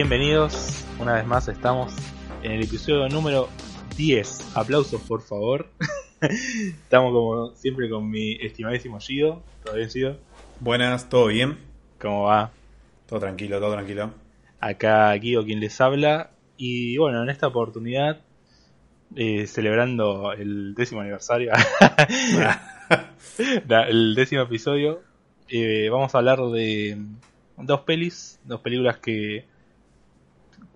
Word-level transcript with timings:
Bienvenidos, 0.00 0.82
una 0.98 1.12
vez 1.12 1.26
más 1.26 1.46
estamos 1.48 1.92
en 2.42 2.52
el 2.52 2.62
episodio 2.62 3.06
número 3.10 3.50
10. 3.98 4.56
Aplausos 4.56 5.02
por 5.02 5.20
favor. 5.20 5.66
estamos 6.22 7.12
como 7.12 7.54
siempre 7.54 7.90
con 7.90 8.08
mi 8.08 8.32
estimadísimo 8.36 8.98
Gido. 8.98 9.42
¿Todo 9.62 9.76
bien, 9.76 9.90
Gido? 9.90 10.16
Buenas, 10.58 11.10
¿todo 11.10 11.26
bien? 11.26 11.58
¿Cómo 12.00 12.22
va? 12.22 12.50
Todo 13.06 13.20
tranquilo, 13.20 13.60
todo 13.60 13.74
tranquilo. 13.74 14.14
Acá 14.58 15.12
Guido 15.16 15.44
quien 15.44 15.60
les 15.60 15.78
habla. 15.82 16.30
Y 16.56 16.96
bueno, 16.96 17.22
en 17.22 17.28
esta 17.28 17.48
oportunidad, 17.48 18.22
eh, 19.16 19.46
celebrando 19.46 20.32
el 20.32 20.74
décimo 20.74 21.02
aniversario, 21.02 21.52
el 23.86 24.14
décimo 24.14 24.40
episodio, 24.40 25.02
eh, 25.46 25.90
vamos 25.90 26.14
a 26.14 26.18
hablar 26.18 26.38
de 26.38 26.96
dos 27.58 27.80
pelis, 27.80 28.40
dos 28.46 28.62
películas 28.62 28.96
que, 28.96 29.49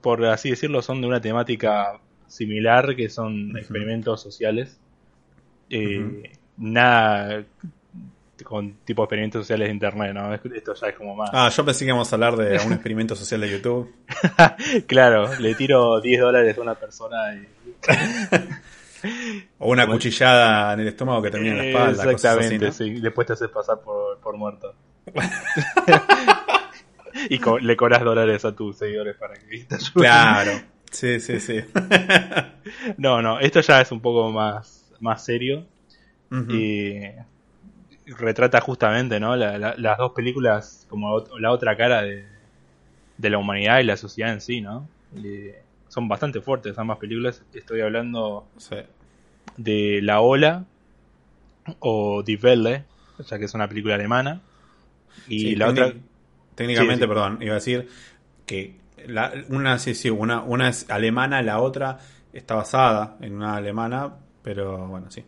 por 0.05 0.23
así 0.27 0.51
decirlo, 0.51 0.83
son 0.83 1.01
de 1.01 1.07
una 1.07 1.23
temática 1.23 1.99
similar, 2.27 2.95
que 2.95 3.09
son 3.09 3.57
experimentos 3.57 4.21
sociales. 4.21 4.79
Eh. 5.71 6.31
Nada 6.59 7.43
con 8.45 8.75
tipo 8.85 9.01
de 9.01 9.05
experimentos 9.05 9.43
sociales 9.45 9.69
de 9.69 9.73
internet, 9.73 10.13
¿no? 10.13 10.35
Esto 10.35 10.75
ya 10.75 10.89
es 10.89 10.95
como 10.95 11.17
más... 11.17 11.31
Ah, 11.33 11.49
yo 11.49 11.65
pensé 11.65 11.87
que 11.87 11.89
íbamos 11.89 12.13
a 12.13 12.17
hablar 12.17 12.37
de 12.37 12.59
un 12.67 12.73
experimento 12.75 13.17
social 13.17 13.41
de 13.41 13.51
YouTube. 13.51 13.95
Claro, 14.87 15.35
le 15.41 15.55
tiro 15.55 15.99
10 16.03 16.21
dólares 16.21 16.59
a 16.59 16.61
una 16.61 16.75
persona 16.75 17.17
y... 17.35 17.49
O 19.59 19.71
una 19.71 19.87
cuchillada 19.87 20.75
en 20.75 20.81
el 20.81 20.89
estómago 20.89 21.23
que 21.23 21.31
termina 21.31 21.53
en 21.53 21.59
la 21.59 21.65
espalda. 21.65 22.11
Exactamente, 22.11 22.69
así, 22.69 22.95
sí. 22.95 23.01
Después 23.01 23.27
te 23.27 23.33
haces 23.35 23.49
pasar 23.49 23.81
por, 23.81 24.19
por 24.19 24.37
muerto. 24.37 24.75
Y 27.29 27.39
co- 27.39 27.59
le 27.59 27.77
cobras 27.77 28.03
dólares 28.05 28.45
a 28.45 28.55
tus 28.55 28.77
seguidores 28.77 29.17
para 29.17 29.35
que 29.35 29.47
te 29.65 29.75
ayuden. 29.75 29.93
Claro. 29.95 30.53
Sí, 30.91 31.19
sí, 31.21 31.41
sí. 31.41 31.61
No, 32.97 33.21
no, 33.23 33.39
esto 33.41 33.61
ya 33.61 33.81
es 33.81 33.93
un 33.93 34.01
poco 34.01 34.31
más, 34.33 34.91
más 35.01 35.25
serio. 35.25 35.67
Y 36.49 37.01
retrata 38.07 38.61
justamente, 38.61 39.19
¿no? 39.21 39.37
La- 39.37 39.59
la- 39.59 39.75
las 39.79 39.99
dos 39.99 40.13
películas 40.13 40.87
como 40.91 41.25
la 41.39 41.51
otra 41.53 41.77
cara 41.77 42.03
de, 42.03 42.25
de 43.19 43.31
la 43.31 43.39
humanidad 43.39 43.81
y 43.81 43.85
la 43.85 43.97
sociedad 43.97 44.33
en 44.33 44.41
sí, 44.41 44.61
¿no? 44.61 44.89
Y 45.15 45.51
son 45.89 46.09
bastante 46.09 46.41
fuertes 46.41 46.77
ambas 46.79 46.99
películas. 46.99 47.43
Estoy 47.55 47.81
hablando 47.83 48.47
Sí. 48.57 48.77
de 49.57 50.01
La 50.03 50.21
Ola 50.21 50.65
o 51.79 52.23
Die 52.23 52.37
Welle, 52.43 52.85
ya 53.27 53.39
que 53.39 53.45
es 53.45 53.55
una 53.55 53.69
película 53.69 53.95
alemana. 53.95 54.41
Y 55.29 55.39
Sí, 55.41 55.57
la 55.57 55.69
otra, 55.69 55.93
Técnicamente, 56.55 57.07
Sí, 57.07 57.09
sí. 57.09 57.09
perdón, 57.09 57.39
iba 57.43 57.53
a 57.53 57.57
decir 57.57 57.89
que 58.47 58.81
la- 59.07 59.33
una, 59.51 59.79
sí, 59.79 59.95
sí, 59.95 60.11
una, 60.11 60.43
una 60.43 60.69
es 60.69 60.91
alemana, 60.91 61.43
la 61.43 61.61
otra 61.61 61.99
está 62.33 62.55
basada 62.57 63.17
en 63.21 63.37
una 63.37 63.57
alemana, 63.57 64.17
pero 64.43 64.87
bueno, 64.89 65.11
sí. 65.11 65.25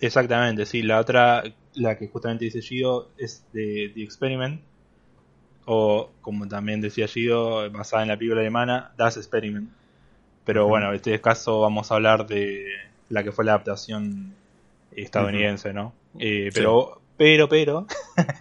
exactamente, 0.00 0.66
sí, 0.66 0.82
la 0.82 1.00
otra, 1.00 1.42
la 1.74 1.96
que 1.98 2.08
justamente 2.08 2.44
dice 2.46 2.60
Gido, 2.62 3.10
es 3.16 3.44
de 3.52 3.90
The 3.94 4.02
Experiment, 4.02 4.60
o 5.64 6.10
como 6.20 6.48
también 6.48 6.80
decía 6.80 7.06
Gido, 7.08 7.70
basada 7.70 8.02
en 8.02 8.08
la 8.08 8.16
película 8.16 8.40
alemana, 8.40 8.92
Das 8.96 9.16
Experiment. 9.16 9.70
Pero 10.44 10.68
bueno, 10.68 10.90
en 10.90 10.96
este 10.96 11.20
caso 11.20 11.60
vamos 11.62 11.92
a 11.92 11.96
hablar 11.96 12.26
de 12.26 12.66
la 13.10 13.24
que 13.24 13.32
fue 13.32 13.46
la 13.46 13.52
adaptación 13.54 14.34
estadounidense, 14.92 15.74
¿no? 15.74 15.94
Eh, 16.18 16.52
pero, 16.54 17.01
pero, 17.16 17.48
pero, 17.48 17.86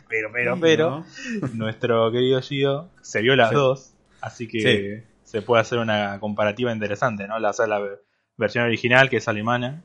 pero, 0.09 0.29
pero, 0.33 0.59
pero, 0.59 0.89
¿No? 0.89 1.05
nuestro 1.53 2.11
querido 2.11 2.41
Gido 2.41 2.89
se 3.01 3.21
vio 3.21 3.35
las 3.35 3.49
Sí. 3.49 3.55
dos, 3.55 3.93
así 4.21 4.47
que 4.47 5.05
se 5.23 5.41
puede 5.41 5.61
hacer 5.61 5.79
una 5.79 6.19
comparativa 6.19 6.71
interesante, 6.71 7.27
¿no? 7.27 7.39
La, 7.39 7.51
o 7.51 7.53
sea, 7.53 7.67
la 7.67 7.79
ve- 7.79 7.99
versión 8.37 8.65
original, 8.65 9.09
que 9.09 9.17
es 9.17 9.27
alemana, 9.27 9.83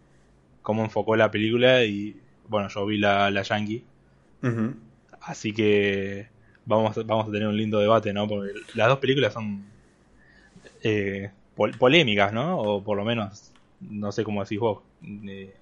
cómo 0.62 0.84
enfocó 0.84 1.16
la 1.16 1.30
película 1.30 1.84
y, 1.84 2.20
bueno, 2.48 2.68
yo 2.68 2.86
vi 2.86 2.98
la, 2.98 3.30
la 3.30 3.42
yankee, 3.42 3.84
así 5.20 5.52
que 5.52 6.28
vamos, 6.64 6.96
a- 6.98 7.02
vamos 7.02 7.28
a 7.28 7.32
tener 7.32 7.48
un 7.48 7.56
lindo 7.56 7.78
debate, 7.78 8.12
¿no? 8.12 8.26
Porque 8.28 8.52
las 8.74 8.88
dos 8.88 8.98
películas 8.98 9.32
son 9.32 9.64
eh, 10.82 11.30
pol- 11.54 11.76
polémicas, 11.78 12.32
¿no? 12.32 12.58
O 12.58 12.84
por 12.84 12.96
lo 12.96 13.04
menos, 13.04 13.52
no 13.80 14.12
sé 14.12 14.24
cómo 14.24 14.42
decís 14.42 14.58
vos, 14.58 14.82
eh, 15.02 15.54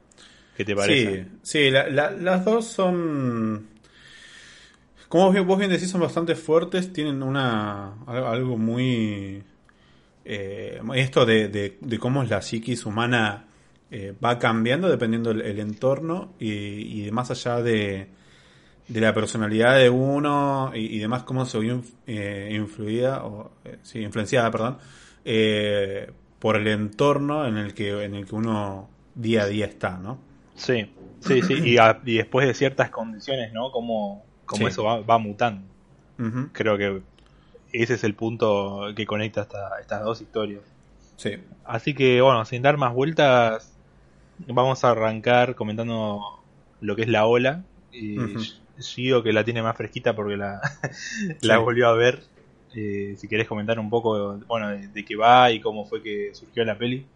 ¿qué 0.56 0.64
te 0.64 0.74
parece? 0.76 1.20
Sí, 1.20 1.38
sí 1.42 1.70
la- 1.70 1.88
la- 1.88 2.10
las 2.10 2.44
dos 2.44 2.66
son. 2.66 3.68
Como 5.08 5.32
vos 5.44 5.58
bien, 5.58 5.70
decís, 5.70 5.90
son 5.90 6.00
bastante 6.00 6.34
fuertes. 6.34 6.92
Tienen 6.92 7.22
una 7.22 7.94
algo, 8.06 8.56
muy. 8.56 9.42
eh, 10.24 10.80
esto 10.96 11.26
de, 11.26 11.48
de- 11.48 11.78
de 11.80 11.98
cómo 11.98 12.24
la 12.24 12.42
psiquis 12.42 12.86
humana 12.86 13.46
eh, 13.90 14.14
va 14.24 14.38
cambiando 14.38 14.88
dependiendo 14.88 15.30
el, 15.32 15.42
el 15.42 15.60
entorno 15.60 16.34
y, 16.40 16.50
y 16.52 17.02
de 17.06 17.12
más 17.12 17.30
allá 17.30 17.62
de, 17.62 18.08
de 18.88 19.00
la 19.00 19.14
personalidad 19.14 19.78
de 19.78 19.90
uno 19.90 20.72
y, 20.74 20.96
y 20.96 21.00
demás, 21.00 21.24
cómo 21.24 21.46
se 21.46 21.58
vio 21.60 21.82
eh, 22.06 22.50
influida, 22.54 23.24
o, 23.24 23.52
eh, 23.64 23.78
sí, 23.82 24.00
influenciada, 24.00 24.50
perdón, 24.50 24.78
por 26.38 26.56
el 26.56 26.68
entorno 26.68 27.46
en 27.46 27.56
el 27.58 27.74
que 27.74 28.04
en 28.04 28.14
el 28.14 28.26
que 28.26 28.34
uno 28.34 28.88
día 29.14 29.44
a 29.44 29.46
día 29.46 29.66
está, 29.66 29.98
¿no? 29.98 30.18
Sí, 30.54 30.90
sí, 31.20 31.42
sí, 31.42 31.54
y, 31.64 31.78
a- 31.78 32.00
y 32.04 32.16
después 32.16 32.46
de 32.46 32.54
ciertas 32.54 32.90
condiciones, 32.90 33.52
¿no? 33.52 33.70
Cómo 33.70 34.24
Sí. 34.54 34.64
eso 34.64 34.84
va, 34.84 35.00
va 35.00 35.18
mutando. 35.18 35.66
Creo 36.52 36.76
que 36.78 37.02
ese 37.72 37.94
es 37.94 38.04
el 38.04 38.14
punto 38.14 38.86
que 38.94 39.04
conecta 39.06 39.42
esta- 39.42 39.80
estas 39.80 40.04
dos 40.04 40.20
historias. 40.20 40.62
Sí. 41.16 41.32
Así 41.64 41.94
que, 41.94 42.20
bueno, 42.20 42.44
sin 42.44 42.62
dar 42.62 42.76
más 42.76 42.92
vueltas, 42.94 43.72
vamos 44.46 44.84
a 44.84 44.90
arrancar 44.90 45.54
comentando 45.54 46.20
lo 46.80 46.96
que 46.96 47.02
es 47.02 47.08
la 47.08 47.26
ola. 47.26 47.64
Y. 47.92 48.16
Gido, 48.80 49.22
que 49.22 49.32
la 49.32 49.44
tiene 49.44 49.62
más 49.62 49.76
fresquita 49.76 50.16
porque 50.16 50.36
la, 50.36 50.60
la 51.42 51.56
Sí. 51.56 51.60
volvió 51.62 51.88
a 51.88 51.92
ver. 51.94 52.22
Eh, 52.76 53.14
si 53.16 53.28
querés 53.28 53.46
comentar 53.46 53.78
un 53.78 53.88
poco, 53.88 54.36
bueno, 54.48 54.68
de, 54.70 54.88
de 54.88 55.04
qué 55.04 55.14
va 55.14 55.52
y 55.52 55.60
cómo 55.60 55.84
fue 55.84 56.02
que 56.02 56.30
surgió 56.34 56.64
la 56.64 56.76
peli. 56.76 57.06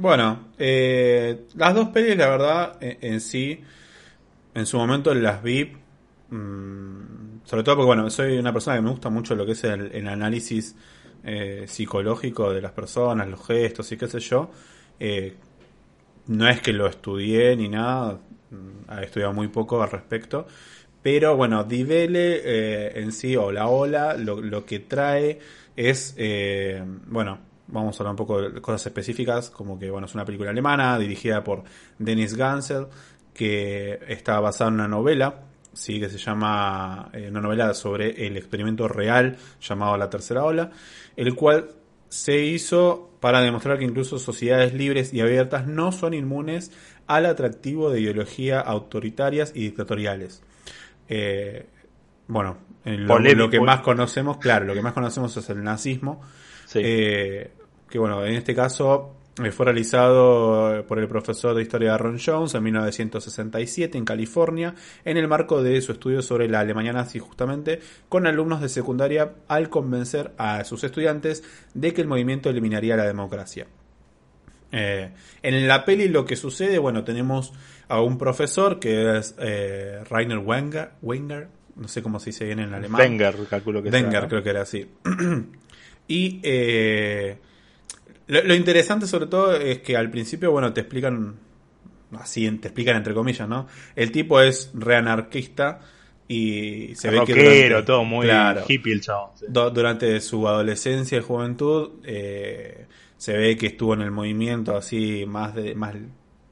Bueno, 0.00 0.50
eh, 0.58 1.46
las 1.56 1.74
dos 1.74 1.88
pelis, 1.88 2.16
la 2.16 2.28
verdad, 2.28 2.76
en, 2.80 2.98
en 3.14 3.20
sí, 3.20 3.60
en 4.54 4.64
su 4.64 4.78
momento 4.78 5.12
las 5.12 5.42
vi, 5.42 5.72
mm, 6.30 7.40
sobre 7.44 7.64
todo 7.64 7.76
porque, 7.76 7.86
bueno, 7.86 8.08
soy 8.08 8.38
una 8.38 8.52
persona 8.52 8.76
que 8.76 8.82
me 8.82 8.90
gusta 8.90 9.10
mucho 9.10 9.34
lo 9.34 9.44
que 9.44 9.52
es 9.52 9.64
el, 9.64 10.06
análisis 10.06 10.76
eh, 11.24 11.64
psicológico 11.66 12.52
de 12.52 12.62
las 12.62 12.70
personas, 12.70 13.26
los 13.28 13.44
gestos 13.44 13.90
y 13.90 13.96
qué 13.96 14.06
sé 14.06 14.20
yo. 14.20 14.52
Eh, 15.00 15.34
no 16.28 16.48
es 16.48 16.60
que 16.60 16.72
lo 16.72 16.86
estudié 16.86 17.56
ni 17.56 17.68
nada, 17.68 18.20
mm, 18.50 19.00
he 19.00 19.04
estudiado 19.04 19.32
muy 19.32 19.48
poco 19.48 19.82
al 19.82 19.90
respecto. 19.90 20.46
Pero 21.02 21.36
bueno, 21.36 21.64
Divele 21.64 22.40
eh, 22.44 23.00
en 23.00 23.10
sí, 23.10 23.34
o 23.36 23.50
la 23.50 23.66
ola, 23.66 24.14
lo, 24.16 24.40
lo 24.40 24.64
que 24.64 24.78
trae 24.78 25.40
es, 25.76 26.14
eh, 26.18 26.84
bueno, 27.06 27.47
vamos 27.68 27.98
a 27.98 28.02
hablar 28.02 28.12
un 28.12 28.16
poco 28.16 28.42
de 28.42 28.60
cosas 28.60 28.86
específicas, 28.86 29.50
como 29.50 29.78
que, 29.78 29.90
bueno, 29.90 30.06
es 30.06 30.14
una 30.14 30.24
película 30.24 30.50
alemana 30.50 30.98
dirigida 30.98 31.44
por 31.44 31.64
Dennis 31.98 32.34
Gansel, 32.34 32.86
que 33.32 34.00
está 34.08 34.40
basada 34.40 34.68
en 34.68 34.74
una 34.74 34.88
novela, 34.88 35.42
sí, 35.72 36.00
que 36.00 36.08
se 36.08 36.18
llama, 36.18 37.10
eh, 37.12 37.28
una 37.30 37.40
novela 37.40 37.72
sobre 37.74 38.26
el 38.26 38.36
experimento 38.36 38.88
real 38.88 39.36
llamado 39.60 39.96
La 39.96 40.10
Tercera 40.10 40.44
Ola, 40.44 40.70
el 41.16 41.34
cual 41.34 41.68
se 42.08 42.38
hizo 42.38 43.10
para 43.20 43.40
demostrar 43.40 43.78
que 43.78 43.84
incluso 43.84 44.18
sociedades 44.18 44.72
libres 44.74 45.12
y 45.12 45.20
abiertas 45.20 45.66
no 45.66 45.92
son 45.92 46.14
inmunes 46.14 46.72
al 47.06 47.26
atractivo 47.26 47.90
de 47.90 48.00
ideologías 48.00 48.64
autoritarias 48.66 49.52
y 49.54 49.60
dictatoriales. 49.62 50.42
Eh, 51.08 51.66
bueno, 52.28 52.58
en 52.84 53.06
lo, 53.06 53.50
que 53.50 53.60
más 53.60 53.80
conocemos, 53.80 54.38
claro, 54.38 54.66
lo 54.66 54.74
que 54.74 54.82
más 54.82 54.92
conocemos 54.92 55.36
es 55.36 55.48
el 55.50 55.62
nazismo, 55.62 56.22
Sí. 56.66 56.80
eh, 56.82 57.50
que 57.88 57.98
bueno, 57.98 58.24
en 58.24 58.34
este 58.34 58.54
caso 58.54 59.14
eh, 59.42 59.50
fue 59.50 59.66
realizado 59.66 60.84
por 60.86 60.98
el 60.98 61.08
profesor 61.08 61.54
de 61.54 61.62
historia 61.62 61.96
Ron 61.96 62.18
Jones 62.24 62.54
en 62.54 62.62
1967 62.62 63.96
en 63.96 64.04
California, 64.04 64.74
en 65.04 65.16
el 65.16 65.28
marco 65.28 65.62
de 65.62 65.80
su 65.80 65.92
estudio 65.92 66.22
sobre 66.22 66.48
la 66.48 66.60
Alemania 66.60 66.92
nazi 66.92 67.18
justamente, 67.18 67.80
con 68.08 68.26
alumnos 68.26 68.60
de 68.60 68.68
secundaria 68.68 69.34
al 69.46 69.68
convencer 69.68 70.32
a 70.38 70.64
sus 70.64 70.84
estudiantes 70.84 71.44
de 71.74 71.92
que 71.92 72.00
el 72.00 72.08
movimiento 72.08 72.50
eliminaría 72.50 72.96
la 72.96 73.06
democracia. 73.06 73.66
Eh, 74.70 75.10
en 75.42 75.68
la 75.68 75.84
peli 75.84 76.08
lo 76.08 76.24
que 76.24 76.36
sucede, 76.36 76.78
bueno, 76.78 77.04
tenemos 77.04 77.52
a 77.88 78.02
un 78.02 78.18
profesor 78.18 78.78
que 78.78 79.18
es 79.18 79.34
eh, 79.38 80.02
Rainer 80.10 80.38
Wenger, 80.38 80.90
Wenger, 81.00 81.48
no 81.76 81.88
sé 81.88 82.02
cómo 82.02 82.18
se 82.18 82.30
dice 82.30 82.44
bien 82.44 82.58
en 82.58 82.74
alemán. 82.74 83.00
Wenger, 83.00 83.36
calculo 83.48 83.82
que 83.82 83.90
Wenger, 83.90 84.28
creo 84.28 84.42
que 84.42 84.50
era 84.50 84.62
así. 84.62 84.90
y 86.08 86.40
eh, 86.42 87.38
lo, 88.28 88.42
lo 88.44 88.54
interesante 88.54 89.06
sobre 89.06 89.26
todo 89.26 89.54
es 89.56 89.80
que 89.80 89.96
al 89.96 90.10
principio, 90.10 90.52
bueno, 90.52 90.72
te 90.72 90.80
explican, 90.82 91.36
así, 92.12 92.48
te 92.58 92.68
explican 92.68 92.96
entre 92.96 93.14
comillas, 93.14 93.48
¿no? 93.48 93.66
El 93.96 94.12
tipo 94.12 94.40
es 94.40 94.70
re 94.74 94.96
anarquista 94.96 95.80
Y 96.28 96.94
se 96.94 97.10
ve 97.10 97.22
que 97.24 97.32
durante, 97.32 97.82
todo 97.86 98.04
muy 98.04 98.28
hippie 98.68 98.92
el 98.92 99.00
chabón. 99.00 99.30
durante 99.48 100.20
su 100.20 100.46
adolescencia 100.46 101.18
y 101.18 101.22
juventud 101.22 101.92
eh, 102.04 102.86
se 103.16 103.36
ve 103.36 103.56
que 103.56 103.68
estuvo 103.68 103.94
en 103.94 104.02
el 104.02 104.10
movimiento 104.10 104.76
así 104.76 105.24
más 105.26 105.54
de 105.54 105.74
más 105.74 105.96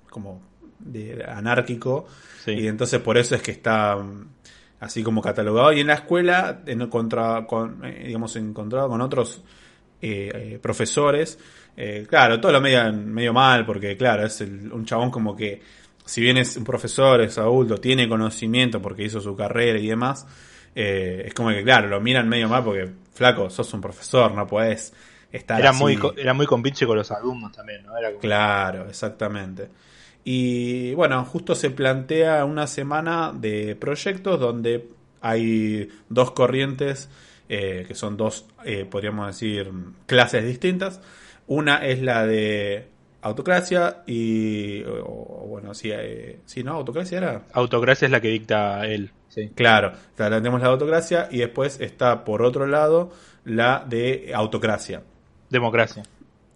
como 0.08 0.40
de 0.78 1.22
anárquico 1.28 2.06
y 2.46 2.66
entonces 2.68 3.00
por 3.00 3.18
eso 3.18 3.34
es 3.34 3.42
que 3.42 3.50
está 3.50 3.96
mm, 3.96 4.28
así 4.80 5.02
como 5.02 5.20
catalogado 5.20 5.72
y 5.74 5.80
en 5.80 5.88
la 5.88 5.94
escuela 5.94 6.62
en 6.64 6.86
contra, 6.88 7.46
con, 7.46 7.84
eh, 7.84 8.04
digamos 8.06 8.34
encontrado 8.36 8.88
con 8.88 9.02
otros 9.02 9.42
eh, 10.00 10.58
profesores 10.62 11.38
claro 12.08 12.40
todo 12.40 12.52
lo 12.52 12.60
medio 12.60 12.90
medio 12.92 13.34
mal 13.34 13.66
porque 13.66 13.96
claro 13.98 14.24
es 14.24 14.40
un 14.40 14.84
chabón 14.86 15.10
como 15.10 15.36
que 15.36 15.60
si 16.06 16.20
bien 16.20 16.36
es 16.38 16.56
un 16.56 16.64
profesor, 16.64 17.20
es 17.20 17.36
adulto, 17.36 17.78
tiene 17.78 18.08
conocimiento 18.08 18.80
porque 18.80 19.02
hizo 19.02 19.20
su 19.20 19.36
carrera 19.36 19.78
y 19.78 19.88
demás, 19.88 20.26
eh, 20.74 21.24
es 21.26 21.34
como 21.34 21.50
que, 21.50 21.62
claro, 21.62 21.88
lo 21.88 22.00
miran 22.00 22.28
medio 22.28 22.48
mal 22.48 22.64
porque, 22.64 22.88
flaco, 23.12 23.50
sos 23.50 23.74
un 23.74 23.80
profesor, 23.80 24.32
no 24.32 24.46
puedes 24.46 24.94
estar 25.30 25.60
era 25.60 25.72
Muy, 25.72 25.98
era 26.16 26.32
muy 26.32 26.46
compinche 26.46 26.86
con 26.86 26.96
los 26.96 27.10
alumnos 27.10 27.52
también, 27.52 27.84
¿no? 27.84 27.98
Era 27.98 28.12
Claro, 28.12 28.88
exactamente. 28.88 29.68
Y 30.24 30.94
bueno, 30.94 31.24
justo 31.24 31.54
se 31.54 31.70
plantea 31.70 32.44
una 32.44 32.66
semana 32.66 33.32
de 33.34 33.76
proyectos 33.76 34.38
donde 34.40 34.88
hay 35.20 35.88
dos 36.08 36.30
corrientes, 36.32 37.08
eh, 37.48 37.84
que 37.86 37.94
son 37.94 38.16
dos, 38.16 38.46
eh, 38.64 38.86
podríamos 38.88 39.26
decir, 39.26 39.70
clases 40.06 40.44
distintas. 40.44 41.00
Una 41.46 41.84
es 41.84 42.02
la 42.02 42.26
de 42.26 42.88
autocracia 43.26 44.02
y 44.06 44.82
bueno 44.82 45.74
sí 45.74 45.90
eh, 45.92 46.38
sí 46.44 46.62
no 46.62 46.72
autocracia 46.74 47.18
era 47.18 47.42
autocracia 47.52 48.06
es 48.06 48.12
la 48.12 48.20
que 48.20 48.28
dicta 48.28 48.86
él. 48.86 49.10
Sí. 49.28 49.50
Claro. 49.54 49.92
Tenemos 50.14 50.60
la 50.60 50.68
autocracia 50.68 51.28
y 51.30 51.38
después 51.38 51.80
está 51.80 52.24
por 52.24 52.42
otro 52.42 52.66
lado 52.66 53.10
la 53.44 53.84
de 53.86 54.32
autocracia. 54.34 55.02
Democracia. 55.50 56.02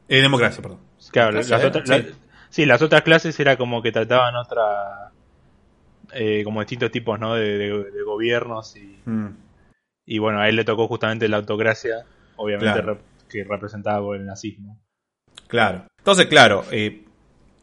Eh, 0.08 0.20
democracia 0.22 0.62
perdón. 0.62 0.78
Claro 1.10 1.32
las 1.32 1.64
otras, 1.64 2.04
sí. 2.50 2.66
las 2.66 2.82
otras 2.82 3.02
clases 3.02 3.38
era 3.40 3.56
como 3.56 3.82
que 3.82 3.92
trataban 3.92 4.36
otra 4.36 5.12
eh, 6.12 6.42
como 6.44 6.60
distintos 6.60 6.90
tipos 6.90 7.18
no 7.18 7.34
de, 7.34 7.90
gobiernos 8.04 8.76
y 8.76 9.00
mm. 9.04 9.36
y 10.06 10.18
bueno 10.18 10.40
a 10.40 10.48
él 10.48 10.56
le 10.56 10.64
tocó 10.64 10.88
justamente 10.88 11.28
la 11.28 11.38
autocracia 11.38 12.04
obviamente 12.36 12.82
que 13.30 13.44
representaba 13.44 14.00
por 14.00 14.16
el 14.16 14.26
nazismo 14.26 14.80
Claro. 15.50 15.86
Entonces, 15.98 16.26
claro, 16.26 16.64
eh, 16.70 17.04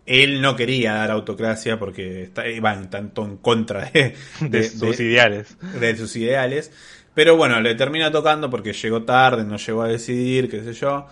él 0.06 0.42
no 0.42 0.56
quería 0.56 0.94
dar 0.94 1.12
autocracia 1.12 1.80
porque 1.80 2.24
está, 2.24 2.48
iba 2.48 2.80
tanto 2.90 3.26
en 3.26 3.38
contra 3.38 3.90
de, 3.92 4.64
sus 4.64 5.00
ideales. 5.00 5.58
De 5.80 5.96
sus 5.96 6.16
ideales. 6.16 6.72
Pero 7.14 7.36
bueno, 7.36 7.60
le 7.62 7.76
termina 7.76 8.12
tocando 8.12 8.50
porque 8.50 8.74
llegó 8.74 9.04
tarde, 9.04 9.44
no 9.44 9.58
llegó 9.58 9.82
a 9.82 9.88
decidir, 9.88 10.50
qué 10.50 10.64
sé 10.64 10.74
yo. 10.74 11.08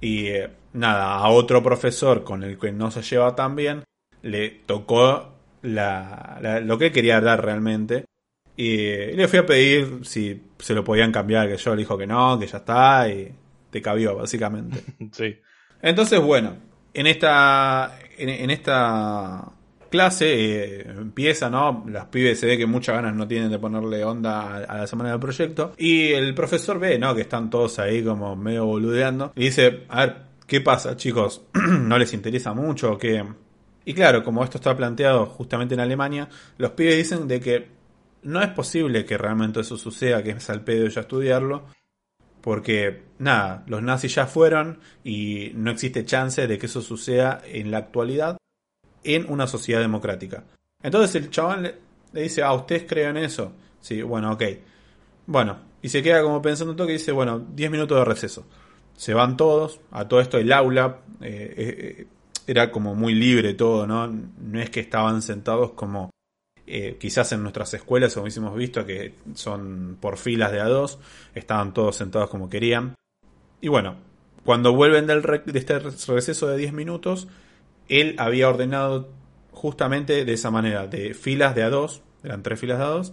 Y 0.00 0.26
eh, 0.26 0.50
nada, 0.72 1.14
a 1.14 1.28
otro 1.28 1.62
profesor 1.62 2.24
con 2.24 2.42
el 2.42 2.58
que 2.58 2.72
no 2.72 2.90
se 2.90 3.02
lleva 3.02 3.36
tan 3.36 3.54
bien, 3.54 3.84
le 4.22 4.50
tocó 4.50 5.34
la, 5.62 6.60
lo 6.64 6.76
que 6.78 6.86
él 6.86 6.92
quería 6.92 7.20
dar 7.20 7.44
realmente. 7.44 8.04
Y, 8.56 8.80
y, 8.80 9.12
le 9.12 9.28
fui 9.28 9.38
a 9.38 9.46
pedir 9.46 10.00
si 10.04 10.42
se 10.58 10.74
lo 10.74 10.84
podían 10.84 11.12
cambiar, 11.12 11.48
que 11.48 11.56
yo 11.56 11.74
le 11.74 11.82
dijo 11.82 11.98
que 11.98 12.06
no, 12.06 12.38
que 12.38 12.46
ya 12.46 12.58
está, 12.58 13.08
y 13.08 13.32
te 13.74 13.82
cabió, 13.82 14.14
básicamente. 14.14 14.84
sí. 15.10 15.36
Entonces, 15.82 16.20
bueno, 16.20 16.56
en 16.94 17.08
esta, 17.08 17.98
en, 18.16 18.50
esta 18.50 19.50
clase 19.90 20.26
eh, 20.28 20.86
empieza, 20.96 21.50
¿no? 21.50 21.84
Las 21.88 22.04
pibes 22.06 22.38
se 22.38 22.46
ve 22.46 22.56
que 22.56 22.66
muchas 22.66 22.94
ganas 22.94 23.16
no 23.16 23.26
tienen 23.26 23.50
de 23.50 23.58
ponerle 23.58 24.04
onda 24.04 24.58
a, 24.58 24.78
la 24.78 24.86
semana 24.86 25.10
del 25.10 25.18
proyecto. 25.18 25.72
Y 25.76 26.12
el 26.12 26.36
profesor 26.36 26.78
ve, 26.78 27.00
¿no? 27.00 27.16
Que 27.16 27.22
están 27.22 27.50
todos 27.50 27.80
ahí 27.80 28.04
como 28.04 28.36
medio 28.36 28.64
boludeando. 28.64 29.32
Y 29.34 29.46
dice, 29.46 29.86
a 29.88 30.06
ver, 30.06 30.16
¿qué 30.46 30.60
pasa, 30.60 30.96
chicos? 30.96 31.42
¿No 31.52 31.98
les 31.98 32.14
interesa 32.14 32.54
mucho 32.54 32.92
o 32.92 32.98
qué? 32.98 33.24
Y 33.84 33.92
claro, 33.92 34.22
como 34.22 34.44
esto 34.44 34.58
está 34.58 34.76
planteado 34.76 35.26
justamente 35.26 35.74
en 35.74 35.80
Alemania, 35.80 36.28
los 36.58 36.70
pibes 36.70 36.96
dicen 36.96 37.26
de 37.26 37.40
que 37.40 37.68
no 38.22 38.40
es 38.40 38.50
posible 38.50 39.04
que 39.04 39.18
realmente 39.18 39.60
eso 39.60 39.76
suceda, 39.76 40.22
que 40.22 40.30
es 40.30 40.48
al 40.48 40.62
pedo 40.62 40.86
ya 40.86 41.00
estudiarlo, 41.00 41.64
porque, 42.44 43.04
nada, 43.20 43.64
los 43.68 43.82
nazis 43.82 44.16
ya 44.16 44.26
fueron 44.26 44.78
y 45.02 45.52
no 45.54 45.70
existe 45.70 46.04
chance 46.04 46.46
de 46.46 46.58
que 46.58 46.66
eso 46.66 46.82
suceda 46.82 47.40
en 47.42 47.70
la 47.70 47.78
actualidad 47.78 48.36
en 49.02 49.24
una 49.32 49.46
sociedad 49.46 49.80
democrática. 49.80 50.44
Entonces 50.82 51.14
el 51.14 51.30
chaval 51.30 51.74
le, 52.12 52.20
dice, 52.20 52.42
ah, 52.42 52.52
¿ustedes 52.52 52.84
creen 52.86 53.16
eso? 53.16 53.52
Sí, 53.80 54.02
bueno, 54.02 54.32
ok. 54.32 54.42
Bueno, 55.24 55.56
y 55.80 55.88
se 55.88 56.02
queda 56.02 56.20
como 56.20 56.42
pensando 56.42 56.72
un 56.72 56.76
toque 56.76 56.92
y 56.92 56.98
dice, 56.98 57.12
bueno, 57.12 57.38
10 57.38 57.70
minutos 57.70 57.96
de 57.96 58.04
receso. 58.04 58.46
Se 58.94 59.14
van 59.14 59.38
todos, 59.38 59.80
a 59.90 60.06
todo 60.06 60.20
esto 60.20 60.36
el 60.36 60.52
aula 60.52 60.98
eh, 61.22 61.54
eh, 61.56 62.06
era 62.46 62.70
como 62.70 62.94
muy 62.94 63.14
libre 63.14 63.54
todo, 63.54 63.86
¿no? 63.86 64.06
No 64.06 64.60
es 64.60 64.68
que 64.68 64.80
estaban 64.80 65.22
sentados 65.22 65.72
como 65.72 66.10
eh, 66.66 66.96
quizás 66.98 67.32
en 67.32 67.42
nuestras 67.42 67.74
escuelas, 67.74 68.14
como 68.14 68.26
hemos 68.26 68.56
visto, 68.56 68.86
que 68.86 69.14
son 69.34 69.98
por 70.00 70.16
filas 70.16 70.50
de 70.52 70.60
a 70.60 70.64
dos, 70.64 70.98
estaban 71.34 71.74
todos 71.74 71.96
sentados 71.96 72.30
como 72.30 72.48
querían. 72.48 72.94
Y 73.60 73.68
bueno, 73.68 73.96
cuando 74.44 74.72
vuelven 74.72 75.06
del 75.06 75.22
de 75.22 75.58
este 75.58 75.78
receso 75.78 76.48
de 76.48 76.56
10 76.56 76.72
minutos, 76.72 77.28
él 77.88 78.14
había 78.18 78.48
ordenado 78.48 79.08
justamente 79.52 80.24
de 80.24 80.32
esa 80.32 80.50
manera, 80.50 80.86
de 80.86 81.14
filas 81.14 81.54
de 81.54 81.62
a 81.62 81.70
dos, 81.70 82.02
eran 82.22 82.42
tres 82.42 82.58
filas 82.60 82.78
de 82.78 82.84
a 82.84 82.88
dos. 82.88 83.12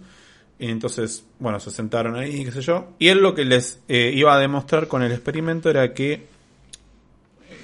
Y 0.58 0.68
entonces, 0.70 1.26
bueno, 1.38 1.58
se 1.58 1.70
sentaron 1.70 2.14
ahí, 2.16 2.44
qué 2.44 2.52
sé 2.52 2.60
yo. 2.60 2.92
Y 2.98 3.08
él 3.08 3.18
lo 3.18 3.34
que 3.34 3.44
les 3.44 3.80
eh, 3.88 4.12
iba 4.14 4.34
a 4.34 4.38
demostrar 4.38 4.86
con 4.86 5.02
el 5.02 5.10
experimento 5.10 5.68
era 5.68 5.92
que, 5.92 6.26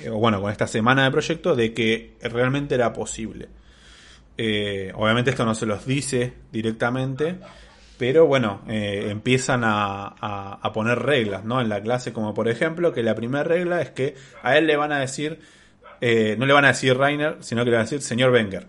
eh, 0.03 0.11
bueno, 0.11 0.41
con 0.41 0.51
esta 0.51 0.67
semana 0.67 1.05
de 1.05 1.11
proyecto, 1.11 1.55
de 1.55 1.73
que 1.73 2.15
realmente 2.23 2.75
era 2.75 2.93
posible. 2.93 3.49
Eh, 4.41 4.93
obviamente 4.95 5.31
esto 5.31 5.45
no 5.45 5.57
se 5.57 5.67
los 5.67 5.85
dice 5.85 6.33
directamente, 6.53 7.41
pero 7.99 8.27
bueno, 8.27 8.63
eh, 8.69 9.09
empiezan 9.11 9.63
a, 9.65 10.61
poner 10.73 11.01
reglas 11.01 11.45
¿no? 11.45 11.61
en 11.61 11.69
la 11.69 11.83
clase, 11.83 12.13
como 12.13 12.35
por 12.35 12.49
ejemplo 12.49 12.93
que 12.93 13.03
la 13.03 13.17
primera 13.17 13.43
regla 13.43 13.83
es 13.83 13.91
que 13.91 14.15
a 14.45 14.57
él 14.57 14.69
le 14.69 14.77
van 14.77 14.93
a 14.93 15.01
decir, 15.01 15.41
eh, 16.01 16.37
no 16.39 16.47
le 16.47 16.53
van 16.53 16.65
a 16.67 16.69
decir 16.69 16.97
Rainer, 16.97 17.39
sino 17.41 17.65
que 17.65 17.71
le 17.71 17.77
van 17.79 17.81
a 17.81 17.91
decir 17.91 18.01
señor 18.01 18.31
Wenger. 18.33 18.69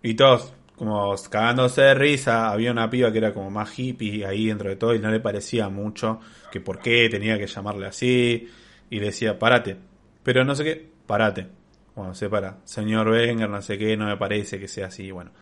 Y 0.00 0.14
todos, 0.14 0.54
como 0.76 1.16
cagándose 1.28 1.82
de 1.82 1.94
risa, 1.94 2.50
había 2.50 2.70
una 2.70 2.88
piba 2.88 3.10
que 3.10 3.18
era 3.18 3.34
como 3.34 3.50
más 3.50 3.76
hippie 3.76 4.24
ahí 4.24 4.46
dentro 4.46 4.68
de 4.68 4.76
todo 4.76 4.94
y 4.94 5.00
no 5.00 5.10
le 5.10 5.18
parecía 5.18 5.68
mucho 5.68 6.20
que 6.52 6.60
por 6.60 6.78
qué 6.78 7.08
tenía 7.10 7.36
que 7.36 7.48
llamarle 7.48 7.86
así. 7.88 8.48
Y 8.90 9.00
le 9.00 9.06
decía, 9.06 9.38
parate. 9.38 9.76
Pero 10.22 10.44
no 10.44 10.54
sé 10.54 10.64
qué, 10.64 10.88
parate 11.06 11.61
bueno, 11.94 12.14
se 12.14 12.28
para. 12.28 12.58
Señor 12.64 13.08
Wenger, 13.08 13.48
no 13.48 13.60
sé 13.62 13.78
qué, 13.78 13.96
no 13.96 14.06
me 14.06 14.16
parece 14.16 14.58
que 14.58 14.68
sea 14.68 14.86
así. 14.86 15.10
Bueno. 15.10 15.32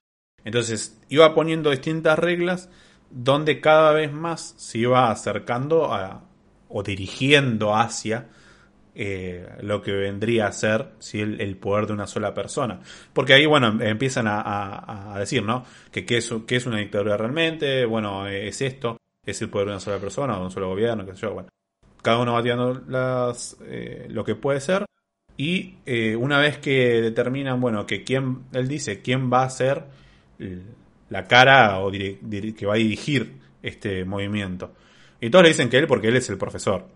Entonces, 0.45 1.00
iba 1.09 1.35
poniendo 1.35 1.71
distintas 1.71 2.19
reglas 2.19 2.69
donde 3.11 3.61
cada 3.61 3.92
vez 3.92 4.12
más 4.12 4.54
se 4.57 4.78
iba 4.78 5.11
acercando 5.11 5.92
a, 5.92 6.25
o 6.69 6.83
dirigiendo 6.83 7.75
hacia 7.75 8.28
eh, 8.95 9.49
lo 9.61 9.83
que 9.83 9.92
vendría 9.92 10.47
a 10.47 10.52
ser 10.52 10.92
si 10.99 11.21
el, 11.21 11.57
poder 11.57 11.87
de 11.87 11.92
una 11.92 12.07
sola 12.07 12.35
persona. 12.35 12.80
Porque 13.12 13.35
ahí, 13.35 13.47
bueno, 13.47 13.80
empiezan 13.80 14.26
a, 14.28 15.14
decir, 15.19 15.42
¿no? 15.42 15.64
Que 15.90 16.04
qué 16.04 16.19
es, 16.19 16.33
es 16.49 16.66
una 16.66 16.78
dictadura 16.78 17.16
realmente, 17.16 17.85
bueno, 17.85 18.26
es 18.26 18.61
esto, 18.62 18.97
es 19.25 19.40
el 19.42 19.50
poder 19.50 19.69
de 19.69 19.73
una 19.75 19.80
sola 19.80 19.99
persona, 19.99 20.35
o 20.35 20.38
de 20.40 20.45
un 20.47 20.50
solo 20.50 20.69
gobierno, 20.69 21.04
qué 21.04 21.14
sé 21.14 21.23
yo, 21.23 21.35
bueno. 21.35 21.49
Cada 22.02 22.19
uno 22.19 22.33
va 22.33 22.42
tirando 22.42 22.83
las, 22.88 23.59
eh, 23.62 24.07
lo 24.09 24.25
que 24.25 24.35
puede 24.35 24.61
ser 24.61 24.87
y 25.40 25.76
eh, 25.87 26.16
una 26.16 26.38
vez 26.38 26.59
que 26.59 27.00
determinan, 27.00 27.62
bueno, 27.62 27.87
que 27.87 28.04
quién, 28.04 28.40
él 28.52 28.68
dice, 28.68 29.00
quién 29.00 29.32
va 29.32 29.44
a 29.44 29.49
ser 29.49 29.85
la 31.09 31.26
cara 31.28 31.78
o 31.78 31.90
que 31.90 32.66
va 32.66 32.75
a 32.75 32.76
dirigir 32.76 33.40
este 33.62 34.04
movimiento. 34.04 34.75
Y 35.18 35.30
todos 35.30 35.44
le 35.44 35.49
dicen 35.49 35.70
que 35.70 35.78
él 35.78 35.87
porque 35.87 36.09
él 36.09 36.16
es 36.16 36.28
el 36.28 36.37
profesor. 36.37 36.88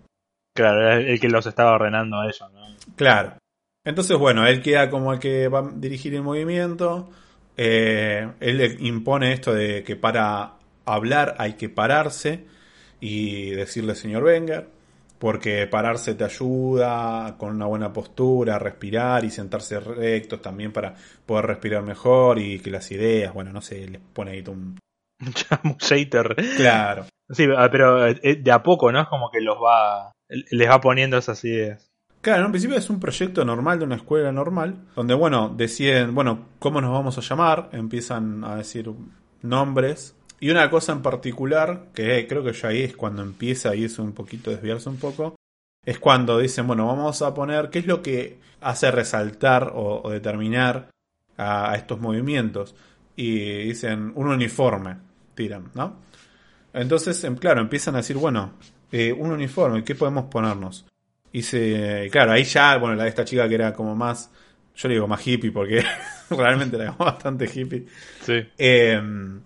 Claro, 0.55 0.91
el 0.91 1.19
que 1.19 1.31
los 1.31 1.47
estaba 1.47 1.73
ordenando 1.73 2.21
a 2.21 2.27
ellos, 2.27 2.45
¿no? 2.53 2.67
Claro. 2.97 3.39
Entonces, 3.83 4.19
bueno, 4.19 4.47
él 4.47 4.61
queda 4.61 4.91
como 4.91 5.15
el 5.15 5.21
que 5.21 5.49
va 5.49 5.61
a 5.61 5.73
dirigir 5.75 6.15
el 6.15 6.23
movimiento. 6.23 7.09
Eh, 7.57 8.29
él 8.41 8.59
le 8.59 8.77
impone 8.81 9.33
esto 9.33 9.55
de 9.55 9.83
que 9.85 9.97
para 9.97 10.59
hablar 10.85 11.35
hay 11.39 11.55
que 11.55 11.71
pararse 11.71 12.45
y 13.01 13.53
decirle 13.53 13.95
señor 13.95 14.23
Wenger 14.25 14.74
porque 15.25 15.67
pararse 15.67 16.15
te 16.15 16.25
ayuda 16.25 17.37
con 17.39 17.55
una 17.55 17.65
buena 17.65 17.95
postura, 17.95 18.59
respirar 18.59 19.25
y 19.25 19.31
sentarse 19.31 19.81
rectos 19.81 20.43
también 20.43 20.71
para 20.71 20.95
poder 21.25 21.47
respirar 21.47 21.83
mejor 21.83 22.39
y 22.39 22.59
que 22.59 22.71
las 22.71 22.93
ideas, 22.93 23.33
bueno, 23.33 23.51
no 23.51 23.63
sé, 23.63 23.89
les 23.89 24.03
pone 24.03 24.33
ahí 24.33 24.45
un... 24.47 24.79
shater. 25.79 26.37
Claro. 26.59 27.07
Sí, 27.31 27.47
ah, 27.57 27.71
pero 27.73 28.07
eh, 28.07 28.37
de 28.39 28.53
a 28.53 28.63
poco, 28.63 28.93
¿no? 28.93 29.01
Es 29.01 29.09
como 29.09 29.31
que 29.31 29.41
los 29.41 29.57
va, 29.57 30.13
les 30.29 30.69
va 30.69 30.83
poniendo 30.83 31.17
esas 31.17 31.43
ideas. 31.47 31.91
Claro, 32.21 32.45
en 32.45 32.53
principio 32.53 32.77
es 32.77 32.91
un 32.91 33.01
proyecto 33.01 33.47
normal 33.47 33.79
de 33.79 33.87
una 33.87 33.97
escuela 33.97 34.31
normal, 34.31 34.77
donde, 34.95 35.15
bueno, 35.15 35.49
deciden, 35.49 36.15
bueno, 36.15 36.49
¿cómo 36.59 36.83
nos 36.83 36.93
vamos 36.93 37.17
a 37.17 37.23
llamar? 37.23 37.71
Empiezan 37.73 38.45
a 38.45 38.57
decir 38.57 38.93
nombres 39.41 40.15
Y 40.41 40.51
una 40.51 40.69
cosa 40.69 40.93
en 40.93 41.03
particular, 41.03 41.89
que 41.95 42.27
creo 42.27 42.45
que 42.45 42.53
ya 42.53 42.69
ahí 42.69 42.83
es 42.83 42.97
cuando 42.97 43.23
empieza 43.23 43.71
a 43.71 43.75
irse 43.75 44.03
un 44.03 44.13
poquito, 44.13 44.51
desviarse 44.51 44.89
un 44.89 44.97
poco, 44.97 45.37
es 45.85 45.99
cuando 45.99 46.39
dicen, 46.39 46.67
bueno, 46.67 46.87
vamos 46.87 47.23
a 47.23 47.35
poner, 47.35 47.71
¿qué 47.71 47.81
es 47.81 47.87
lo 47.87 48.03
que 48.03 48.39
hace 48.61 48.91
resaltar 48.91 49.73
o, 49.75 50.11
determinar 50.11 50.91
a, 51.37 51.75
estos 51.77 52.01
movimientos? 52.01 52.75
Y 53.17 53.65
dicen, 53.65 54.13
un 54.15 54.29
uniforme, 54.29 54.97
tiran, 55.35 55.71
¿no? 55.75 56.01
Entonces, 56.73 57.23
em, 57.25 57.37
claro, 57.37 57.61
empiezan 57.61 57.95
a 57.95 57.99
decir, 57.99 58.17
bueno, 58.17 58.55
eh, 58.91 59.13
un 59.13 59.31
uniforme, 59.31 59.85
¿qué 59.85 59.95
podemos 59.95 60.25
ponernos? 60.27 60.87
Y 61.33 61.43
se, 61.43 62.09
claro, 62.11 62.33
ahí 62.33 62.45
ya, 62.45 62.77
bueno, 62.79 62.97
la 62.97 63.05
de 63.05 63.09
esta 63.11 63.25
chica 63.25 63.49
que 63.49 63.55
era 63.55 63.73
como 63.73 63.95
más, 63.95 64.31
yo 64.75 64.89
le 64.89 64.95
digo 64.95 65.07
más 65.07 65.27
hippie 65.27 65.53
porque 65.53 65.85
realmente 66.31 66.77
era 66.77 66.93
bastante 66.99 67.51
hippie. 67.53 67.87
Sí. 68.23 68.47
Em, 68.57 69.41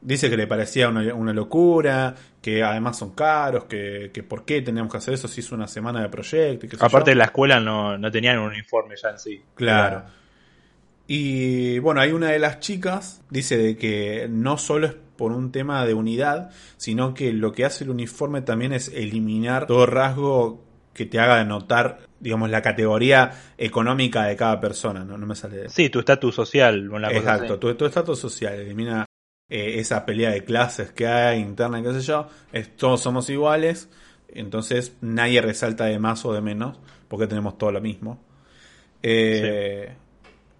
dice 0.00 0.30
que 0.30 0.36
le 0.36 0.46
parecía 0.46 0.88
una, 0.88 1.32
locura, 1.32 2.14
que 2.40 2.62
además 2.62 2.98
son 2.98 3.14
caros, 3.14 3.64
que, 3.64 4.10
que, 4.12 4.22
por 4.22 4.44
qué 4.44 4.62
teníamos 4.62 4.90
que 4.92 4.98
hacer 4.98 5.14
eso 5.14 5.28
si 5.28 5.40
es 5.40 5.52
una 5.52 5.66
semana 5.66 6.02
de 6.02 6.08
proyecto. 6.08 6.66
Y 6.66 6.70
Aparte 6.80 7.10
de 7.10 7.16
la 7.16 7.24
escuela 7.24 7.60
no, 7.60 7.98
no, 7.98 8.10
tenían 8.10 8.38
un 8.38 8.48
uniforme 8.48 8.94
ya 9.00 9.10
en 9.10 9.18
sí. 9.18 9.42
Claro. 9.54 10.04
Y 11.06 11.78
bueno, 11.78 12.00
hay 12.00 12.12
una 12.12 12.30
de 12.30 12.38
las 12.38 12.60
chicas, 12.60 13.22
dice 13.30 13.56
de 13.56 13.76
que 13.76 14.26
no 14.28 14.58
solo 14.58 14.86
es 14.86 14.94
por 15.16 15.32
un 15.32 15.50
tema 15.50 15.84
de 15.86 15.94
unidad, 15.94 16.50
sino 16.76 17.14
que 17.14 17.32
lo 17.32 17.52
que 17.52 17.64
hace 17.64 17.84
el 17.84 17.90
uniforme 17.90 18.42
también 18.42 18.72
es 18.72 18.88
eliminar 18.88 19.66
todo 19.66 19.86
rasgo 19.86 20.62
que 20.92 21.06
te 21.06 21.18
haga 21.18 21.42
notar, 21.44 22.00
digamos, 22.20 22.50
la 22.50 22.60
categoría 22.60 23.32
económica 23.56 24.24
de 24.24 24.36
cada 24.36 24.60
persona, 24.60 25.04
¿no? 25.04 25.16
No 25.16 25.26
me 25.26 25.34
sale. 25.34 25.68
Sí, 25.70 25.88
tu 25.88 26.00
estatus 26.00 26.34
social. 26.34 26.90
Exacto, 27.10 27.58
tu 27.58 27.86
estatus 27.86 28.18
social. 28.18 28.54
Elimina 28.54 29.07
eh, 29.48 29.78
esa 29.78 30.04
pelea 30.04 30.30
de 30.30 30.44
clases 30.44 30.92
que 30.92 31.06
hay 31.06 31.40
interna, 31.40 31.82
qué 31.82 31.92
sé 31.94 32.00
yo, 32.00 32.28
es, 32.52 32.76
todos 32.76 33.00
somos 33.00 33.30
iguales, 33.30 33.88
entonces 34.28 34.96
nadie 35.00 35.40
resalta 35.40 35.86
de 35.86 35.98
más 35.98 36.24
o 36.24 36.32
de 36.32 36.40
menos, 36.40 36.78
porque 37.08 37.26
tenemos 37.26 37.56
todo 37.58 37.72
lo 37.72 37.80
mismo. 37.80 38.20
Eh, 39.02 39.94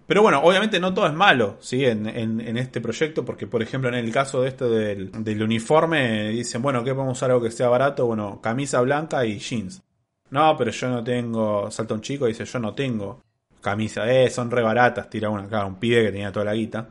pero 0.09 0.23
bueno, 0.23 0.41
obviamente 0.41 0.79
no 0.79 0.91
todo 0.91 1.05
es 1.05 1.13
malo, 1.13 1.57
¿sí? 1.59 1.85
En, 1.85 2.07
en, 2.07 2.57
este 2.57 2.81
proyecto, 2.81 3.23
porque 3.23 3.45
por 3.45 3.61
ejemplo 3.61 3.89
en 3.89 3.95
el 3.95 4.11
caso 4.11 4.41
de 4.41 4.49
este 4.49 4.65
del, 4.65 5.11
del 5.23 5.43
uniforme, 5.43 6.29
dicen, 6.29 6.63
bueno, 6.63 6.83
¿qué 6.83 6.95
podemos 6.95 7.15
usar 7.17 7.29
algo 7.29 7.43
que 7.43 7.51
sea 7.51 7.67
barato? 7.69 8.07
Bueno, 8.07 8.41
camisa 8.41 8.81
blanca 8.81 9.23
y 9.23 9.37
jeans. 9.37 9.83
No, 10.31 10.55
pero 10.57 10.71
yo 10.71 10.89
no 10.89 11.03
tengo, 11.03 11.69
salta 11.69 11.93
un 11.93 12.01
chico 12.01 12.25
y 12.25 12.29
dice, 12.29 12.45
yo 12.45 12.57
no 12.57 12.73
tengo 12.73 13.21
camisa, 13.61 14.11
eh, 14.11 14.31
son 14.31 14.49
re 14.49 14.63
baratas, 14.63 15.11
tira 15.11 15.29
una, 15.29 15.47
claro, 15.47 15.67
un 15.67 15.75
pibe 15.75 16.05
que 16.05 16.11
tenía 16.11 16.31
toda 16.31 16.45
la 16.45 16.53
guita. 16.55 16.89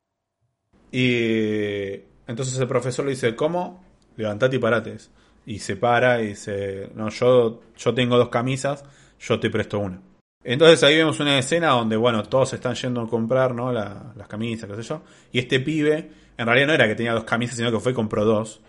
Y 0.90 2.00
entonces 2.26 2.58
el 2.58 2.68
profesor 2.68 3.04
le 3.04 3.12
dice, 3.12 3.34
¿cómo? 3.34 3.84
Levantate 4.16 4.56
y 4.56 4.58
parates. 4.58 5.10
Y 5.46 5.58
se 5.60 5.76
para 5.76 6.22
y 6.22 6.28
dice, 6.28 6.90
no, 6.94 7.08
yo, 7.08 7.62
yo 7.76 7.94
tengo 7.94 8.16
dos 8.16 8.28
camisas, 8.28 8.84
yo 9.18 9.40
te 9.40 9.50
presto 9.50 9.78
una. 9.78 10.00
Entonces 10.44 10.82
ahí 10.82 10.96
vemos 10.96 11.18
una 11.20 11.38
escena 11.38 11.68
donde, 11.68 11.96
bueno, 11.96 12.22
todos 12.22 12.52
están 12.52 12.74
yendo 12.74 13.00
a 13.02 13.08
comprar, 13.08 13.54
¿no? 13.54 13.72
las 13.72 14.28
camisas, 14.28 14.68
qué 14.68 14.76
sé 14.76 14.82
yo. 14.82 15.02
Y 15.32 15.38
este 15.40 15.60
pibe, 15.60 16.10
en 16.36 16.46
realidad 16.46 16.68
no 16.68 16.72
era 16.74 16.86
que 16.86 16.94
tenía 16.94 17.12
dos 17.12 17.24
camisas, 17.24 17.56
sino 17.56 17.70
que 17.70 17.80
fue 17.80 17.92
y 17.92 17.94
compró 17.94 18.24
dos 18.24 18.60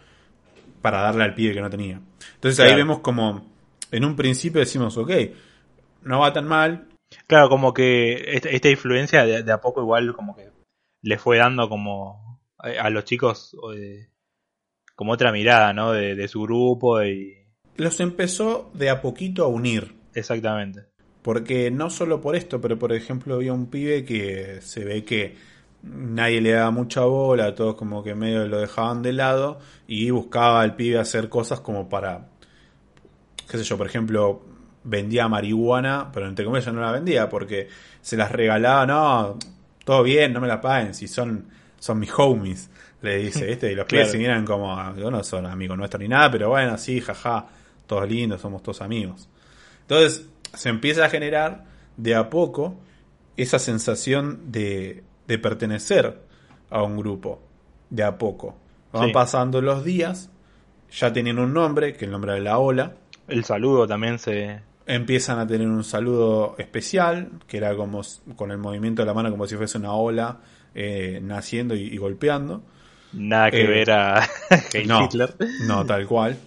para 0.81 1.01
darle 1.01 1.23
al 1.23 1.33
pibe 1.33 1.53
que 1.53 1.61
no 1.61 1.69
tenía. 1.69 2.01
Entonces 2.35 2.59
ahí 2.59 2.75
vemos 2.75 2.99
como, 2.99 3.45
en 3.91 4.05
un 4.05 4.15
principio 4.15 4.59
decimos, 4.59 4.97
ok, 4.97 5.11
no 6.03 6.19
va 6.19 6.33
tan 6.33 6.47
mal. 6.47 6.87
Claro, 7.27 7.49
como 7.49 7.73
que 7.73 8.37
esta, 8.37 8.69
influencia 8.69 9.25
de, 9.25 9.51
a 9.51 9.61
poco 9.61 9.81
igual 9.81 10.13
como 10.15 10.35
que 10.35 10.48
le 11.01 11.17
fue 11.17 11.37
dando 11.37 11.69
como 11.69 12.41
a, 12.57 12.89
los 12.89 13.05
chicos 13.05 13.55
eh, 13.75 14.09
como 14.95 15.13
otra 15.13 15.31
mirada, 15.31 15.73
¿no? 15.73 15.91
De, 15.93 16.27
su 16.27 16.41
grupo 16.41 17.01
y... 17.03 17.37
Los 17.77 17.99
empezó 18.01 18.69
de 18.73 18.89
a 18.89 19.01
poquito 19.01 19.45
a 19.45 19.47
unir. 19.47 19.95
Exactamente. 20.13 20.87
Porque 21.21 21.71
no 21.71 21.89
solo 21.89 22.19
por 22.19 22.35
esto, 22.35 22.59
pero 22.59 22.77
por 22.77 22.91
ejemplo 22.91 23.35
había 23.35 23.53
un 23.53 23.67
pibe 23.67 24.03
que 24.03 24.59
se 24.61 24.83
ve 24.83 25.05
que 25.05 25.35
nadie 25.83 26.41
le 26.41 26.51
daba 26.51 26.71
mucha 26.71 27.01
bola, 27.01 27.55
todos 27.55 27.75
como 27.75 28.03
que 28.03 28.15
medio 28.15 28.47
lo 28.47 28.59
dejaban 28.59 29.01
de 29.01 29.13
lado 29.13 29.59
y 29.87 30.09
buscaba 30.11 30.61
al 30.61 30.75
pibe 30.75 30.99
hacer 30.99 31.29
cosas 31.29 31.61
como 31.61 31.87
para, 31.87 32.27
qué 33.49 33.57
sé 33.57 33.63
yo, 33.63 33.77
por 33.77 33.87
ejemplo, 33.87 34.41
vendía 34.83 35.27
marihuana, 35.27 36.09
pero 36.13 36.27
entre 36.27 36.45
comillas 36.45 36.73
no 36.73 36.81
la 36.81 36.91
vendía 36.91 37.29
porque 37.29 37.69
se 38.01 38.17
las 38.17 38.31
regalaba, 38.31 38.85
no, 38.85 39.39
todo 39.89 40.03
bien, 40.03 40.31
no 40.31 40.39
me 40.39 40.47
la 40.47 40.61
paguen, 40.61 40.93
si 40.93 41.07
son, 41.07 41.47
son 41.79 41.97
mis 41.97 42.11
homies, 42.15 42.69
le 43.01 43.17
dice, 43.17 43.43
¿viste? 43.43 43.71
Y 43.71 43.75
los 43.75 43.85
pibes 43.87 44.11
se 44.11 44.19
miran 44.19 44.45
como, 44.45 44.75
no 44.75 45.23
son 45.23 45.47
amigos 45.47 45.79
nuestros 45.79 45.99
ni 45.99 46.07
nada, 46.07 46.29
pero 46.29 46.49
bueno, 46.49 46.77
sí, 46.77 47.01
jaja, 47.01 47.47
todos 47.87 48.07
lindos, 48.07 48.39
somos 48.39 48.61
todos 48.61 48.83
amigos. 48.83 49.27
Entonces, 49.81 50.29
se 50.53 50.69
empieza 50.69 51.05
a 51.05 51.09
generar 51.09 51.65
de 51.97 52.13
a 52.13 52.29
poco 52.29 52.77
esa 53.35 53.57
sensación 53.57 54.51
de, 54.51 55.03
de 55.27 55.39
pertenecer 55.39 56.21
a 56.69 56.83
un 56.83 56.95
grupo, 56.95 57.41
de 57.89 58.03
a 58.03 58.15
poco. 58.15 58.59
Van 58.93 59.11
pasando 59.11 59.59
los 59.59 59.83
días, 59.83 60.29
ya 60.91 61.11
tienen 61.11 61.39
un 61.39 61.51
nombre, 61.51 61.93
que 61.93 61.97
es 61.97 62.03
el 62.03 62.11
nombre 62.11 62.33
de 62.33 62.41
la 62.41 62.59
ola. 62.59 62.93
El 63.27 63.43
saludo 63.43 63.87
también 63.87 64.19
se, 64.19 64.61
empiezan 64.89 65.37
a 65.37 65.45
tener 65.45 65.67
un 65.67 65.83
saludo 65.83 66.55
especial, 66.57 67.29
que 67.47 67.57
era 67.57 67.75
como 67.75 68.01
con 68.35 68.51
el 68.51 68.57
movimiento 68.57 69.03
de 69.03 69.05
la 69.05 69.13
mano 69.13 69.29
como 69.29 69.45
si 69.45 69.55
fuese 69.55 69.77
una 69.77 69.93
ola 69.93 70.39
eh, 70.73 71.19
naciendo 71.21 71.75
y, 71.75 71.95
golpeando. 71.97 72.63
Nada 73.13 73.51
que 73.51 73.61
eh, 73.61 73.67
ver 73.67 73.91
a 73.91 74.27
Hitler. 74.73 75.35
No, 75.67 75.85
tal 75.85 76.07
cual. 76.07 76.37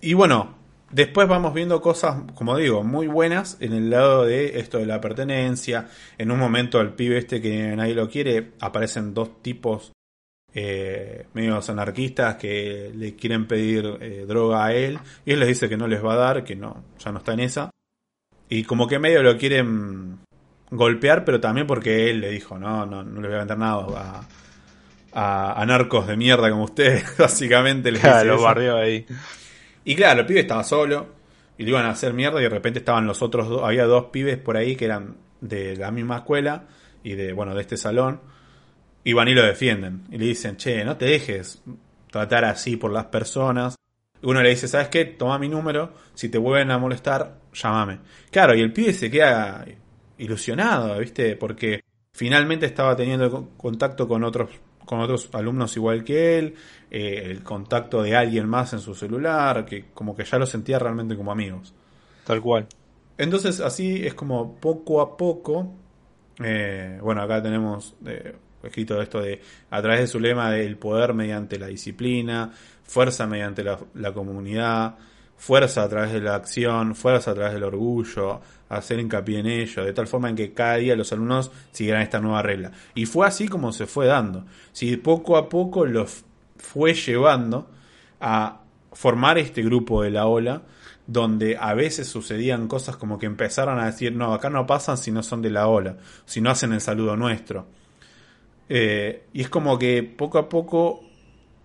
Y 0.00 0.14
bueno, 0.14 0.54
después 0.92 1.26
vamos 1.26 1.52
viendo 1.52 1.80
cosas, 1.82 2.22
como 2.36 2.56
digo, 2.56 2.84
muy 2.84 3.08
buenas 3.08 3.56
en 3.60 3.72
el 3.72 3.90
lado 3.90 4.24
de 4.24 4.60
esto 4.60 4.78
de 4.78 4.86
la 4.86 5.00
pertenencia. 5.00 5.88
En 6.16 6.30
un 6.30 6.38
momento 6.38 6.80
el 6.80 6.90
pibe 6.90 7.18
este 7.18 7.42
que 7.42 7.74
nadie 7.74 7.94
lo 7.94 8.08
quiere, 8.08 8.52
aparecen 8.60 9.14
dos 9.14 9.42
tipos 9.42 9.90
eh, 10.54 11.26
medios 11.34 11.68
anarquistas 11.68 12.36
que 12.36 12.92
le 12.94 13.16
quieren 13.16 13.46
pedir 13.46 13.98
eh, 14.00 14.24
droga 14.26 14.66
a 14.66 14.72
él 14.72 15.00
y 15.26 15.32
él 15.32 15.40
les 15.40 15.48
dice 15.48 15.68
que 15.68 15.76
no 15.76 15.88
les 15.88 16.04
va 16.04 16.14
a 16.14 16.16
dar, 16.16 16.44
que 16.44 16.54
no, 16.54 16.84
ya 16.98 17.10
no 17.10 17.18
está 17.18 17.32
en 17.32 17.40
esa. 17.40 17.70
Y 18.48 18.62
como 18.62 18.86
que 18.86 19.00
medio 19.00 19.22
lo 19.22 19.36
quieren 19.36 20.20
golpear, 20.70 21.24
pero 21.24 21.40
también 21.40 21.66
porque 21.66 22.08
él 22.10 22.20
le 22.20 22.30
dijo, 22.30 22.58
no, 22.58 22.86
no, 22.86 23.02
no 23.02 23.20
les 23.20 23.30
voy 23.30 23.36
a 23.36 23.38
vender 23.40 23.58
nada 23.58 24.26
a, 25.12 25.60
a, 25.60 25.66
narcos 25.66 26.06
de 26.06 26.16
mierda 26.16 26.50
como 26.50 26.64
ustedes, 26.64 27.04
básicamente. 27.18 27.90
Les 27.90 28.00
claro, 28.00 28.36
lo 28.36 28.76
ahí. 28.76 29.06
Y 29.84 29.96
claro, 29.96 30.20
el 30.20 30.26
pibe 30.26 30.40
estaba 30.40 30.62
solo 30.62 31.06
y 31.58 31.64
le 31.64 31.70
iban 31.70 31.86
a 31.86 31.90
hacer 31.90 32.12
mierda 32.12 32.38
y 32.40 32.44
de 32.44 32.48
repente 32.48 32.78
estaban 32.78 33.06
los 33.06 33.22
otros 33.22 33.48
dos, 33.48 33.62
había 33.64 33.86
dos 33.86 34.06
pibes 34.06 34.38
por 34.38 34.56
ahí 34.56 34.76
que 34.76 34.84
eran 34.84 35.16
de 35.40 35.76
la 35.76 35.90
misma 35.90 36.18
escuela 36.18 36.64
y 37.02 37.14
de, 37.14 37.32
bueno, 37.32 37.54
de 37.54 37.60
este 37.60 37.76
salón 37.76 38.20
y 39.04 39.12
van 39.12 39.28
y 39.28 39.34
lo 39.34 39.44
defienden. 39.44 40.02
Y 40.10 40.18
le 40.18 40.26
dicen, 40.26 40.56
che, 40.56 40.84
no 40.84 40.96
te 40.96 41.04
dejes 41.04 41.62
tratar 42.10 42.44
así 42.46 42.76
por 42.76 42.90
las 42.90 43.06
personas. 43.06 43.76
Y 44.22 44.26
uno 44.26 44.42
le 44.42 44.50
dice, 44.50 44.66
¿sabes 44.66 44.88
qué? 44.88 45.04
Toma 45.04 45.38
mi 45.38 45.48
número. 45.48 45.92
Si 46.14 46.28
te 46.30 46.38
vuelven 46.38 46.70
a 46.70 46.78
molestar, 46.78 47.38
llámame. 47.52 47.98
Claro, 48.30 48.54
y 48.54 48.62
el 48.62 48.72
pibe 48.72 48.92
se 48.92 49.10
queda 49.10 49.64
ilusionado, 50.18 50.98
¿viste? 50.98 51.36
Porque 51.36 51.82
finalmente 52.14 52.66
estaba 52.66 52.96
teniendo 52.96 53.50
contacto 53.56 54.08
con 54.08 54.24
otros 54.24 54.48
con 54.84 55.00
otros 55.00 55.30
alumnos 55.32 55.74
igual 55.76 56.04
que 56.04 56.38
él, 56.38 56.54
eh, 56.90 57.22
el 57.24 57.42
contacto 57.42 58.02
de 58.02 58.14
alguien 58.14 58.46
más 58.46 58.72
en 58.72 58.80
su 58.80 58.94
celular, 58.94 59.64
que 59.64 59.86
como 59.94 60.14
que 60.14 60.24
ya 60.24 60.38
lo 60.38 60.46
sentía 60.46 60.78
realmente 60.78 61.16
como 61.16 61.32
amigos. 61.32 61.72
Tal 62.26 62.40
cual. 62.40 62.66
Entonces 63.16 63.60
así 63.60 64.06
es 64.06 64.14
como 64.14 64.56
poco 64.56 65.00
a 65.00 65.16
poco, 65.16 65.72
eh, 66.42 66.98
bueno, 67.00 67.22
acá 67.22 67.42
tenemos 67.42 67.94
eh, 68.06 68.34
escrito 68.66 69.00
esto 69.00 69.20
de 69.20 69.40
a 69.70 69.82
través 69.82 70.00
de 70.00 70.06
su 70.06 70.20
lema 70.20 70.50
del 70.50 70.76
poder 70.76 71.14
mediante 71.14 71.58
la 71.58 71.66
disciplina, 71.66 72.52
fuerza 72.82 73.26
mediante 73.26 73.64
la, 73.64 74.12
comunidad, 74.12 74.96
fuerza 75.36 75.82
a 75.82 75.88
través 75.88 76.12
de 76.12 76.20
la 76.20 76.34
acción, 76.34 76.94
fuerza 76.94 77.32
a 77.32 77.34
través 77.34 77.54
del 77.54 77.64
orgullo, 77.64 78.40
hacer 78.68 79.00
hincapié 79.00 79.40
en 79.40 79.46
ello, 79.46 79.84
de 79.84 79.92
tal 79.92 80.06
forma 80.06 80.28
en 80.28 80.36
que 80.36 80.52
cada 80.52 80.76
día 80.76 80.96
los 80.96 81.12
alumnos 81.12 81.50
siguieran 81.72 82.02
esta 82.02 82.20
nueva 82.20 82.42
regla. 82.42 82.72
Y 82.94 83.06
fue 83.06 83.26
así 83.26 83.48
como 83.48 83.72
se 83.72 83.86
fue 83.86 84.06
dando. 84.06 84.44
Si 84.72 84.96
poco 84.96 85.36
a 85.36 85.48
poco 85.48 85.86
los 85.86 86.24
fue 86.56 86.94
llevando 86.94 87.68
a 88.20 88.60
formar 88.92 89.38
este 89.38 89.62
grupo 89.62 90.02
de 90.02 90.10
la 90.10 90.26
ola, 90.26 90.62
donde 91.06 91.56
a 91.58 91.74
veces 91.74 92.08
sucedían 92.08 92.68
cosas 92.68 92.96
como 92.96 93.18
que 93.18 93.26
empezaron 93.26 93.78
a 93.78 93.86
decir, 93.86 94.14
no, 94.14 94.32
acá 94.32 94.48
no 94.50 94.66
pasan 94.66 94.96
si 94.96 95.10
no 95.10 95.22
son 95.22 95.42
de 95.42 95.50
la 95.50 95.66
ola, 95.66 95.96
si 96.24 96.40
no 96.40 96.50
hacen 96.50 96.72
el 96.72 96.80
saludo 96.80 97.16
nuestro. 97.16 97.66
Eh, 98.68 99.26
y 99.32 99.42
es 99.42 99.48
como 99.48 99.78
que 99.78 100.02
poco 100.02 100.38
a 100.38 100.48
poco 100.48 101.04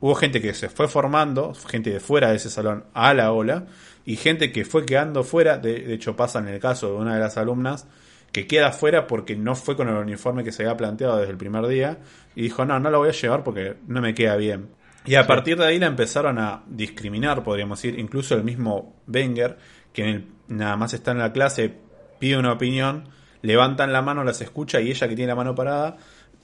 hubo 0.02 0.16
gente 0.16 0.42
que 0.42 0.54
se 0.54 0.70
fue 0.70 0.88
formando, 0.88 1.54
gente 1.54 1.92
de 1.92 2.00
fuera 2.00 2.30
de 2.30 2.38
ese 2.38 2.50
salón 2.50 2.86
a 2.94 3.14
la 3.14 3.32
ola, 3.32 3.68
y 4.06 4.16
gente 4.16 4.52
que 4.52 4.66
fue 4.66 4.86
quedando 4.86 5.24
fuera, 5.24 5.58
de, 5.58 5.94
hecho 5.94 6.16
pasa 6.16 6.40
en 6.40 6.48
el 6.48 6.60
caso 6.60 6.88
de 6.88 6.94
una 6.94 7.16
de 7.16 7.20
las 7.20 7.38
alumnas, 7.38 7.88
que 8.32 8.48
queda 8.48 8.72
fuera 8.72 9.08
porque 9.08 9.36
no 9.36 9.56
fue 9.56 9.76
con 9.76 9.90
el 9.90 9.96
uniforme 9.96 10.44
que 10.44 10.52
se 10.52 10.64
había 10.64 10.78
planteado 10.78 11.18
desde 11.18 11.32
el 11.32 11.38
primer 11.38 11.68
día, 11.68 12.00
y 12.36 12.44
dijo, 12.44 12.66
no, 12.66 12.80
no 12.80 12.90
lo 12.90 13.00
voy 13.00 13.10
a 13.10 13.14
llevar 13.14 13.44
porque 13.44 13.76
no 13.88 14.02
me 14.02 14.14
queda 14.14 14.36
bien. 14.36 14.70
Y 15.06 15.16
a 15.16 15.26
partir 15.26 15.58
de 15.58 15.66
ahí 15.66 15.80
la 15.80 15.88
empezaron 15.88 16.38
a 16.40 16.64
discriminar, 16.68 17.44
podríamos 17.44 17.82
decir, 17.82 18.00
incluso 18.00 18.36
el 18.36 18.44
mismo 18.44 19.02
Wenger, 19.08 19.58
que 19.94 20.04
en 20.04 20.10
el, 20.10 20.28
nada 20.48 20.76
más 20.76 20.94
está 20.94 21.12
en 21.12 21.20
la 21.20 21.32
clase, 21.32 21.74
pide 22.20 22.38
una 22.38 22.54
opinión, 22.54 23.10
levantan 23.42 23.94
la 23.94 24.02
mano, 24.02 24.24
las 24.24 24.42
escucha 24.42 24.82
y 24.82 24.92
ella 24.92 25.08
que 25.08 25.16
tiene 25.16 25.30
la 25.30 25.36
mano 25.36 25.56
parada, 25.56 25.98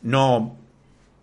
no, 0.06 0.56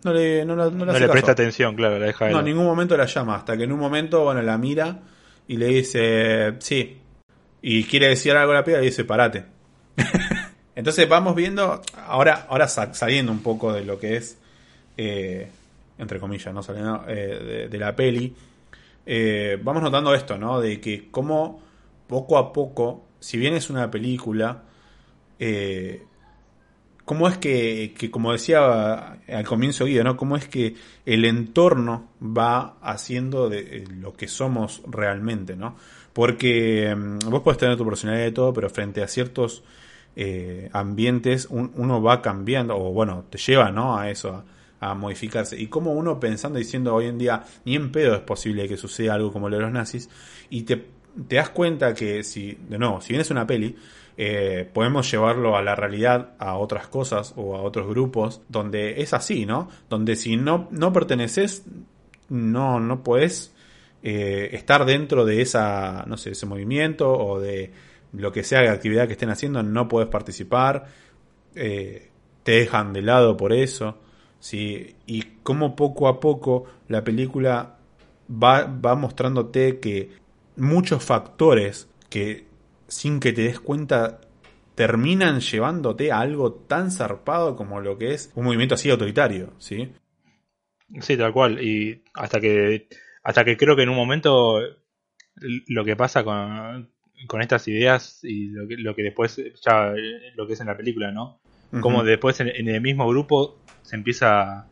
no 0.03 0.13
le, 0.13 0.43
no, 0.43 0.55
le 0.69 1.07
presta 1.07 1.31
atención, 1.31 1.73
claro, 1.73 1.97
la 1.97 2.07
deja 2.07 2.29
No, 2.29 2.39
en 2.39 2.45
ningún 2.45 2.65
momento 2.65 2.97
la 2.97 3.05
llama, 3.05 3.37
hasta 3.37 3.55
que 3.55 3.63
en 3.63 3.71
un 3.71 3.79
momento, 3.79 4.25
bueno, 4.25 4.41
la 4.41 4.57
mira 4.57 4.99
y 5.47 5.55
le 5.55 5.67
dice, 5.67 6.55
sí, 6.59 6.97
y 7.61 7.85
quiere 7.85 8.09
decir 8.09 8.33
algo 8.33 8.51
a 8.51 8.55
la 8.55 8.63
piba 8.65 8.81
y 8.81 8.85
dice, 8.85 9.05
parate. 9.05 9.45
Entonces 10.75 11.07
vamos 11.07 11.33
viendo, 11.33 11.81
ahora, 12.07 12.45
ahora 12.49 12.67
saliendo 12.67 13.31
un 13.31 13.41
poco 13.41 13.71
de 13.71 13.85
lo 13.85 13.97
que 13.97 14.17
es, 14.17 14.37
eh, 14.97 15.47
entre 15.97 16.19
comillas, 16.19 16.53
no 16.53 16.61
saliendo 16.61 17.05
eh, 17.07 17.69
de, 17.71 17.77
la 17.77 17.95
peli, 17.95 18.35
eh, 19.05 19.57
vamos 19.63 19.81
notando 19.81 20.13
esto, 20.13 20.37
¿no? 20.37 20.59
De 20.59 20.81
que 20.81 21.09
como 21.09 21.61
poco 22.07 22.37
a 22.37 22.51
poco, 22.51 23.05
si 23.21 23.37
bien 23.37 23.53
es 23.53 23.69
una 23.69 23.89
película, 23.89 24.63
cómo 27.05 27.27
es 27.27 27.37
que, 27.37 27.93
que, 27.97 28.09
como 28.09 28.31
decía 28.31 29.19
al 29.27 29.45
comienzo 29.45 29.85
Guido, 29.85 30.03
¿no? 30.03 30.17
Cómo 30.17 30.37
es 30.37 30.47
que 30.47 30.75
el 31.05 31.25
entorno 31.25 32.09
va 32.21 32.77
haciendo 32.81 33.49
de 33.49 33.85
lo 33.99 34.13
que 34.13 34.27
somos 34.27 34.81
realmente, 34.87 35.55
¿no? 35.55 35.75
Porque 36.13 36.95
mm, 36.95 37.29
vos 37.29 37.41
podés 37.41 37.57
tener 37.57 37.77
tu 37.77 37.85
personalidad 37.85 38.27
y 38.27 38.31
todo, 38.31 38.53
pero 38.53 38.69
frente 38.69 39.03
a 39.03 39.07
ciertos 39.07 39.63
eh, 40.15 40.69
ambientes 40.73 41.47
uno 41.49 42.01
va 42.01 42.21
cambiando, 42.21 42.77
o 42.77 42.91
bueno, 42.91 43.25
te 43.29 43.39
lleva 43.39 43.71
¿no? 43.71 43.97
a 43.97 44.09
eso, 44.09 44.43
a, 44.79 44.93
modificarse. 44.93 45.59
Y 45.59 45.67
como 45.67 45.93
uno 45.93 46.19
pensando, 46.19 46.59
diciendo 46.59 46.93
hoy 46.93 47.07
en 47.07 47.17
día, 47.17 47.43
ni 47.65 47.75
en 47.75 47.91
pedo 47.91 48.15
es 48.15 48.21
posible 48.21 48.67
que 48.67 48.77
suceda 48.77 49.15
algo 49.15 49.31
como 49.33 49.49
lo 49.49 49.57
de 49.57 49.63
los 49.63 49.71
nazis, 49.71 50.09
y 50.49 50.63
te, 50.63 50.85
te 51.27 51.35
das 51.37 51.49
cuenta 51.49 51.93
que 51.93 52.23
si, 52.23 52.57
de 52.69 52.77
nuevo, 52.77 53.01
si 53.01 53.09
bien 53.09 53.21
es 53.21 53.31
una 53.31 53.47
peli, 53.47 53.75
eh, 54.17 54.69
podemos 54.71 55.09
llevarlo 55.09 55.57
a 55.57 55.63
la 55.63 55.75
realidad, 55.75 56.33
a 56.37 56.55
otras 56.57 56.87
cosas 56.87 57.33
o 57.35 57.55
a 57.55 57.61
otros 57.61 57.87
grupos, 57.87 58.41
donde 58.47 59.01
es 59.01 59.13
así, 59.13 59.45
¿no? 59.45 59.69
Donde 59.89 60.15
si 60.15 60.37
no, 60.37 60.67
no 60.71 60.93
perteneces, 60.93 61.63
no, 62.29 62.79
no 62.79 63.03
puedes 63.03 63.53
eh, 64.03 64.49
estar 64.53 64.85
dentro 64.85 65.25
de 65.25 65.41
esa, 65.41 66.03
no 66.07 66.17
sé, 66.17 66.31
ese 66.31 66.45
movimiento 66.45 67.11
o 67.11 67.39
de 67.39 67.71
lo 68.11 68.31
que 68.31 68.43
sea 68.43 68.61
de 68.61 68.69
actividad 68.69 69.07
que 69.07 69.13
estén 69.13 69.31
haciendo, 69.31 69.63
no 69.63 69.87
puedes 69.87 70.09
participar, 70.09 70.85
eh, 71.55 72.09
te 72.43 72.51
dejan 72.51 72.93
de 72.93 73.01
lado 73.01 73.35
por 73.35 73.51
eso, 73.53 73.97
¿sí? 74.39 74.95
Y 75.07 75.23
como 75.41 75.75
poco 75.75 76.07
a 76.07 76.19
poco 76.19 76.65
la 76.87 77.03
película 77.03 77.77
va, 78.29 78.65
va 78.65 78.95
mostrándote 78.95 79.79
que 79.79 80.11
muchos 80.55 81.03
factores 81.03 81.87
que 82.09 82.45
sin 82.93 83.19
que 83.19 83.33
te 83.33 83.43
des 83.43 83.59
cuenta 83.59 84.21
terminan 84.75 85.39
llevándote 85.39 86.11
a 86.11 86.19
algo 86.19 86.53
tan 86.53 86.91
zarpado 86.91 87.55
como 87.55 87.79
lo 87.79 87.97
que 87.97 88.13
es 88.13 88.31
un 88.35 88.45
movimiento 88.45 88.75
así 88.75 88.89
autoritario, 88.89 89.53
¿sí? 89.57 89.91
Sí, 91.01 91.17
tal 91.17 91.33
cual. 91.33 91.63
Y 91.63 92.03
hasta 92.13 92.39
que, 92.39 92.87
hasta 93.23 93.43
que 93.43 93.57
creo 93.57 93.75
que 93.75 93.83
en 93.83 93.89
un 93.89 93.95
momento 93.95 94.59
lo 95.67 95.83
que 95.83 95.95
pasa 95.95 96.23
con, 96.23 96.89
con 97.27 97.41
estas 97.41 97.67
ideas 97.67 98.19
y 98.23 98.49
lo 98.49 98.67
que, 98.67 98.77
lo 98.77 98.95
que 98.95 99.03
después, 99.03 99.41
ya 99.65 99.93
lo 100.35 100.47
que 100.47 100.53
es 100.53 100.61
en 100.61 100.67
la 100.67 100.77
película, 100.77 101.11
¿no? 101.11 101.39
Como 101.81 102.03
después 102.03 102.39
en, 102.39 102.67
el 102.67 102.81
mismo 102.81 103.07
grupo 103.07 103.57
se 103.81 103.95
empieza 103.95 104.67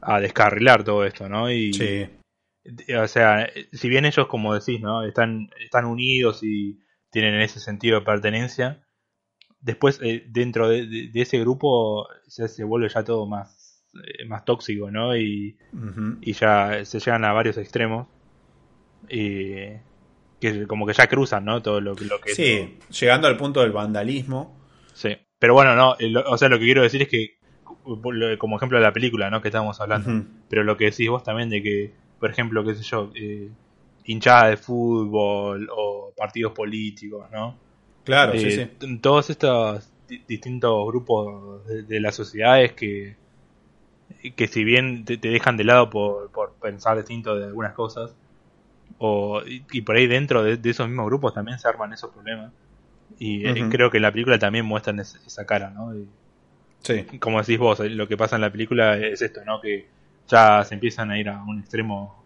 a 0.00 0.20
descarrilar 0.20 0.84
todo 0.84 1.04
esto, 1.04 1.28
¿no? 1.28 1.50
Y, 1.50 1.72
sí. 1.72 2.06
O 2.94 3.08
sea, 3.08 3.50
si 3.72 3.88
bien 3.88 4.04
ellos, 4.04 4.28
como 4.28 4.54
decís, 4.54 4.80
¿no? 4.80 5.02
Están, 5.02 5.50
están 5.58 5.86
unidos 5.86 6.44
y 6.44 6.78
tienen 7.10 7.40
ese 7.40 7.60
sentido 7.60 8.00
de 8.00 8.04
pertenencia, 8.04 8.84
después 9.60 10.00
eh, 10.02 10.24
dentro 10.28 10.68
de, 10.68 11.10
ese 11.14 11.38
grupo 11.40 12.06
se, 12.26 12.48
se 12.48 12.64
vuelve 12.64 12.88
ya 12.88 13.04
todo 13.04 13.26
más, 13.26 13.84
eh, 13.94 14.24
más 14.26 14.44
tóxico, 14.44 14.90
¿no? 14.90 15.16
Y, 15.16 15.58
y 16.20 16.32
ya 16.32 16.84
se 16.84 16.98
llegan 16.98 17.24
a 17.24 17.32
varios 17.32 17.56
extremos. 17.56 18.06
Y, 19.08 19.72
que 20.40 20.66
como 20.66 20.86
que 20.86 20.94
ya 20.94 21.06
cruzan, 21.06 21.44
¿no? 21.44 21.62
Todo 21.62 21.80
lo, 21.80 21.94
lo 21.94 22.20
que 22.20 22.34
Sí, 22.34 22.78
llegando 22.98 23.28
al 23.28 23.36
punto 23.36 23.60
del 23.60 23.72
vandalismo. 23.72 24.58
Sí, 24.94 25.16
pero 25.38 25.54
bueno, 25.54 25.76
no, 25.76 25.96
o 26.26 26.38
sea, 26.38 26.48
lo 26.48 26.58
que 26.58 26.64
quiero 26.64 26.82
decir 26.82 27.02
es 27.02 27.08
que, 27.08 27.38
como 28.38 28.56
ejemplo 28.56 28.78
de 28.78 28.84
la 28.84 28.92
película, 28.92 29.30
¿no? 29.30 29.42
Que 29.42 29.48
estábamos 29.48 29.80
hablando, 29.80 30.24
pero 30.48 30.64
lo 30.64 30.76
que 30.76 30.86
decís 30.86 31.08
vos 31.08 31.22
también 31.22 31.50
de 31.50 31.62
que, 31.62 31.92
por 32.18 32.30
ejemplo, 32.30 32.64
qué 32.64 32.74
sé 32.74 32.82
yo, 32.82 33.12
eh, 33.14 33.50
hinchada 34.04 34.48
de 34.50 34.56
fútbol 34.56 35.68
o 35.74 36.12
partidos 36.16 36.52
políticos, 36.52 37.26
¿no? 37.32 37.56
Claro, 38.04 38.32
sí, 38.38 38.46
eh, 38.46 38.70
sí. 38.80 38.98
Todos 38.98 39.30
estos 39.30 39.88
distintos 40.26 40.86
grupos 40.86 41.64
de, 41.66 42.00
las 42.00 42.16
sociedades 42.16 42.72
que, 42.72 43.16
que 44.34 44.48
si 44.48 44.64
bien 44.64 45.04
te, 45.04 45.16
te 45.16 45.28
dejan 45.28 45.56
de 45.56 45.64
lado 45.64 45.88
por, 45.90 46.30
por 46.30 46.52
pensar 46.54 46.96
distinto 46.96 47.36
de 47.36 47.46
algunas 47.46 47.74
cosas, 47.74 48.14
o, 48.98 49.40
y, 49.46 49.80
por 49.82 49.96
ahí 49.96 50.06
dentro 50.06 50.42
de, 50.42 50.58
esos 50.68 50.86
mismos 50.88 51.06
grupos 51.06 51.32
también 51.32 51.58
se 51.58 51.68
arman 51.68 51.92
esos 51.92 52.10
problemas. 52.10 52.52
Y 53.18 53.46
eh, 53.46 53.66
creo 53.70 53.90
que 53.90 53.98
la 53.98 54.12
película 54.12 54.38
también 54.38 54.64
muestra 54.64 54.94
esa 55.00 55.46
cara, 55.46 55.70
¿no? 55.70 55.92
sí. 56.82 57.04
Como 57.18 57.40
decís 57.40 57.58
vos, 57.58 57.80
lo 57.80 58.06
que 58.06 58.16
pasa 58.16 58.36
en 58.36 58.42
la 58.42 58.52
película 58.52 58.96
es 58.98 59.22
esto, 59.22 59.44
¿no? 59.44 59.60
Que 59.60 59.88
ya 60.28 60.64
se 60.64 60.74
empiezan 60.74 61.10
a 61.10 61.18
ir 61.18 61.28
a 61.28 61.42
un 61.42 61.60
extremo 61.60 62.22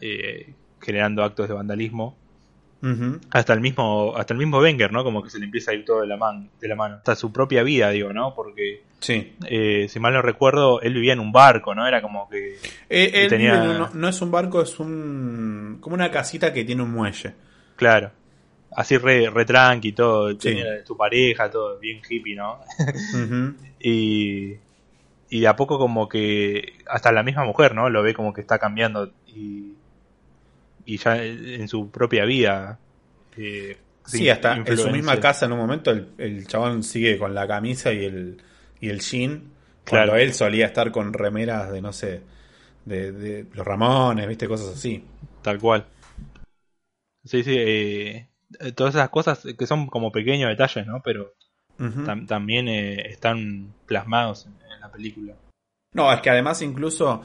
eh, 0.00 0.54
generando 0.80 1.22
actos 1.22 1.48
de 1.48 1.54
vandalismo 1.54 2.16
hasta 3.30 3.52
el 3.54 3.60
mismo 3.60 4.16
hasta 4.16 4.34
el 4.34 4.38
mismo 4.38 4.58
Wenger, 4.58 4.92
¿no? 4.92 5.02
Como 5.02 5.22
que 5.22 5.30
se 5.30 5.38
le 5.38 5.46
empieza 5.46 5.72
a 5.72 5.74
ir 5.74 5.84
todo 5.84 6.02
de 6.02 6.06
la, 6.06 6.16
man, 6.16 6.48
de 6.60 6.68
la 6.68 6.76
mano. 6.76 6.96
Hasta 6.96 7.16
su 7.16 7.32
propia 7.32 7.62
vida, 7.62 7.90
digo, 7.90 8.12
¿no? 8.12 8.34
Porque, 8.34 8.82
sí. 9.00 9.34
Eh, 9.46 9.86
si 9.88 9.98
mal 9.98 10.12
no 10.12 10.22
recuerdo, 10.22 10.80
él 10.80 10.94
vivía 10.94 11.12
en 11.12 11.20
un 11.20 11.32
barco, 11.32 11.74
¿no? 11.74 11.86
Era 11.86 12.00
como 12.00 12.28
que... 12.28 12.56
Eh, 12.88 13.26
tenía... 13.28 13.88
no, 13.92 14.08
es 14.08 14.22
un 14.22 14.30
barco, 14.30 14.62
es 14.62 14.78
un... 14.78 15.78
como 15.80 15.94
una 15.94 16.10
casita 16.10 16.52
que 16.52 16.64
tiene 16.64 16.82
un 16.82 16.92
muelle. 16.92 17.34
Claro. 17.74 18.12
Así 18.76 18.96
re, 18.96 19.28
re 19.28 19.44
tranqui, 19.44 19.92
todo. 19.92 20.36
Tenía 20.36 20.84
su 20.84 20.96
pareja, 20.96 21.50
todo 21.50 21.78
bien 21.80 22.00
hippie, 22.08 22.36
¿no? 22.36 22.60
y, 23.80 24.54
y 25.30 25.40
de 25.40 25.48
a 25.48 25.56
poco 25.56 25.78
como 25.78 26.08
que 26.08 26.74
hasta 26.86 27.10
la 27.10 27.24
misma 27.24 27.44
mujer, 27.44 27.74
¿no? 27.74 27.90
Lo 27.90 28.04
ve 28.04 28.14
como 28.14 28.32
que 28.32 28.40
está 28.40 28.58
cambiando 28.58 29.10
y 29.26 29.72
y 30.88 30.96
ya 30.96 31.22
en 31.22 31.68
su 31.68 31.90
propia 31.90 32.24
vida. 32.24 32.78
Eh, 33.36 33.76
sí, 34.06 34.30
hasta 34.30 34.56
en 34.56 34.78
su 34.78 34.88
misma 34.88 35.20
casa 35.20 35.44
en 35.44 35.52
un 35.52 35.58
momento 35.58 35.90
el, 35.90 36.08
el, 36.16 36.46
chabón 36.46 36.82
sigue 36.82 37.18
con 37.18 37.34
la 37.34 37.46
camisa 37.46 37.92
y 37.92 38.06
el, 38.06 38.42
y 38.80 38.88
el 38.88 39.00
jean. 39.00 39.52
Cuando 39.86 40.16
él 40.16 40.32
solía 40.32 40.64
estar 40.64 40.90
con 40.90 41.12
remeras 41.12 41.70
de, 41.70 41.82
no 41.82 41.92
sé, 41.92 42.22
de, 42.86 43.44
los 43.52 43.66
Ramones, 43.66 44.26
viste, 44.26 44.48
cosas 44.48 44.76
así. 44.76 45.04
Tal 45.42 45.58
cual. 45.58 45.84
Sí, 47.22 47.44
sí, 47.44 47.54
eh, 47.58 48.28
todas 48.74 48.94
esas 48.94 49.10
cosas 49.10 49.46
que 49.58 49.66
son 49.66 49.88
como 49.88 50.10
pequeños 50.10 50.48
detalles, 50.48 50.86
¿no? 50.86 51.02
Pero 51.02 51.34
también 52.26 52.66
eh, 52.66 53.10
están 53.10 53.74
plasmados 53.84 54.46
en, 54.46 54.80
la 54.80 54.90
película. 54.90 55.34
No, 55.92 56.10
es 56.12 56.22
que 56.22 56.30
además 56.30 56.62
incluso, 56.62 57.22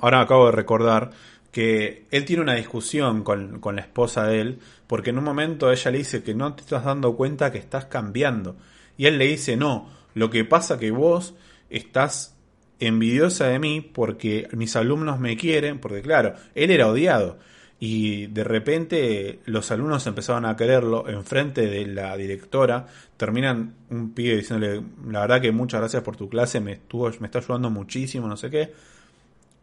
ahora 0.00 0.20
acabo 0.20 0.46
de 0.46 0.52
recordar, 0.52 1.10
que 1.52 2.06
él 2.10 2.24
tiene 2.24 2.42
una 2.42 2.54
discusión 2.54 3.22
con, 3.22 3.60
con, 3.60 3.76
la 3.76 3.82
esposa 3.82 4.26
de 4.26 4.40
él, 4.40 4.58
porque 4.86 5.10
en 5.10 5.18
un 5.18 5.24
momento 5.24 5.70
ella 5.70 5.90
le 5.90 5.98
dice 5.98 6.22
que 6.22 6.34
no 6.34 6.54
te 6.54 6.62
estás 6.62 6.84
dando 6.84 7.14
cuenta 7.14 7.52
que 7.52 7.58
estás 7.58 7.84
cambiando. 7.84 8.56
Y 8.96 9.06
él 9.06 9.18
le 9.18 9.26
dice, 9.26 9.56
no, 9.56 9.88
lo 10.14 10.30
que 10.30 10.44
pasa 10.44 10.78
que 10.78 10.90
vos 10.90 11.34
estás 11.70 12.34
envidiosa 12.80 13.46
de 13.46 13.58
mí 13.58 13.80
porque 13.80 14.48
mis 14.52 14.76
alumnos 14.76 15.20
me 15.20 15.36
quieren, 15.36 15.78
porque 15.78 16.02
claro, 16.02 16.34
él 16.54 16.70
era 16.70 16.88
odiado. 16.88 17.38
Y 17.78 18.26
de 18.28 18.44
repente 18.44 19.40
los 19.44 19.70
alumnos 19.72 20.06
empezaron 20.06 20.46
a 20.46 20.56
quererlo 20.56 21.08
enfrente 21.08 21.66
de 21.66 21.86
la 21.86 22.16
directora. 22.16 22.86
Terminan 23.16 23.74
un 23.90 24.12
pibe 24.14 24.36
diciéndole, 24.36 24.82
la 25.08 25.20
verdad 25.20 25.40
que 25.40 25.50
muchas 25.50 25.80
gracias 25.80 26.02
por 26.02 26.16
tu 26.16 26.28
clase, 26.28 26.60
me, 26.60 26.72
estuvo, 26.72 27.10
me 27.18 27.26
está 27.26 27.40
ayudando 27.40 27.70
muchísimo, 27.70 28.28
no 28.28 28.36
sé 28.36 28.50
qué. 28.50 28.72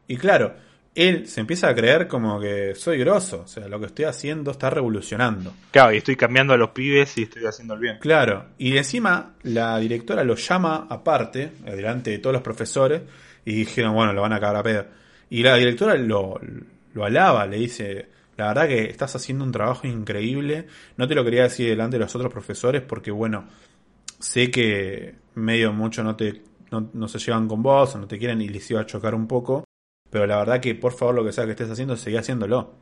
Y 0.07 0.17
claro, 0.17 0.53
él 0.95 1.27
se 1.27 1.41
empieza 1.41 1.69
a 1.69 1.75
creer 1.75 2.07
como 2.07 2.39
que 2.39 2.73
soy 2.75 2.97
grosso, 2.97 3.43
o 3.43 3.47
sea, 3.47 3.67
lo 3.67 3.79
que 3.79 3.85
estoy 3.87 4.05
haciendo 4.05 4.51
está 4.51 4.69
revolucionando. 4.69 5.53
Claro, 5.71 5.93
y 5.93 5.97
estoy 5.97 6.15
cambiando 6.15 6.53
a 6.53 6.57
los 6.57 6.71
pibes 6.71 7.17
y 7.17 7.23
estoy 7.23 7.45
haciendo 7.45 7.75
el 7.75 7.79
bien. 7.79 7.97
Claro, 7.99 8.47
y 8.57 8.75
encima 8.75 9.35
la 9.43 9.77
directora 9.77 10.23
lo 10.23 10.35
llama 10.35 10.87
aparte, 10.89 11.51
delante 11.63 12.11
de 12.11 12.19
todos 12.19 12.33
los 12.33 12.41
profesores, 12.41 13.01
y 13.45 13.53
dijeron, 13.53 13.93
bueno, 13.93 14.13
lo 14.13 14.21
van 14.21 14.33
a 14.33 14.39
cagar 14.39 14.57
a 14.57 14.63
pedo. 14.63 14.85
Y 15.29 15.43
la 15.43 15.55
directora 15.55 15.95
lo, 15.95 16.39
lo 16.93 17.05
alaba, 17.05 17.45
le 17.45 17.57
dice, 17.57 18.09
la 18.35 18.47
verdad 18.47 18.67
que 18.67 18.85
estás 18.85 19.15
haciendo 19.15 19.45
un 19.45 19.51
trabajo 19.51 19.87
increíble, 19.87 20.65
no 20.97 21.07
te 21.07 21.15
lo 21.15 21.23
quería 21.23 21.43
decir 21.43 21.69
delante 21.69 21.97
de 21.97 22.03
los 22.03 22.15
otros 22.15 22.31
profesores 22.31 22.81
porque, 22.81 23.11
bueno, 23.11 23.47
sé 24.19 24.51
que 24.51 25.15
medio 25.35 25.71
mucho 25.71 26.03
no 26.03 26.15
te 26.15 26.41
no, 26.71 26.89
no 26.93 27.07
se 27.07 27.17
llevan 27.19 27.47
con 27.47 27.63
vos 27.63 27.95
o 27.95 27.97
no 27.97 28.07
te 28.07 28.19
quieren 28.19 28.41
y 28.41 28.49
les 28.49 28.69
iba 28.69 28.81
a 28.81 28.85
chocar 28.85 29.15
un 29.15 29.27
poco 29.27 29.63
pero 30.09 30.25
la 30.25 30.37
verdad 30.37 30.59
que 30.59 30.75
por 30.75 30.93
favor 30.93 31.15
lo 31.15 31.23
que 31.23 31.31
sea 31.31 31.45
que 31.45 31.51
estés 31.51 31.69
haciendo, 31.69 31.95
seguí 31.97 32.17
haciéndolo. 32.17 32.73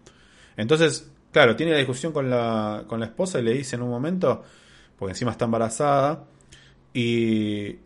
Entonces, 0.56 1.12
claro, 1.32 1.56
tiene 1.56 1.74
la 1.74 1.78
discusión 1.78 2.12
con 2.12 2.30
la, 2.30 2.84
con 2.88 3.00
la 3.00 3.08
esposa 3.08 3.40
y 3.40 3.44
le 3.44 3.54
dice 3.54 3.76
en 3.76 3.84
un 3.84 3.90
momento, 3.90 4.44
porque 4.98 5.12
encima 5.12 5.32
está 5.32 5.46
embarazada, 5.46 6.26
y, 6.94 7.78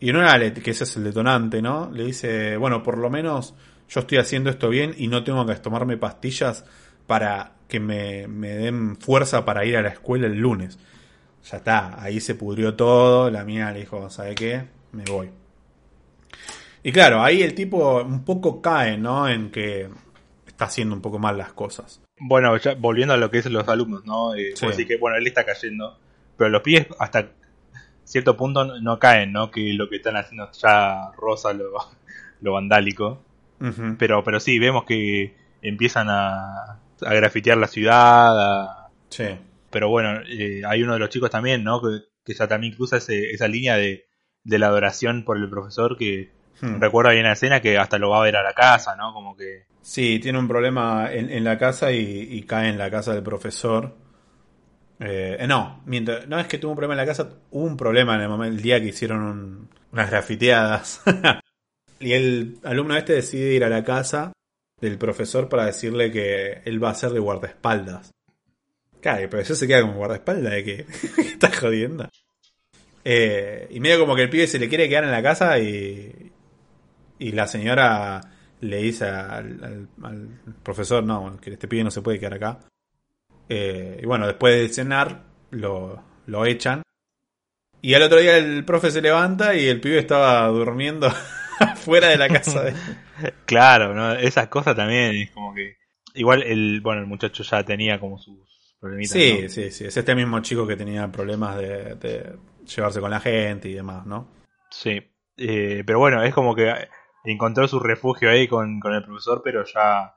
y 0.00 0.12
no 0.12 0.20
era 0.22 0.52
que 0.54 0.70
ese 0.70 0.84
es 0.84 0.96
el 0.96 1.04
detonante, 1.04 1.60
¿no? 1.60 1.90
Le 1.92 2.04
dice, 2.04 2.56
bueno, 2.56 2.82
por 2.82 2.98
lo 2.98 3.10
menos 3.10 3.54
yo 3.88 4.00
estoy 4.00 4.18
haciendo 4.18 4.50
esto 4.50 4.68
bien 4.68 4.94
y 4.96 5.08
no 5.08 5.24
tengo 5.24 5.44
que 5.46 5.54
tomarme 5.56 5.96
pastillas 5.96 6.64
para 7.06 7.52
que 7.68 7.80
me, 7.80 8.26
me 8.28 8.50
den 8.50 8.96
fuerza 8.96 9.44
para 9.44 9.64
ir 9.64 9.76
a 9.76 9.82
la 9.82 9.88
escuela 9.90 10.26
el 10.26 10.38
lunes. 10.38 10.78
Ya 11.50 11.58
está, 11.58 12.02
ahí 12.02 12.20
se 12.20 12.34
pudrió 12.34 12.74
todo, 12.74 13.30
la 13.30 13.44
mía 13.44 13.70
le 13.72 13.80
dijo, 13.80 14.10
¿sabe 14.10 14.34
qué? 14.34 14.64
Me 14.92 15.04
voy. 15.04 15.30
Y 16.86 16.92
claro, 16.92 17.20
ahí 17.20 17.42
el 17.42 17.52
tipo 17.52 18.00
un 18.00 18.24
poco 18.24 18.62
cae, 18.62 18.96
¿no? 18.96 19.28
En 19.28 19.50
que 19.50 19.88
está 20.46 20.66
haciendo 20.66 20.94
un 20.94 21.02
poco 21.02 21.18
mal 21.18 21.36
las 21.36 21.52
cosas. 21.52 22.00
Bueno, 22.20 22.56
ya 22.58 22.76
volviendo 22.76 23.12
a 23.12 23.16
lo 23.16 23.28
que 23.28 23.38
es 23.38 23.46
los 23.46 23.66
alumnos, 23.66 24.04
¿no? 24.04 24.36
Eh, 24.36 24.54
que, 24.86 24.96
bueno, 24.96 25.16
él 25.16 25.26
está 25.26 25.44
cayendo, 25.44 25.98
pero 26.36 26.48
los 26.48 26.62
pibes 26.62 26.86
hasta 27.00 27.32
cierto 28.04 28.36
punto 28.36 28.78
no 28.80 29.00
caen, 29.00 29.32
¿no? 29.32 29.50
Que 29.50 29.72
lo 29.72 29.88
que 29.88 29.96
están 29.96 30.16
haciendo 30.16 30.48
ya 30.52 31.10
rosa 31.16 31.52
lo, 31.54 31.72
lo 32.40 32.52
vandálico. 32.52 33.20
pero, 33.98 34.22
pero 34.22 34.38
sí, 34.38 34.60
vemos 34.60 34.84
que 34.84 35.34
empiezan 35.62 36.06
a, 36.08 36.78
a 37.00 37.14
grafitear 37.14 37.58
la 37.58 37.66
ciudad. 37.66 38.90
Sí. 39.08 39.24
Pero 39.70 39.88
bueno, 39.88 40.20
eh, 40.28 40.62
hay 40.64 40.84
uno 40.84 40.92
de 40.92 41.00
los 41.00 41.08
chicos 41.08 41.30
también, 41.30 41.64
¿no? 41.64 41.82
Que, 41.82 42.04
que 42.24 42.34
ya 42.34 42.46
también 42.46 42.74
cruza 42.74 42.98
esa 42.98 43.48
línea 43.48 43.76
de, 43.76 44.06
de, 44.44 44.58
la 44.60 44.68
adoración 44.68 45.24
por 45.24 45.36
el 45.36 45.50
profesor 45.50 45.96
que 45.96 46.35
hmm. 46.60 46.80
recuerdo 46.80 47.10
ahí 47.10 47.18
en 47.18 47.24
la 47.24 47.32
escena 47.32 47.60
que 47.60 47.78
hasta 47.78 47.98
lo 47.98 48.10
va 48.10 48.18
a 48.18 48.24
ver 48.24 48.36
a 48.36 48.42
la 48.42 48.52
casa, 48.52 48.96
¿no? 48.96 49.12
Como 49.12 49.36
que... 49.36 49.66
Sí, 49.82 50.18
tiene 50.18 50.38
un 50.38 50.48
problema 50.48 51.12
en, 51.12 51.30
en 51.30 51.44
la 51.44 51.58
casa 51.58 51.92
y, 51.92 52.42
cae 52.42 52.68
en 52.68 52.78
la 52.78 52.90
casa 52.90 53.14
del 53.14 53.22
profesor. 53.22 53.94
Eh, 54.98 55.44
no, 55.46 55.82
mientras, 55.86 56.26
no 56.26 56.40
es 56.40 56.46
que 56.48 56.58
tuvo 56.58 56.72
un 56.72 56.76
problema 56.76 56.94
en 56.94 57.06
la 57.06 57.06
casa, 57.06 57.28
hubo 57.50 57.64
un 57.64 57.76
problema 57.76 58.16
en 58.16 58.22
el, 58.22 58.28
momento, 58.28 58.56
el 58.56 58.62
día 58.62 58.80
que 58.80 58.88
hicieron 58.88 59.68
unas 59.92 60.10
grafiteadas. 60.10 61.02
y 62.00 62.12
el 62.12 62.58
alumno 62.64 62.96
este 62.96 63.12
decide 63.12 63.54
ir 63.54 63.64
a 63.64 63.68
la 63.68 63.84
casa 63.84 64.32
del 64.80 64.98
profesor 64.98 65.48
para 65.48 65.66
decirle 65.66 66.10
que 66.10 66.62
él 66.64 66.82
va 66.82 66.90
a 66.90 66.94
ser 66.94 67.10
de 67.10 67.20
guardaespaldas. 67.20 68.10
Claro, 69.00 69.22
el 69.22 69.28
profesor 69.28 69.56
se 69.56 69.66
queda 69.68 69.82
como 69.82 69.94
guardaespaldas 69.94 70.52
de 70.52 70.64
que 70.64 70.86
está 71.18 71.50
jodiendo. 71.52 72.08
Eh, 73.04 73.68
y 73.70 73.78
medio 73.78 74.00
como 74.00 74.16
que 74.16 74.22
el 74.22 74.30
pibe 74.30 74.48
se 74.48 74.58
le 74.58 74.68
quiere 74.68 74.88
quedar 74.88 75.04
en 75.04 75.12
la 75.12 75.22
casa 75.22 75.58
y, 75.60 76.25
y 77.18 77.32
la 77.32 77.46
señora 77.46 78.20
le 78.60 78.78
dice 78.78 79.06
al, 79.06 79.88
profesor, 80.62 81.04
no, 81.04 81.38
que 81.40 81.52
este 81.52 81.68
pibe 81.68 81.84
no 81.84 81.90
se 81.90 82.02
puede 82.02 82.18
quedar 82.18 82.34
acá. 82.34 82.58
Eh, 83.48 84.00
y 84.02 84.06
bueno, 84.06 84.26
después 84.26 84.54
de 84.56 84.68
cenar, 84.68 85.22
lo, 85.50 86.02
lo 86.26 86.46
echan. 86.46 86.82
Y 87.82 87.94
al 87.94 88.02
otro 88.02 88.18
día 88.18 88.36
el 88.36 88.64
profe 88.64 88.90
se 88.90 89.02
levanta 89.02 89.54
y 89.54 89.66
el 89.66 89.80
pibe 89.80 89.98
estaba 89.98 90.46
durmiendo 90.48 91.10
fuera 91.76 92.08
de 92.08 92.16
la 92.16 92.28
casa. 92.28 92.62
De... 92.62 92.74
claro, 93.46 93.94
¿no? 93.94 94.12
esas 94.14 94.48
cosas 94.48 94.74
también 94.74 95.14
es 95.14 95.30
como 95.30 95.54
que... 95.54 95.76
Igual 96.14 96.42
el, 96.42 96.80
bueno, 96.80 97.02
el 97.02 97.06
muchacho 97.06 97.42
ya 97.42 97.62
tenía 97.62 98.00
como 98.00 98.18
sus 98.18 98.38
problemitas. 98.80 99.12
Sí, 99.12 99.48
sí, 99.50 99.70
sí. 99.70 99.84
Es 99.84 99.96
este 99.96 100.14
mismo 100.14 100.40
chico 100.40 100.66
que 100.66 100.76
tenía 100.76 101.12
problemas 101.12 101.58
de, 101.58 102.38
llevarse 102.64 103.00
con 103.00 103.10
la 103.10 103.20
gente 103.20 103.68
y 103.68 103.74
demás, 103.74 104.06
¿no? 104.06 104.26
Sí. 104.70 104.98
Eh, 105.36 105.84
pero 105.86 105.98
bueno, 105.98 106.22
es 106.22 106.32
como 106.32 106.54
que 106.54 106.72
encontró 107.32 107.68
su 107.68 107.80
refugio 107.80 108.30
ahí 108.30 108.48
con, 108.48 108.80
el 108.84 109.04
profesor, 109.04 109.42
pero 109.44 109.64
ya 109.64 110.16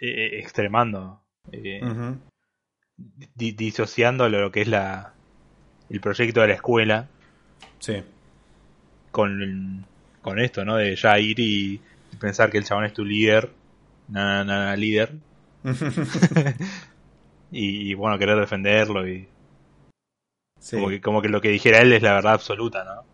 eh, 0.00 0.08
eh, 0.08 0.38
extremando. 0.40 1.22
disociando 3.34 4.28
lo 4.28 4.50
que 4.50 4.62
es 4.62 4.68
la 4.68 5.12
el 5.88 6.00
proyecto 6.00 6.40
de 6.40 6.48
la 6.48 6.54
escuela. 6.54 7.08
Sí. 7.78 8.02
Con 9.10 9.84
con 10.26 10.40
esto, 10.40 10.64
¿no? 10.64 10.74
De 10.74 10.96
ya 10.96 11.20
ir 11.20 11.38
y, 11.38 11.80
pensar 12.18 12.50
que 12.50 12.58
el 12.58 12.64
chabón 12.64 12.84
es 12.84 12.92
tu 12.92 13.04
líder, 13.04 13.52
nada, 14.08 14.42
nada, 14.42 14.74
líder. 14.74 15.14
y, 17.52 17.94
bueno, 17.94 18.18
querer 18.18 18.36
defenderlo 18.36 19.06
y... 19.06 19.28
Como, 20.68 20.88
que, 20.88 21.00
como 21.00 21.22
que 21.22 21.28
lo 21.28 21.40
que 21.40 21.50
dijera 21.50 21.78
él 21.78 21.92
es 21.92 22.02
la 22.02 22.14
verdad 22.14 22.32
absoluta, 22.32 22.82
¿no? 22.82 23.04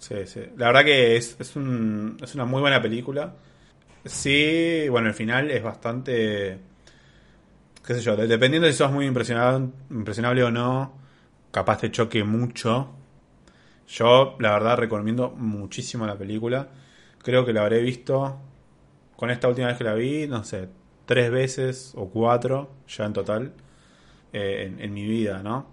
Sí, 0.00 0.26
sí. 0.26 0.40
La 0.56 0.66
verdad 0.66 0.84
que 0.84 1.16
es, 1.16 1.36
es, 1.38 1.54
un, 1.56 2.16
es 2.20 2.34
una 2.34 2.44
muy 2.44 2.60
buena 2.60 2.82
película. 2.82 3.34
Sí, 4.04 4.86
bueno, 4.90 5.08
el 5.08 5.14
final 5.14 5.50
es 5.50 5.62
bastante... 5.62 6.58
qué 7.86 7.94
sé 7.94 8.00
yo, 8.00 8.16
dependiendo 8.16 8.66
de 8.66 8.72
si 8.72 8.78
sos 8.78 8.90
muy 8.90 9.06
impresionable, 9.06 10.42
o 10.42 10.50
no, 10.50 10.94
capaz 11.52 11.78
te 11.78 11.90
choque 11.92 12.24
mucho 12.24 12.94
yo, 13.88 14.36
la 14.38 14.52
verdad, 14.52 14.76
recomiendo 14.78 15.30
muchísimo 15.30 16.06
la 16.06 16.16
película. 16.16 16.68
Creo 17.22 17.44
que 17.44 17.52
la 17.52 17.62
habré 17.62 17.80
visto 17.82 18.38
con 19.16 19.30
esta 19.30 19.48
última 19.48 19.68
vez 19.68 19.76
que 19.76 19.84
la 19.84 19.94
vi, 19.94 20.28
no 20.28 20.44
sé, 20.44 20.68
tres 21.06 21.30
veces 21.30 21.92
o 21.96 22.08
cuatro 22.08 22.70
ya 22.88 23.04
en 23.04 23.12
total 23.12 23.52
eh, 24.32 24.76
en, 24.78 24.94
mi 24.94 25.06
vida, 25.06 25.42
¿no? 25.42 25.66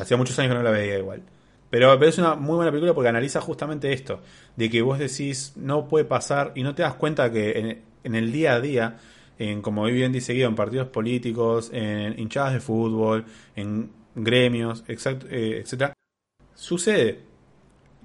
Hacía 0.00 0.16
muchos 0.16 0.38
años 0.38 0.52
que 0.52 0.56
no 0.56 0.62
la 0.62 0.70
veía 0.70 0.98
igual. 0.98 1.22
Pero, 1.70 1.92
es 2.02 2.18
una 2.18 2.34
muy 2.34 2.56
buena 2.56 2.70
película 2.70 2.94
porque 2.94 3.08
analiza 3.08 3.40
justamente 3.40 3.92
esto, 3.92 4.20
de 4.56 4.70
que 4.70 4.82
vos 4.82 4.98
decís, 4.98 5.52
no 5.56 5.86
puede 5.86 6.04
pasar 6.04 6.52
y 6.54 6.62
no 6.62 6.74
te 6.74 6.82
das 6.82 6.94
cuenta 6.94 7.30
que 7.30 7.82
en, 8.04 8.14
el 8.14 8.32
día 8.32 8.54
a 8.54 8.60
día, 8.60 8.96
en 9.38 9.60
como 9.60 9.84
bien 9.84 10.12
dice 10.12 10.32
Guido, 10.32 10.48
en 10.48 10.54
partidos 10.54 10.88
políticos, 10.88 11.70
en 11.72 12.18
hinchadas 12.18 12.54
de 12.54 12.60
fútbol, 12.60 13.26
en 13.54 13.90
gremios, 14.14 14.84
exact, 14.88 15.24
eh, 15.30 15.60
etcétera, 15.60 15.92
sucede 16.54 17.28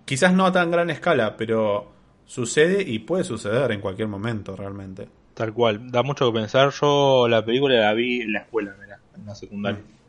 Quizás 0.06 0.34
no 0.34 0.45
a 0.45 0.52
tan 0.52 0.69
gran 0.69 0.89
escala, 0.89 1.38
pero 1.38 1.91
sucede 2.26 2.84
y 2.84 2.99
puede 2.99 3.23
suceder 3.23 3.71
en 3.71 3.80
cualquier 3.80 4.08
momento 4.08 4.56
realmente. 4.56 5.08
Tal 5.34 5.54
cual, 5.54 5.91
da 5.91 6.04
mucho 6.04 6.32
que 6.32 6.39
pensar. 6.39 6.71
Yo 6.71 7.28
la 7.28 7.43
película 7.43 7.76
la 7.76 7.93
vi 7.93 8.21
en 8.21 8.34
la 8.34 8.39
escuela, 8.39 8.76
en 9.15 9.26
la 9.26 9.36
secundaria. 9.36 9.80
Mm. 9.80 10.02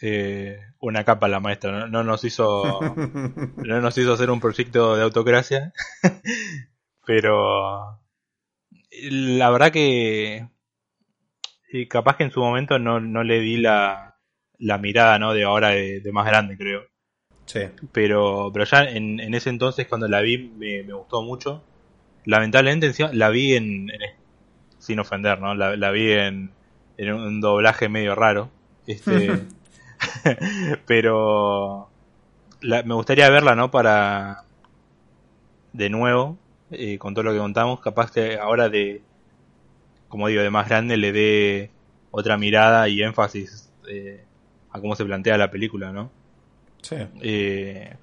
Eh, 0.00 0.58
una 0.80 1.04
capa 1.04 1.28
la 1.28 1.40
maestra, 1.40 1.86
no, 1.88 2.04
nos 2.04 2.24
hizo 2.24 2.80
no 3.56 3.80
nos 3.80 3.98
hizo 3.98 4.14
hacer 4.14 4.30
un 4.30 4.40
proyecto 4.40 4.96
de 4.96 5.02
autocracia, 5.02 5.72
pero 7.06 8.00
la 8.90 9.50
verdad 9.50 9.72
que 9.72 10.48
capaz 11.88 12.16
que 12.16 12.24
en 12.24 12.30
su 12.30 12.40
momento 12.40 12.78
no, 12.78 13.00
no 13.00 13.24
le 13.24 13.40
di 13.40 13.58
la, 13.58 14.16
la 14.58 14.78
mirada 14.78 15.18
¿no? 15.18 15.34
de 15.34 15.44
ahora 15.44 15.70
de 15.70 16.10
más 16.12 16.26
grande, 16.26 16.56
creo. 16.56 16.86
Pero, 17.92 18.50
pero 18.52 18.64
ya 18.64 18.84
en, 18.84 19.34
ese 19.34 19.50
entonces 19.50 19.86
cuando 19.86 20.08
la 20.08 20.20
vi 20.20 20.38
me, 20.38 20.82
gustó 20.82 21.22
mucho. 21.22 21.62
Lamentablemente 22.24 22.92
la 23.12 23.28
vi 23.28 23.54
en, 23.54 23.88
sin 24.78 24.98
ofender, 24.98 25.40
¿no? 25.40 25.54
La, 25.54 25.90
vi 25.90 26.12
en, 26.12 26.50
en 26.96 27.12
un 27.12 27.40
doblaje 27.40 27.88
medio 27.88 28.14
raro. 28.14 28.50
Este, 28.86 29.40
pero 30.86 31.88
me 32.60 32.94
gustaría 32.94 33.30
verla, 33.30 33.54
¿no? 33.54 33.70
Para 33.70 34.44
de 35.72 35.90
nuevo, 35.90 36.38
eh, 36.70 36.98
con 36.98 37.14
todo 37.14 37.24
lo 37.24 37.32
que 37.32 37.38
contamos, 37.38 37.80
capaz 37.80 38.10
que 38.10 38.36
ahora 38.38 38.68
de, 38.68 39.02
como 40.08 40.28
digo, 40.28 40.42
de 40.42 40.50
más 40.50 40.68
grande 40.68 40.96
le 40.96 41.12
dé 41.12 41.70
otra 42.10 42.38
mirada 42.38 42.88
y 42.88 43.02
énfasis 43.02 43.72
eh, 43.88 44.24
a 44.70 44.80
cómo 44.80 44.94
se 44.94 45.04
plantea 45.04 45.36
la 45.36 45.50
película, 45.50 45.92
¿no? 45.92 46.10
Eh, 47.20 47.96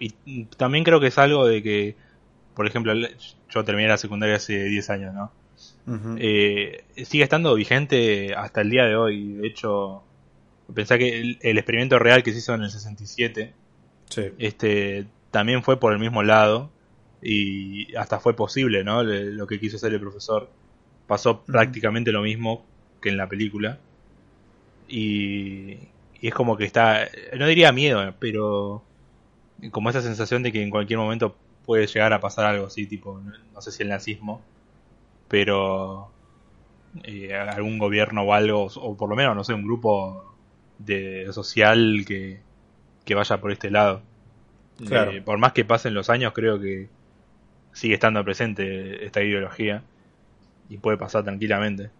y 0.00 0.44
también 0.44 0.84
creo 0.84 1.00
que 1.00 1.08
es 1.08 1.18
algo 1.18 1.46
de 1.46 1.62
que, 1.62 1.96
por 2.54 2.66
ejemplo, 2.66 2.92
yo 3.50 3.64
terminé 3.64 3.88
la 3.88 3.96
secundaria 3.96 4.36
hace 4.36 4.64
10 4.64 4.90
años, 4.90 5.14
¿no? 5.14 5.32
Eh, 6.18 6.84
sigue 7.04 7.24
estando 7.24 7.54
vigente 7.54 8.34
hasta 8.34 8.60
el 8.60 8.70
día 8.70 8.84
de 8.84 8.96
hoy. 8.96 9.32
De 9.32 9.46
hecho, 9.48 10.02
pensé 10.74 10.98
que 10.98 11.20
el, 11.20 11.58
experimento 11.58 11.98
real 11.98 12.22
que 12.22 12.32
se 12.32 12.38
hizo 12.38 12.54
en 12.54 12.62
el 12.62 12.70
67 12.70 13.54
este, 14.38 15.06
también 15.30 15.62
fue 15.62 15.78
por 15.78 15.92
el 15.92 15.98
mismo 15.98 16.22
lado 16.22 16.70
y 17.22 17.94
hasta 17.96 18.20
fue 18.20 18.34
posible, 18.34 18.84
¿no? 18.84 19.02
lo 19.02 19.46
que 19.46 19.60
quiso 19.60 19.76
hacer 19.76 19.92
el 19.92 20.00
profesor. 20.00 20.50
Pasó 21.06 21.42
prácticamente 21.42 22.12
lo 22.12 22.22
mismo 22.22 22.64
que 23.00 23.08
en 23.08 23.16
la 23.16 23.28
película. 23.28 23.78
Y, 24.88 25.78
y 26.20 26.28
es 26.28 26.34
como 26.34 26.56
que 26.56 26.64
está, 26.64 27.08
no 27.36 27.46
diría 27.46 27.72
miedo, 27.72 28.14
pero 28.18 28.82
como 29.70 29.90
esa 29.90 30.02
sensación 30.02 30.42
de 30.42 30.52
que 30.52 30.62
en 30.62 30.70
cualquier 30.70 30.98
momento 30.98 31.36
puede 31.64 31.86
llegar 31.86 32.12
a 32.12 32.20
pasar 32.20 32.46
algo 32.46 32.66
así, 32.66 32.86
tipo, 32.86 33.20
no 33.54 33.60
sé 33.60 33.72
si 33.72 33.82
el 33.82 33.88
nazismo, 33.90 34.40
pero 35.28 36.10
eh, 37.04 37.34
algún 37.34 37.78
gobierno 37.78 38.22
o 38.22 38.32
algo, 38.32 38.66
o 38.74 38.96
por 38.96 39.10
lo 39.10 39.16
menos, 39.16 39.36
no 39.36 39.44
sé, 39.44 39.52
un 39.54 39.64
grupo 39.64 40.27
de 40.78 41.32
social 41.32 42.04
que, 42.06 42.40
que 43.04 43.14
vaya 43.14 43.40
por 43.40 43.52
este 43.52 43.70
lado. 43.70 44.02
Eh, 44.90 45.22
por 45.24 45.38
más 45.38 45.52
que 45.52 45.64
pasen 45.64 45.94
los 45.94 46.08
años, 46.08 46.32
creo 46.34 46.60
que 46.60 46.88
sigue 47.72 47.94
estando 47.94 48.24
presente 48.24 49.04
esta 49.04 49.22
ideología. 49.22 49.82
y 50.68 50.76
puede 50.78 50.98
pasar 50.98 51.24
tranquilamente. 51.24 51.90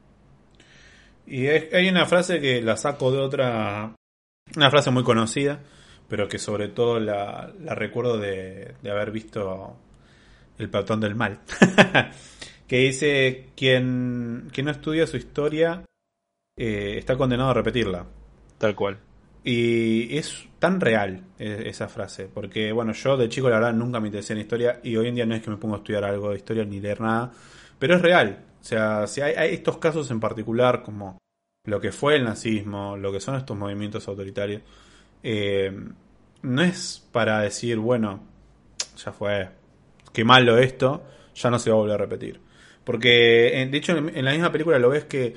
Y 1.26 1.46
hay 1.46 1.88
una 1.88 2.06
frase 2.06 2.40
que 2.40 2.62
la 2.62 2.76
saco 2.76 3.10
de 3.12 3.18
otra, 3.18 3.94
una 4.56 4.70
frase 4.70 4.90
muy 4.90 5.04
conocida, 5.04 5.60
pero 6.08 6.28
que 6.28 6.38
sobre 6.38 6.68
todo 6.68 7.00
la, 7.00 7.52
recuerdo 7.74 8.18
de, 8.18 8.74
haber 8.84 9.10
visto 9.10 9.76
El 10.58 10.70
Platón 10.70 11.00
del 11.00 11.14
Mal, 11.14 11.40
que 12.66 12.78
dice, 12.78 13.48
quien, 13.56 14.48
quien 14.52 14.66
no 14.66 14.72
estudia 14.72 15.06
su 15.06 15.16
historia 15.16 15.84
eh, 16.56 16.96
está 16.98 17.16
condenado 17.16 17.50
a 17.50 17.54
repetirla. 17.54 18.06
Tal 18.58 18.74
cual. 18.74 18.98
Y 19.44 20.16
es 20.18 20.46
tan 20.58 20.80
real 20.80 21.24
e, 21.38 21.68
esa 21.68 21.88
frase, 21.88 22.28
porque 22.32 22.72
bueno, 22.72 22.92
yo 22.92 23.16
de 23.16 23.28
chico 23.28 23.48
la 23.48 23.56
verdad 23.56 23.72
nunca 23.72 24.00
me 24.00 24.08
interesé 24.08 24.32
en 24.32 24.40
historia 24.40 24.80
y 24.82 24.96
hoy 24.96 25.08
en 25.08 25.14
día 25.14 25.26
no 25.26 25.34
es 25.34 25.42
que 25.42 25.50
me 25.50 25.56
ponga 25.56 25.76
a 25.76 25.78
estudiar 25.78 26.04
algo 26.04 26.30
de 26.30 26.36
historia 26.36 26.64
ni 26.64 26.80
leer 26.80 27.00
nada, 27.00 27.32
pero 27.78 27.94
es 27.94 28.02
real. 28.02 28.44
O 28.60 28.64
sea, 28.64 29.06
si 29.06 29.20
hay, 29.20 29.54
estos 29.54 29.78
casos 29.78 30.10
en 30.10 30.20
particular 30.20 30.82
como 30.82 31.18
lo 31.64 31.80
que 31.80 31.92
fue 31.92 32.16
el 32.16 32.24
nazismo, 32.24 32.96
lo 32.96 33.12
que 33.12 33.20
son 33.20 33.36
estos 33.36 33.56
movimientos 33.56 34.08
autoritarios, 34.08 34.62
eh, 35.22 35.72
no 36.42 36.62
es 36.62 37.06
para 37.12 37.40
decir, 37.40 37.78
bueno, 37.78 38.20
ya 38.96 39.12
fue, 39.12 39.48
qué 40.12 40.24
malo 40.24 40.58
esto, 40.58 41.04
ya 41.34 41.50
no 41.50 41.58
se 41.58 41.70
va 41.70 41.76
a 41.76 41.80
volver 41.80 41.94
a 41.94 41.98
repetir. 41.98 42.40
Porque, 42.84 43.68
de 43.70 43.78
hecho, 43.78 43.96
en 43.96 44.24
la 44.24 44.32
misma 44.32 44.50
película 44.50 44.78
lo 44.78 44.88
ves 44.88 45.04
que 45.04 45.34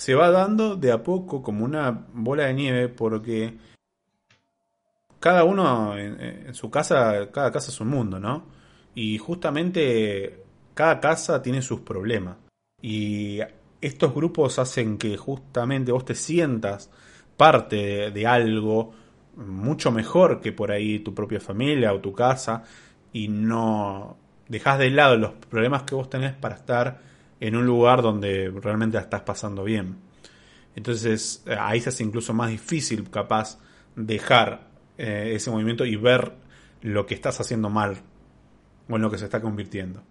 se 0.00 0.14
va 0.14 0.30
dando 0.30 0.76
de 0.76 0.92
a 0.92 1.02
poco 1.02 1.42
como 1.42 1.62
una 1.62 2.06
bola 2.14 2.46
de 2.46 2.54
nieve 2.54 2.88
porque 2.88 3.58
cada 5.18 5.44
uno 5.44 5.94
en, 5.98 6.54
su 6.54 6.70
casa, 6.70 7.30
cada 7.30 7.52
casa 7.52 7.70
es 7.70 7.78
un 7.82 7.88
mundo, 7.88 8.18
¿no? 8.18 8.46
Y 8.94 9.18
justamente 9.18 10.42
cada 10.72 11.00
casa 11.00 11.42
tiene 11.42 11.60
sus 11.60 11.80
problemas. 11.80 12.38
Y 12.80 13.40
estos 13.82 14.14
grupos 14.14 14.58
hacen 14.58 14.96
que 14.96 15.18
justamente 15.18 15.92
vos 15.92 16.06
te 16.06 16.14
sientas 16.14 16.88
parte 17.36 18.10
de, 18.10 18.26
algo 18.26 18.94
mucho 19.36 19.92
mejor 19.92 20.40
que 20.40 20.52
por 20.52 20.72
ahí 20.72 21.00
tu 21.00 21.14
propia 21.14 21.40
familia 21.40 21.92
o 21.92 22.00
tu 22.00 22.14
casa 22.14 22.64
y 23.12 23.28
no 23.28 24.16
dejas 24.48 24.78
de 24.78 24.88
lado 24.92 25.18
los 25.18 25.32
problemas 25.32 25.82
que 25.82 25.94
vos 25.94 26.08
tenés 26.08 26.32
para 26.32 26.54
estar 26.54 27.09
en 27.40 27.56
un 27.56 27.66
lugar 27.66 28.02
donde 28.02 28.52
realmente 28.62 28.96
la 28.96 29.02
estás 29.02 29.22
pasando 29.22 29.64
bien. 29.64 29.96
Entonces 30.76 31.44
ahí 31.58 31.80
se 31.80 31.88
hace 31.88 32.04
incluso 32.04 32.32
más 32.32 32.50
difícil 32.50 33.10
capaz 33.10 33.58
dejar 33.96 34.68
eh, 34.98 35.32
ese 35.34 35.50
movimiento 35.50 35.84
y 35.84 35.96
ver 35.96 36.34
lo 36.82 37.06
que 37.06 37.14
estás 37.14 37.40
haciendo 37.40 37.70
mal 37.70 37.96
o 38.88 38.96
en 38.96 39.02
lo 39.02 39.10
que 39.10 39.18
se 39.18 39.24
está 39.24 39.40
convirtiendo. 39.40 40.02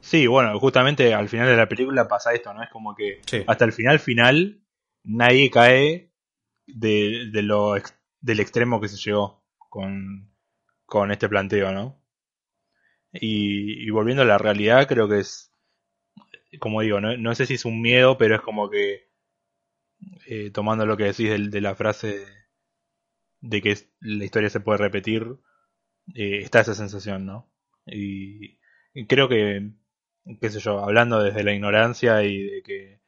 Sí, 0.00 0.26
bueno, 0.26 0.58
justamente 0.58 1.14
al 1.14 1.28
final 1.28 1.46
de 1.46 1.56
la 1.56 1.68
película 1.68 2.08
pasa 2.08 2.32
esto, 2.32 2.52
¿no? 2.52 2.62
Es 2.62 2.70
como 2.70 2.94
que 2.94 3.20
hasta 3.46 3.64
el 3.64 3.72
final 3.72 4.00
final 4.00 4.62
nadie 5.04 5.48
cae 5.50 6.10
de, 6.66 7.30
lo 7.32 7.74
del 8.20 8.40
extremo 8.40 8.80
que 8.80 8.88
se 8.88 8.96
llegó 8.96 9.44
con, 9.68 10.32
con 10.86 11.12
este 11.12 11.28
planteo, 11.28 11.72
¿no? 11.72 12.02
Y, 13.12 13.88
volviendo 13.90 14.22
a 14.22 14.26
la 14.26 14.38
realidad, 14.38 14.88
creo 14.88 15.08
que 15.08 15.20
es, 15.20 15.51
como 16.60 16.80
digo, 16.82 17.00
no, 17.00 17.34
sé 17.34 17.46
si 17.46 17.54
es 17.54 17.64
un 17.64 17.80
miedo, 17.80 18.18
pero 18.18 18.36
es 18.36 18.42
como 18.42 18.70
que, 18.70 19.08
eh, 20.26 20.50
tomando 20.50 20.86
lo 20.86 20.96
que 20.96 21.04
decís 21.04 21.30
de, 21.50 21.60
la 21.60 21.74
frase 21.74 22.26
de 23.40 23.62
que 23.62 23.76
la 24.00 24.24
historia 24.24 24.50
se 24.50 24.60
puede 24.60 24.78
repetir, 24.78 25.36
eh, 26.14 26.40
está 26.42 26.60
esa 26.60 26.74
sensación, 26.74 27.26
¿no? 27.26 27.48
y 27.84 28.58
creo 29.08 29.28
que 29.28 29.72
qué 30.40 30.50
sé 30.50 30.60
yo, 30.60 30.80
hablando 30.80 31.22
desde 31.22 31.44
la 31.44 31.52
ignorancia 31.52 32.22
y 32.22 32.42
de 32.42 32.62
que 32.62 33.00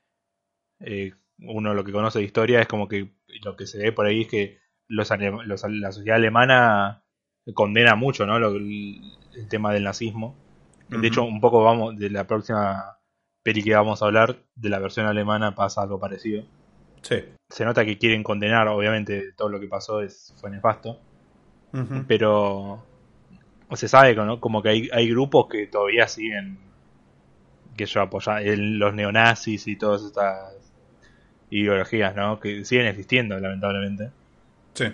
eh, 0.81 1.13
uno 1.39 1.75
lo 1.75 1.85
que 1.85 1.93
conoce 1.93 2.19
de 2.19 2.25
historia 2.25 2.61
es 2.61 2.69
como 2.69 2.89
que 2.89 3.15
lo 3.43 3.57
que 3.57 3.67
se 3.67 3.79
ve 3.79 3.93
por 3.93 4.07
ahí 4.07 4.23
es 4.23 4.29
que 4.29 4.59
los, 4.89 5.11
la 5.11 5.93
sociedad 5.93 6.17
alemana 6.17 7.05
condena 7.55 7.95
mucho 7.95 8.27
¿no? 8.27 8.37
el, 8.37 9.01
tema 9.49 9.73
del 9.73 9.85
nazismo. 9.85 10.37
De 10.89 11.09
hecho, 11.09 11.25
un 11.25 11.41
poco 11.41 11.65
vamos 11.65 11.97
de 11.97 12.11
la 12.11 12.27
próxima 12.27 12.99
peli 13.45 13.63
que 13.63 13.75
vamos 13.75 14.03
a 14.03 14.07
hablar, 14.07 14.39
de 14.57 14.69
la 14.69 14.81
versión 14.81 15.07
alemana 15.07 15.55
pasa 15.55 15.83
algo 15.83 16.01
parecido. 16.01 16.43
Sí. 17.03 17.23
Se 17.49 17.65
nota 17.65 17.85
que 17.85 17.99
quieren 17.99 18.25
condenar, 18.25 18.67
obviamente 18.67 19.33
todo 19.37 19.51
lo 19.51 19.61
que 19.61 19.69
pasó 19.69 20.01
es, 20.01 20.35
fue 20.41 20.51
nefasto. 20.51 20.99
Pero 22.07 22.85
se 23.73 23.89
sabe 23.89 24.15
¿no? 24.15 24.41
como 24.41 24.63
que 24.63 24.69
hay, 24.69 24.89
hay 24.93 25.09
grupos 25.11 25.49
que 25.49 25.67
todavía 25.67 26.07
siguen 26.07 26.59
que 27.77 27.87
yo 27.87 28.01
apoya 28.01 28.41
los 28.41 28.95
neonazis 28.95 29.67
y 29.67 29.77
todas 29.77 30.05
estas 30.05 30.55
ideologías, 31.51 32.15
¿no? 32.15 32.39
Que 32.39 32.65
siguen 32.65 32.87
existiendo, 32.87 33.39
lamentablemente. 33.39 34.11
Sí. 34.75 34.87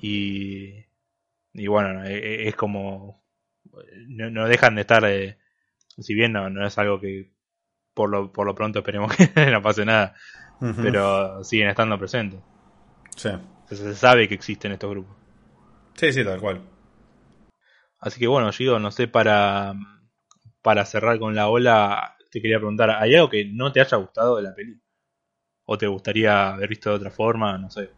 Y, 0.00 0.84
y 1.54 1.66
bueno, 1.66 2.04
e, 2.04 2.16
e, 2.16 2.48
es, 2.48 2.54
como... 2.54 3.20
No, 4.06 4.46
dejan 4.46 4.76
de 4.76 4.80
estar, 4.80 5.04
eh, 5.04 5.37
si 5.98 6.14
bien 6.14 6.32
no, 6.32 6.50
no 6.50 6.66
es 6.66 6.76
algo 6.78 7.00
que 7.00 7.32
por 7.94 8.10
lo, 8.10 8.32
por 8.32 8.46
lo 8.46 8.54
pronto 8.54 8.80
esperemos 8.80 9.12
que 9.34 9.50
no 9.50 9.62
pase 9.62 9.84
nada, 9.84 10.14
pero 10.60 11.42
siguen 11.44 11.68
estando 11.68 11.98
presentes. 11.98 12.40
Sí. 13.16 13.30
se 13.66 13.94
sabe 13.94 14.28
que 14.28 14.34
existen 14.34 14.72
estos 14.72 14.90
grupos. 14.90 15.16
Sí, 15.94 16.12
sí, 16.12 16.24
tal 16.24 16.40
cual. 16.40 16.62
Así 17.98 18.20
que 18.20 18.28
bueno, 18.28 18.52
Gido, 18.52 18.78
no 18.78 18.92
sé, 18.92 19.08
para 19.08 19.74
para 20.62 20.84
cerrar 20.84 21.18
con 21.18 21.34
la 21.34 21.48
ola, 21.48 22.16
te 22.30 22.42
quería 22.42 22.58
preguntar, 22.58 22.90
¿hay 22.90 23.14
algo 23.14 23.30
que 23.30 23.44
no 23.46 23.72
te 23.72 23.80
haya 23.80 23.96
gustado 23.96 24.36
de 24.36 24.42
la 24.42 24.54
peli? 24.54 24.78
¿O 25.64 25.78
te 25.78 25.86
gustaría 25.86 26.54
haber 26.54 26.68
visto 26.68 26.90
de 26.90 26.96
otra 26.96 27.10
forma? 27.10 27.56
No 27.58 27.70
sé. 27.70 27.90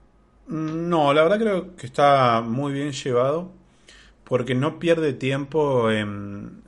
Mm, 0.47 0.89
no, 0.89 1.13
la 1.13 1.23
verdad 1.23 1.39
creo 1.39 1.77
que 1.77 1.87
está 1.87 2.43
muy 2.43 2.73
bien 2.73 2.93
llevado. 2.93 3.53
Porque 4.25 4.55
no 4.55 4.79
pierde 4.79 5.13
tiempo 5.13 5.91
en... 5.91 6.63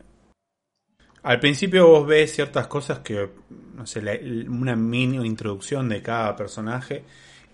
Al 1.23 1.39
principio 1.39 1.87
vos 1.87 2.07
ves 2.07 2.35
ciertas 2.35 2.67
cosas 2.67 2.99
que, 3.01 3.29
no 3.77 3.87
sé, 3.87 4.01
una 4.49 4.75
mini 4.75 5.25
introducción 5.25 5.89
de 5.89 6.03
cada 6.03 6.35
personaje. 6.35 7.05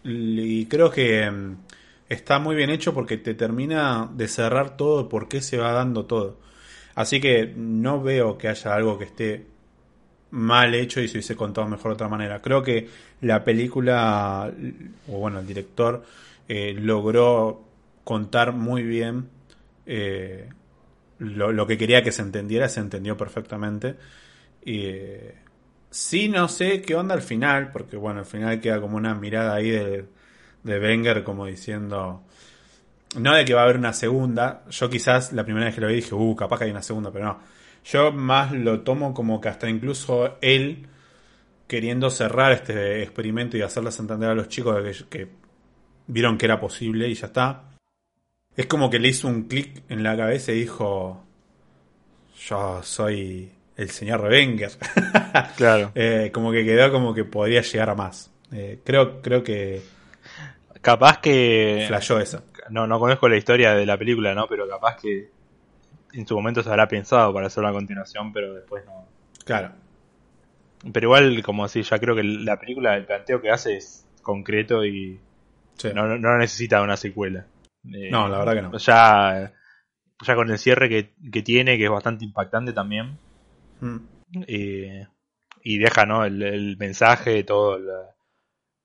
Y 0.04 0.66
creo 0.66 0.90
que 0.90 1.30
mm, 1.30 1.56
está 2.08 2.38
muy 2.38 2.56
bien 2.56 2.70
hecho 2.70 2.94
porque 2.94 3.18
te 3.18 3.34
termina 3.34 4.08
de 4.12 4.28
cerrar 4.28 4.76
todo 4.76 5.08
por 5.08 5.28
qué 5.28 5.42
se 5.42 5.58
va 5.58 5.72
dando 5.72 6.06
todo. 6.06 6.38
Así 6.94 7.20
que 7.20 7.52
no 7.56 8.02
veo 8.02 8.38
que 8.38 8.48
haya 8.48 8.74
algo 8.74 8.98
que 8.98 9.04
esté 9.04 9.46
mal 10.30 10.74
hecho 10.74 11.00
y 11.00 11.08
se 11.08 11.18
hubiese 11.18 11.36
contado 11.36 11.68
mejor 11.68 11.92
de 11.92 11.94
otra 11.94 12.08
manera. 12.08 12.40
Creo 12.40 12.62
que 12.62 12.88
la 13.20 13.44
película, 13.44 14.50
o 15.08 15.18
bueno, 15.18 15.40
el 15.40 15.46
director 15.46 16.04
eh, 16.48 16.74
logró 16.74 17.62
contar 18.04 18.52
muy 18.52 18.82
bien 18.82 19.28
eh, 19.86 20.48
lo, 21.18 21.66
que 21.66 21.78
quería 21.78 22.02
que 22.02 22.12
se 22.12 22.22
entendiera, 22.22 22.68
se 22.68 22.80
entendió 22.80 23.16
perfectamente. 23.16 23.96
Y 24.64 24.86
eh, 24.86 25.34
sí, 25.90 26.28
no 26.28 26.48
sé 26.48 26.82
qué 26.82 26.94
onda 26.94 27.14
al 27.14 27.22
final, 27.22 27.72
porque 27.72 27.96
bueno, 27.96 28.20
al 28.20 28.26
final 28.26 28.60
queda 28.60 28.80
como 28.80 28.96
una 28.96 29.14
mirada 29.14 29.54
ahí 29.54 29.70
de, 29.70 30.06
de 30.62 30.80
Wenger 30.80 31.24
como 31.24 31.46
diciendo 31.46 32.22
no 33.16 33.34
de 33.34 33.44
que 33.44 33.54
va 33.54 33.62
a 33.62 33.64
haber 33.64 33.78
una 33.78 33.92
segunda. 33.92 34.64
Yo 34.70 34.90
quizás 34.90 35.32
la 35.32 35.44
primera 35.44 35.66
vez 35.66 35.74
que 35.74 35.80
lo 35.80 35.88
vi 35.88 35.94
dije, 35.96 36.14
uh, 36.14 36.36
capaz 36.36 36.58
que 36.58 36.64
hay 36.64 36.70
una 36.70 36.82
segunda, 36.82 37.10
pero 37.10 37.24
no. 37.24 37.38
Yo 37.84 38.12
más 38.12 38.52
lo 38.52 38.80
tomo 38.80 39.14
como 39.14 39.40
que 39.40 39.48
hasta 39.48 39.68
incluso 39.68 40.36
él 40.40 40.86
queriendo 41.66 42.10
cerrar 42.10 42.52
este 42.52 43.02
experimento 43.02 43.56
y 43.56 43.62
hacerles 43.62 43.98
entender 43.98 44.30
a 44.30 44.34
los 44.34 44.48
chicos 44.48 45.04
que, 45.08 45.28
vieron 46.06 46.38
que 46.38 46.46
era 46.46 46.60
posible 46.60 47.08
y 47.08 47.14
ya 47.14 47.26
está. 47.26 47.67
Es 48.58 48.66
como 48.66 48.90
que 48.90 48.98
le 48.98 49.08
hizo 49.08 49.26
un 49.28 49.44
clic 49.44 49.82
en 49.88 50.02
la 50.02 50.16
cabeza 50.16 50.52
y 50.52 50.60
dijo, 50.60 51.24
yo 52.46 52.82
soy 52.82 53.50
el 53.76 53.90
señor 53.90 54.20
Revenger. 54.20 54.72
claro. 55.56 55.92
Eh, 55.94 56.30
como 56.32 56.52
que 56.52 56.64
quedó 56.64 56.92
como 56.92 57.14
que 57.14 57.24
podría 57.24 57.62
llegar 57.62 57.88
a 57.88 57.94
más. 57.94 58.30
Eh, 58.52 58.80
creo, 58.84 59.22
creo 59.22 59.42
que... 59.42 59.80
Capaz 60.82 61.20
que... 61.20 61.84
Flashó 61.88 62.20
eso 62.20 62.42
no, 62.70 62.86
no 62.86 62.98
conozco 62.98 63.28
la 63.28 63.36
historia 63.36 63.74
de 63.74 63.86
la 63.86 63.96
película, 63.96 64.34
¿no? 64.34 64.46
Pero 64.46 64.68
capaz 64.68 64.96
que 64.96 65.30
en 66.12 66.26
su 66.26 66.34
momento 66.34 66.62
se 66.62 66.70
habrá 66.70 66.88
pensado 66.88 67.32
para 67.32 67.46
hacer 67.46 67.62
una 67.62 67.72
continuación, 67.72 68.32
pero 68.32 68.54
después 68.54 68.84
no. 68.86 69.06
Claro. 69.44 69.72
Pero 70.92 71.06
igual, 71.06 71.42
como 71.42 71.64
así, 71.64 71.82
ya 71.82 71.98
creo 71.98 72.14
que 72.14 72.22
la 72.22 72.58
película, 72.58 72.96
el 72.96 73.04
planteo 73.04 73.40
que 73.40 73.50
hace 73.50 73.76
es 73.76 74.06
concreto 74.22 74.84
y 74.84 75.18
no, 75.94 76.18
no, 76.18 76.38
necesita 76.38 76.82
una 76.82 76.96
secuela. 76.96 77.46
Eh, 77.84 78.10
no, 78.10 78.28
la 78.28 78.38
verdad 78.38 78.54
que 78.54 78.62
no. 78.62 78.78
Ya, 78.78 79.52
ya 80.26 80.34
con 80.34 80.50
el 80.50 80.58
cierre 80.58 80.88
que, 80.88 81.14
que 81.30 81.42
tiene, 81.42 81.78
que 81.78 81.84
es 81.84 81.90
bastante 81.90 82.24
impactante 82.24 82.72
también. 82.72 83.18
Mm. 83.80 83.96
Eh, 84.46 85.06
y 85.62 85.78
deja, 85.78 86.06
¿no? 86.06 86.24
El, 86.24 86.42
el 86.42 86.76
mensaje, 86.76 87.44
todo 87.44 87.78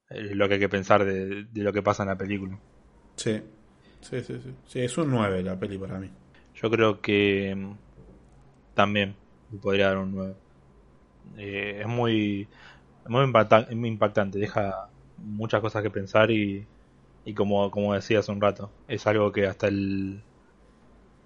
lo 0.10 0.48
que 0.48 0.54
hay 0.56 0.60
que 0.60 0.70
pensar 0.70 1.06
de, 1.06 1.46
de 1.46 1.64
lo 1.64 1.74
que 1.74 1.82
pasa 1.82 2.04
en 2.04 2.10
la 2.10 2.18
película. 2.18 2.58
Sí. 3.16 3.42
Sí, 4.04 4.22
sí, 4.22 4.40
sí. 4.44 4.54
Sí, 4.68 4.80
es 4.82 4.98
un 4.98 5.10
9 5.12 5.42
la 5.44 5.58
peli 5.58 5.78
para 5.78 5.98
mí. 5.98 6.10
Yo 6.56 6.70
creo 6.70 7.00
que 7.00 7.56
mm, 7.56 7.74
también 8.74 9.16
podría 9.62 9.88
dar 9.88 9.98
un 9.98 10.12
9. 10.12 10.36
Eh, 11.38 11.78
es 11.82 11.88
muy, 11.88 12.48
muy 13.08 13.24
impactante, 13.24 14.40
deja 14.40 14.90
muchas 15.18 15.62
cosas 15.62 15.82
que 15.82 15.90
pensar 15.90 16.32
y, 16.32 16.68
y 17.26 17.34
como, 17.34 17.70
como 17.72 17.94
decía 17.94 18.20
hace 18.20 18.32
un 18.32 18.42
rato, 18.42 18.72
es 18.88 19.06
algo 19.08 19.32
que 19.32 19.48
hasta 19.48 19.68
el, 19.68 20.22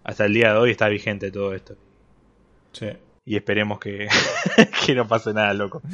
hasta 0.03 0.25
el 0.25 0.33
día 0.33 0.53
de 0.53 0.59
hoy 0.59 0.71
está 0.71 0.87
vigente 0.89 1.31
todo 1.31 1.53
esto. 1.53 1.75
Sí. 2.73 2.87
Y 3.25 3.35
esperemos 3.35 3.79
que, 3.79 4.07
que 4.85 4.95
no 4.95 5.07
pase 5.07 5.33
nada 5.33 5.53
loco. 5.53 5.81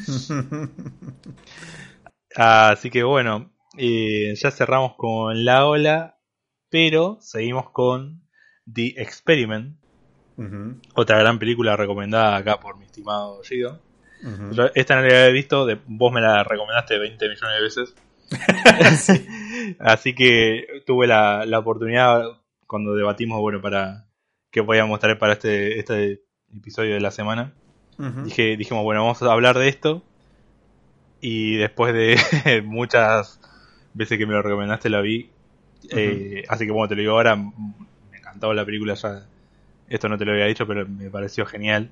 Así 2.36 2.89
que 2.89 3.04
bueno, 3.04 3.52
eh, 3.78 4.34
ya 4.36 4.52
cerramos 4.52 4.96
con 4.96 5.46
La 5.46 5.66
Ola, 5.68 6.18
pero 6.70 7.18
seguimos 7.22 7.70
con 7.72 8.24
The 8.72 8.96
Experiment, 9.02 9.78
otra 10.96 11.20
gran 11.20 11.38
película 11.38 11.76
recomendada 11.76 12.36
acá 12.36 12.60
por 12.60 12.76
mi 12.78 12.86
estimado 12.86 13.42
Gido. 13.44 13.80
esta 14.74 14.96
no 14.96 15.02
la 15.02 15.08
había 15.08 15.28
visto, 15.30 15.68
de- 15.68 15.80
vos 15.86 16.12
me 16.12 16.22
la 16.22 16.44
recomendaste 16.44 16.98
20 16.98 17.30
millones 17.30 17.56
de 17.56 17.62
veces. 17.62 17.96
Así 19.80 20.13
que 20.16 20.66
tuve 20.86 21.08
la, 21.08 21.46
la 21.46 21.60
oportunidad 21.60 22.24
cuando 22.68 22.96
debatimos, 22.96 23.39
bueno, 23.39 23.62
para 23.62 24.06
que 24.52 24.63
podíamos 24.63 25.00
traer 25.00 25.18
para 25.18 25.34
este, 25.34 25.80
este 25.80 26.22
episodio 26.56 26.94
de 26.94 27.02
la 27.02 27.12
semana. 27.12 27.54
Dije, 28.24 28.58
dijimos, 28.58 28.84
bueno, 28.84 29.02
vamos 29.02 29.22
a 29.22 29.32
hablar 29.32 29.58
de 29.58 29.68
esto. 29.68 30.04
Y 31.22 31.56
después 31.56 31.94
de 31.94 32.62
muchas 32.66 33.39
veces 33.94 34.18
que 34.18 34.26
me 34.26 34.34
lo 34.34 34.42
recomendaste, 34.42 34.89
la 34.89 35.02
vi. 35.02 35.30
Eh, 35.89 36.44
así 36.50 36.66
que 36.66 36.72
bueno, 36.72 36.88
te 36.89 36.96
lo 36.96 37.02
digo 37.02 37.13
ahora. 37.13 37.36
Me 37.36 38.18
encantó 38.18 38.54
la 38.54 38.66
película 38.66 38.94
ya. 38.96 39.26
Esto 39.88 40.10
no 40.10 40.18
te 40.18 40.26
lo 40.26 40.32
había 40.32 40.46
dicho, 40.46 40.66
pero 40.68 40.88
me 40.88 41.10
pareció 41.10 41.46
genial. 41.46 41.89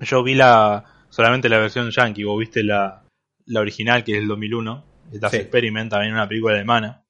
Yo 0.00 0.22
vi 0.22 0.34
la 0.34 0.84
solamente 1.10 1.48
la 1.48 1.58
versión 1.58 1.90
yankee. 1.90 2.24
Vos 2.24 2.38
viste 2.38 2.62
la, 2.62 3.02
la 3.46 3.60
original, 3.60 4.04
que 4.04 4.12
es 4.12 4.18
el 4.18 4.28
2001. 4.28 4.84
Das 5.12 5.30
Sí. 5.30 5.38
Experiment, 5.38 5.90
también 5.90 6.12
una 6.14 6.28
película 6.28 6.54
alemana. 6.54 7.02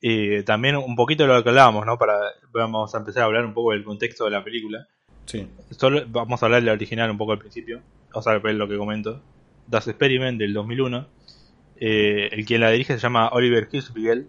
Eh, 0.00 0.42
también 0.44 0.76
un 0.76 0.96
poquito 0.96 1.22
de 1.24 1.28
lo 1.32 1.42
que 1.42 1.50
hablábamos, 1.50 1.86
¿no? 1.86 1.96
Para, 1.96 2.18
vamos 2.52 2.94
a 2.94 2.98
empezar 2.98 3.22
a 3.22 3.26
hablar 3.26 3.44
un 3.44 3.54
poco 3.54 3.72
del 3.72 3.84
contexto 3.84 4.24
de 4.24 4.30
la 4.32 4.42
película. 4.42 4.86
Sí. 5.26 5.46
Solo 5.70 6.02
vamos 6.08 6.42
a 6.42 6.46
hablar 6.46 6.60
de 6.62 6.66
la 6.66 6.72
original 6.72 7.10
un 7.10 7.18
poco 7.18 7.32
al 7.32 7.38
principio. 7.38 7.80
Vamos 8.10 8.26
a 8.26 8.38
ver 8.38 8.54
lo 8.56 8.68
que 8.68 8.76
comento. 8.76 9.22
Das 9.68 9.86
Experiment 9.86 10.38
del 10.38 10.52
2001. 10.52 11.06
Eh, 11.76 12.28
el 12.32 12.44
quien 12.44 12.60
la 12.60 12.70
dirige 12.70 12.94
se 12.94 12.98
llama 13.00 13.28
Oliver 13.30 13.68
Hirschbiegel, 13.70 14.28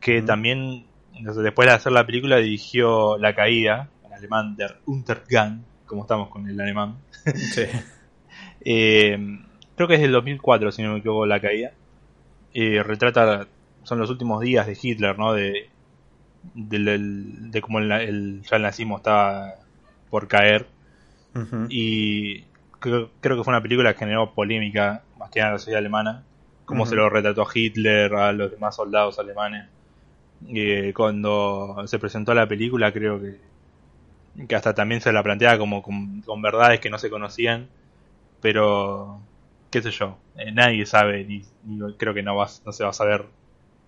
que 0.00 0.22
Mm. 0.22 0.26
también 0.26 0.86
después 1.20 1.68
de 1.68 1.74
hacer 1.74 1.92
la 1.92 2.06
película 2.06 2.36
dirigió 2.36 3.16
La 3.18 3.34
Caída, 3.34 3.88
en 4.06 4.12
alemán 4.12 4.56
Der 4.56 4.76
Untergang, 4.86 5.64
como 5.86 6.02
estamos 6.02 6.28
con 6.28 6.48
el 6.48 6.60
alemán. 6.60 6.96
Sí. 7.34 7.62
Eh, 8.64 9.16
creo 9.76 9.86
que 9.88 9.94
es 9.94 10.00
del 10.00 10.10
2004, 10.12 10.72
si 10.72 10.82
no 10.82 10.92
me 10.92 10.98
equivoco, 10.98 11.24
La 11.26 11.40
Caída. 11.40 11.72
Eh, 12.52 12.82
retrata, 12.82 13.46
son 13.84 13.98
los 13.98 14.10
últimos 14.10 14.40
días 14.40 14.66
de 14.66 14.78
Hitler, 14.80 15.18
¿no? 15.18 15.32
De, 15.32 15.70
del- 16.54 16.86
del- 16.86 17.50
de 17.52 17.60
cómo 17.62 17.78
el, 17.80 17.92
el- 17.92 18.42
ya 18.50 18.56
el 18.58 18.62
nazismo 18.62 18.98
estaba 18.98 19.54
por 20.10 20.28
caer. 20.28 20.68
Y 21.68 22.42
creo, 22.80 23.10
creo 23.20 23.36
que 23.36 23.44
fue 23.44 23.52
una 23.52 23.62
película 23.62 23.92
que 23.92 24.00
generó 24.00 24.34
polémica, 24.34 25.04
más 25.18 25.30
que 25.30 25.40
nada 25.40 25.50
en 25.50 25.54
la 25.54 25.58
sociedad 25.58 25.78
alemana. 25.80 26.24
Cómo 26.64 26.86
se 26.86 26.96
lo 26.96 27.08
retrató 27.10 27.42
a 27.42 27.50
Hitler, 27.54 28.14
a 28.14 28.32
los 28.32 28.50
demás 28.50 28.76
soldados 28.76 29.18
alemanes. 29.18 29.70
Eh, 30.48 30.92
cuando 30.96 31.76
se 31.86 31.98
presentó 32.00 32.34
la 32.34 32.48
película, 32.48 32.92
creo 32.92 33.20
que, 33.20 33.40
que 34.48 34.54
hasta 34.54 34.74
también 34.74 35.00
se 35.00 35.12
la 35.12 35.22
planteaba 35.22 35.58
como 35.58 35.82
con, 35.82 36.22
con 36.22 36.40
verdades 36.42 36.80
que 36.80 36.90
no 36.90 36.98
se 36.98 37.10
conocían. 37.10 37.68
Pero, 38.40 39.27
qué 39.70 39.82
sé 39.82 39.90
yo, 39.90 40.18
eh, 40.36 40.50
nadie 40.52 40.86
sabe, 40.86 41.24
ni, 41.24 41.42
ni- 41.64 41.94
creo 41.94 42.14
que 42.14 42.22
no, 42.22 42.36
vas, 42.36 42.62
no 42.64 42.72
se 42.72 42.84
va 42.84 42.90
a 42.90 42.94
saber 42.94 43.26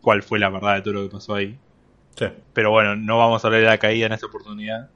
cuál 0.01 0.23
fue 0.23 0.38
la 0.38 0.51
verdad 0.51 0.77
de 0.77 0.83
todo 0.83 0.95
lo 0.95 1.03
que 1.05 1.12
pasó 1.12 1.35
ahí. 1.35 1.59
Sí. 2.16 2.27
Pero 2.53 2.71
bueno, 2.71 2.97
no 2.97 3.19
vamos 3.19 3.45
a 3.45 3.49
hablar 3.49 3.61
de 3.62 3.66
la 3.69 3.79
caída 3.79 4.07
en 4.07 4.12
esta 4.12 4.27
oportunidad. 4.27 4.90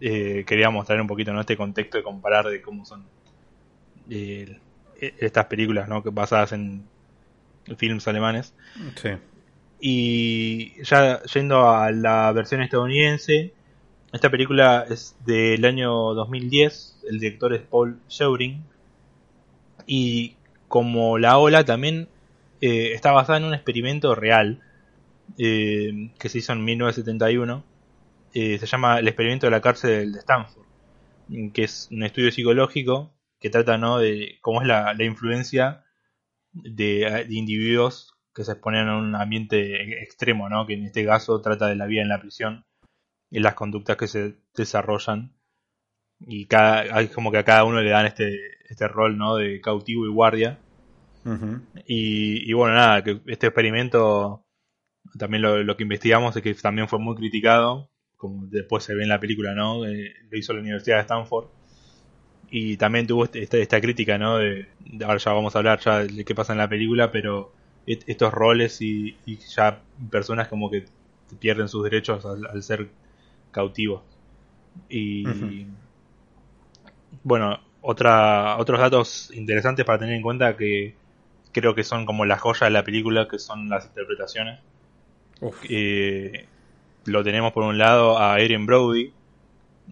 Eh, 0.00 0.44
quería 0.46 0.70
mostrar 0.70 1.00
un 1.00 1.06
poquito 1.08 1.30
en 1.32 1.38
este 1.38 1.56
contexto 1.56 1.98
de 1.98 2.04
comparar 2.04 2.46
de 2.46 2.62
cómo 2.62 2.84
son 2.84 3.04
eh, 4.10 4.58
estas 5.00 5.46
películas 5.46 5.88
¿no? 5.88 6.02
basadas 6.02 6.52
en 6.52 6.84
films 7.76 8.06
alemanes. 8.08 8.54
Sí. 8.96 9.10
Y 9.80 10.82
ya 10.82 11.22
yendo 11.24 11.68
a 11.70 11.90
la 11.92 12.32
versión 12.32 12.62
estadounidense, 12.62 13.52
esta 14.12 14.30
película 14.30 14.86
es 14.88 15.16
del 15.24 15.64
año 15.64 15.92
2010, 16.14 17.02
el 17.10 17.20
director 17.20 17.52
es 17.54 17.60
Paul 17.62 18.00
Scheuring, 18.08 18.64
y 19.88 20.36
como 20.68 21.18
La 21.18 21.38
Ola 21.38 21.64
también 21.64 22.08
eh, 22.60 22.92
está 22.92 23.10
basada 23.10 23.38
en 23.38 23.44
un 23.44 23.54
experimento 23.54 24.14
real 24.14 24.62
eh, 25.38 26.12
que 26.18 26.28
se 26.28 26.38
hizo 26.38 26.52
en 26.52 26.64
1971, 26.64 27.64
eh, 28.34 28.58
se 28.58 28.66
llama 28.66 28.98
el 28.98 29.08
experimento 29.08 29.46
de 29.46 29.50
la 29.50 29.60
cárcel 29.60 30.12
de 30.12 30.18
Stanford, 30.20 30.66
que 31.52 31.64
es 31.64 31.88
un 31.90 32.04
estudio 32.04 32.30
psicológico 32.30 33.14
que 33.40 33.50
trata 33.50 33.78
¿no? 33.78 33.98
de 33.98 34.38
cómo 34.42 34.60
es 34.60 34.68
la, 34.68 34.94
la 34.94 35.04
influencia 35.04 35.84
de, 36.52 37.24
de 37.28 37.34
individuos 37.34 38.14
que 38.34 38.44
se 38.44 38.52
exponen 38.52 38.88
a 38.88 38.96
un 38.96 39.14
ambiente 39.14 40.02
extremo, 40.02 40.48
¿no? 40.48 40.66
que 40.66 40.74
en 40.74 40.84
este 40.84 41.04
caso 41.04 41.40
trata 41.40 41.66
de 41.66 41.76
la 41.76 41.86
vida 41.86 42.02
en 42.02 42.08
la 42.08 42.20
prisión 42.20 42.66
y 43.30 43.40
las 43.40 43.54
conductas 43.54 43.96
que 43.96 44.08
se 44.08 44.36
desarrollan. 44.54 45.37
Y 46.26 46.46
cada, 46.46 47.08
como 47.08 47.30
que 47.32 47.38
a 47.38 47.44
cada 47.44 47.64
uno 47.64 47.80
le 47.80 47.90
dan 47.90 48.06
este, 48.06 48.36
este 48.68 48.88
rol 48.88 49.18
¿no? 49.18 49.36
de 49.36 49.60
cautivo 49.60 50.06
y 50.06 50.10
guardia. 50.10 50.58
Y, 51.86 52.48
y 52.50 52.52
bueno, 52.54 52.74
nada, 52.74 53.02
que 53.04 53.20
este 53.26 53.46
experimento 53.48 54.44
también 55.18 55.42
lo, 55.42 55.62
lo 55.64 55.76
que 55.76 55.84
investigamos 55.84 56.36
es 56.36 56.42
que 56.42 56.54
también 56.54 56.88
fue 56.88 56.98
muy 57.00 57.16
criticado, 57.16 57.90
como 58.16 58.46
después 58.48 58.84
se 58.84 58.94
ve 58.94 59.04
en 59.04 59.10
la 59.10 59.20
película, 59.20 59.54
¿no? 59.54 59.86
Eh, 59.86 60.14
lo 60.30 60.38
hizo 60.38 60.52
la 60.54 60.60
Universidad 60.60 60.96
de 60.98 61.02
Stanford. 61.02 61.46
Y 62.50 62.76
también 62.78 63.06
tuvo 63.06 63.24
este- 63.24 63.42
esta, 63.42 63.58
esta 63.58 63.80
crítica, 63.80 64.16
¿no? 64.18 64.38
De, 64.38 64.66
de- 64.80 65.04
ahora 65.04 65.18
ya 65.18 65.32
vamos 65.32 65.54
a 65.54 65.58
hablar 65.58 65.80
ya 65.80 65.98
de 66.04 66.24
qué 66.24 66.34
pasa 66.34 66.52
en 66.52 66.58
la 66.58 66.68
película, 66.68 67.10
pero 67.10 67.52
et- 67.86 68.04
estos 68.08 68.32
roles 68.32 68.80
y, 68.80 69.16
y 69.26 69.36
ya 69.54 69.82
personas 70.10 70.48
como 70.48 70.70
que 70.70 70.84
pierden 71.40 71.68
sus 71.68 71.84
derechos 71.84 72.24
al, 72.26 72.46
al 72.46 72.62
ser 72.62 72.88
cautivos. 73.52 74.02
Y. 74.88 75.66
bueno, 77.22 77.60
otra, 77.80 78.56
otros 78.58 78.80
datos 78.80 79.30
interesantes 79.34 79.84
para 79.84 79.98
tener 79.98 80.14
en 80.14 80.22
cuenta 80.22 80.56
que 80.56 80.94
creo 81.52 81.74
que 81.74 81.84
son 81.84 82.06
como 82.06 82.24
la 82.24 82.38
joya 82.38 82.66
de 82.66 82.70
la 82.70 82.84
película, 82.84 83.28
que 83.28 83.38
son 83.38 83.68
las 83.68 83.86
interpretaciones. 83.86 84.60
Eh, 85.68 86.46
lo 87.04 87.22
tenemos 87.22 87.52
por 87.52 87.64
un 87.64 87.78
lado 87.78 88.18
a 88.18 88.38
Erin 88.40 88.66
Brody 88.66 89.12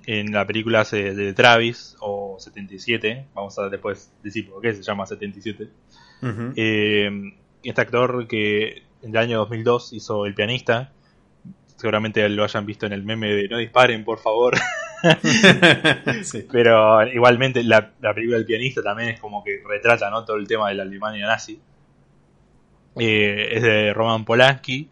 en 0.07 0.33
la 0.33 0.47
película 0.47 0.85
de 0.85 1.33
Travis 1.33 1.97
o 2.01 2.37
77, 2.39 3.27
vamos 3.35 3.59
a 3.59 3.69
después 3.69 4.13
decir 4.23 4.49
por 4.51 4.61
qué 4.61 4.75
se 4.75 4.83
llama 4.83 5.07
77. 5.07 5.69
Ujú. 6.23 6.53
Eh, 6.57 7.11
este 7.63 7.81
actor 7.81 8.27
que 8.27 8.83
en 9.03 9.11
el 9.11 9.17
año 9.17 9.39
2002 9.39 9.93
hizo 9.93 10.27
El 10.27 10.35
pianista, 10.35 10.93
seguramente 11.77 12.29
lo 12.29 12.45
hayan 12.45 12.67
visto 12.67 12.87
en 12.87 12.93
el 12.93 13.05
meme 13.05 13.29
de 13.29 13.49
no 13.49 13.59
disparen 13.59 14.05
por 14.05 14.19
favor, 14.19 14.55
sí. 16.23 16.47
pero 16.51 17.07
igualmente 17.07 17.63
la, 17.63 17.93
la 18.01 18.15
película 18.15 18.39
El 18.39 18.45
pianista 18.47 18.83
también 18.83 19.11
es 19.11 19.21
como 19.21 19.43
que 19.45 19.63
retrata 19.67 20.11
¿no? 20.11 20.25
todo 20.25 20.37
el 20.37 20.47
tema 20.47 20.69
de 20.69 20.75
la 20.77 20.83
Alemania 20.85 21.27
nazi. 21.27 21.61
Eh, 22.99 23.49
es 23.53 23.63
de 23.63 23.93
Roman 23.93 24.25
Polanski 24.25 24.89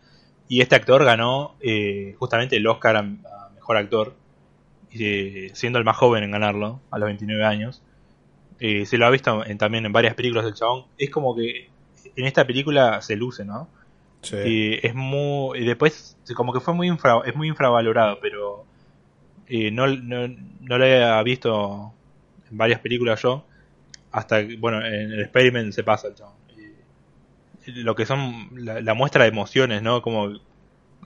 y 0.48 0.60
este 0.60 0.74
actor 0.76 1.04
ganó 1.04 1.54
eh, 1.60 2.14
justamente 2.18 2.56
el 2.56 2.66
Oscar 2.66 2.96
a, 2.96 3.00
a 3.00 3.50
Mejor 3.54 3.76
Actor, 3.78 4.14
eh, 4.92 5.50
siendo 5.54 5.78
el 5.78 5.84
más 5.84 5.96
joven 5.96 6.22
en 6.22 6.30
ganarlo, 6.30 6.80
a 6.90 6.98
los 6.98 7.06
29 7.06 7.44
años. 7.44 7.82
Se 8.58 8.96
lo 8.96 9.06
ha 9.06 9.10
visto 9.10 9.44
en- 9.44 9.58
también 9.58 9.84
en 9.84 9.92
varias 9.92 10.14
películas 10.14 10.44
del 10.44 10.54
chabón. 10.54 10.84
Es 10.96 11.10
como 11.10 11.34
que 11.36 11.68
en 12.16 12.26
esta 12.26 12.46
película 12.46 13.00
se 13.02 13.16
luce, 13.16 13.44
¿no? 13.44 13.68
Sí. 14.22 14.78
Es 14.82 14.94
muy 14.94 15.58
y 15.58 15.64
después 15.66 16.16
como 16.34 16.52
que 16.54 16.60
fue 16.60 16.72
muy 16.72 16.88
infra, 16.88 17.20
es 17.26 17.34
muy 17.36 17.48
infravalorado 17.48 18.18
pero 18.22 18.64
eh, 19.46 19.70
no, 19.70 19.86
no, 19.88 20.28
no 20.28 20.78
lo 20.78 20.84
había 20.84 21.22
visto 21.22 21.94
en 22.50 22.56
varias 22.58 22.80
películas 22.80 23.22
yo 23.22 23.46
hasta 24.12 24.46
que, 24.46 24.56
bueno 24.56 24.84
en 24.84 25.12
el 25.12 25.20
experiment 25.22 25.72
se 25.72 25.84
pasa 25.84 26.08
el 26.08 26.14
chabón 26.14 26.36
Eh, 26.56 26.84
lo 27.66 27.94
que 27.94 28.06
son 28.06 28.50
la, 28.64 28.80
la 28.80 28.94
muestra 28.94 29.24
de 29.24 29.30
emociones 29.30 29.82
no 29.82 30.02
como 30.02 30.30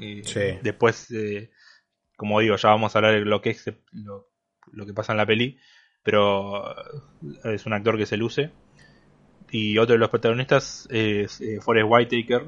eh, 0.01 0.23
Sí. 0.25 0.41
después 0.63 1.11
eh, 1.13 1.51
como 2.17 2.41
digo 2.41 2.57
ya 2.57 2.71
vamos 2.71 2.95
a 2.95 2.99
hablar 2.99 3.15
de 3.15 3.21
lo 3.25 3.41
que 3.43 3.51
es 3.51 3.65
lo, 3.93 4.29
lo 4.73 4.87
que 4.87 4.95
pasa 4.95 5.13
en 5.13 5.19
la 5.19 5.27
peli 5.27 5.59
pero 6.03 6.65
es 7.45 7.67
un 7.67 7.73
actor 7.75 7.97
que 7.99 8.07
se 8.07 8.17
luce 8.17 8.53
y 9.51 9.79
otro 9.79 9.95
de 9.95 9.99
los 9.99 10.11
protagonistas 10.11 10.87
es 10.91 11.41
eh, 11.41 11.61
Forrest 11.61 11.87
Whitaker 11.91 12.47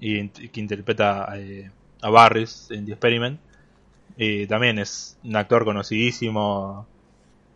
y 0.00 0.28
que 0.30 0.60
interpreta 0.60 1.28
eh, 1.38 1.70
a 2.02 2.10
Barris 2.10 2.70
en 2.70 2.86
The 2.86 2.92
Experiment. 2.92 3.40
También 4.48 4.78
es 4.78 5.18
un 5.24 5.36
actor 5.36 5.64
conocidísimo, 5.64 6.88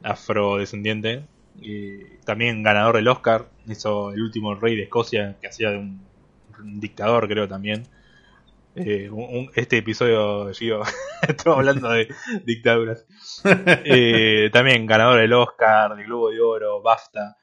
afrodescendiente. 0.03 1.29
eh, 1.63 2.21
también 2.25 2.63
ganador 2.63 2.97
del 2.97 3.09
Oscar, 3.09 3.51
hizo 3.67 4.13
el 4.13 4.23
último 4.23 4.55
rey 4.57 4.77
de 4.77 4.85
Escocia, 4.85 5.39
que 5.41 5.49
hacía 5.49 5.71
de 5.71 5.79
un, 5.79 6.09
un 6.61 6.81
dictador, 6.81 7.29
creo 7.29 7.49
también. 7.49 7.85
Eh, 8.75 9.11
un- 9.11 9.51
este 9.57 9.79
episodio, 9.79 10.53
Gio, 10.55 10.83
estamos 11.29 11.59
hablando 11.59 11.91
de 11.91 12.09
dictaduras. 12.45 13.07
Eh, 13.85 14.51
también 14.53 14.87
ganador 14.87 15.21
del 15.21 15.33
Oscar, 15.33 15.97
del 15.97 16.07
Globo 16.07 16.31
de 16.31 16.41
Oro, 16.41 16.83
BAFTA. 16.83 17.37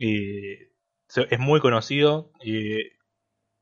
Eh, 0.00 0.70
es 1.30 1.38
muy 1.40 1.60
conocido. 1.60 2.32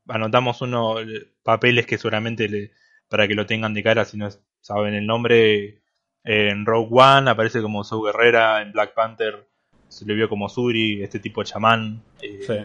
anotamos 0.07 0.61
unos 0.61 1.01
papeles 1.43 1.85
que 1.85 1.97
seguramente 1.97 2.47
le- 2.49 2.71
para 3.09 3.27
que 3.27 3.35
lo 3.35 3.45
tengan 3.45 3.73
de 3.73 3.83
cara 3.83 4.05
si 4.05 4.17
no 4.17 4.29
saben 4.63 4.95
el 4.95 5.05
nombre. 5.05 5.81
En 6.23 6.65
Rogue 6.65 6.87
One 6.89 7.29
aparece 7.29 7.61
como 7.61 7.83
Saw 7.83 8.01
Guerrera, 8.01 8.61
en 8.61 8.71
Black 8.71 8.93
Panther 8.93 9.47
se 9.89 10.05
le 10.05 10.15
vio 10.15 10.27
como 10.29 10.47
Suri, 10.49 11.03
este 11.03 11.19
tipo 11.19 11.43
chamán 11.43 12.01
eh, 12.21 12.39
Sí. 12.47 12.55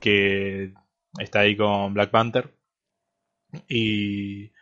que 0.00 0.72
está 1.18 1.40
ahí 1.40 1.56
con 1.56 1.92
Black 1.92 2.10
Panther. 2.10 2.54
Y 3.68 4.52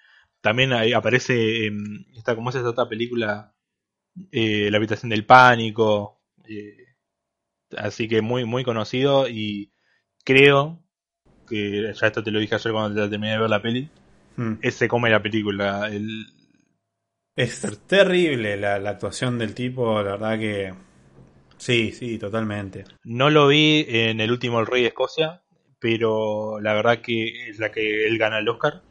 también 0.41 0.73
ahí 0.73 0.93
aparece 0.93 1.67
en 1.67 2.07
esta, 2.17 2.35
como 2.35 2.51
es 2.51 2.57
esa 2.57 2.71
otra 2.71 2.89
película, 2.89 3.55
eh, 4.33 4.69
La 4.71 4.79
habitación 4.79 5.11
del 5.11 5.27
pánico. 5.27 6.21
eh, 6.49 6.95
así 7.77 8.09
que 8.09 8.23
muy, 8.23 8.45
muy 8.45 8.63
conocido 8.65 9.29
y 9.29 9.73
creo 10.25 10.81
que, 11.49 11.93
ya 11.93 12.07
esto 12.07 12.23
te 12.23 12.31
lo 12.31 12.39
dije 12.39 12.55
ayer 12.55 12.73
cuando 12.73 13.03
te 13.03 13.11
terminé 13.11 13.33
de 13.33 13.39
ver 13.41 13.51
la 13.51 13.61
peli, 13.63 13.91
Mm. 14.37 14.59
es 14.63 14.75
se 14.77 14.87
come 14.89 15.11
la 15.11 15.23
película. 15.23 15.89
El, 15.91 16.27
Es 17.37 17.61
terrible 17.87 18.57
la, 18.57 18.79
la 18.79 18.91
actuación 18.91 19.39
del 19.39 19.55
tipo, 19.55 20.03
la 20.03 20.13
verdad 20.13 20.39
que... 20.39 20.75
Sí, 21.59 21.93
sí, 21.93 22.19
totalmente. 22.19 22.85
no 23.05 23.31
lo 23.31 23.47
vi 23.49 23.85
en 23.89 24.21
el 24.21 24.31
último 24.31 24.61
El 24.61 24.67
Rey 24.67 24.83
de 24.83 24.89
Escocia, 24.89 25.43
pero 25.79 26.61
la 26.61 26.75
verdad 26.75 27.01
que 27.01 27.49
es 27.49 27.59
la 27.59 27.71
que 27.73 28.07
él 28.07 28.19
gana 28.19 28.39
el 28.39 28.49
Oscar. 28.49 28.83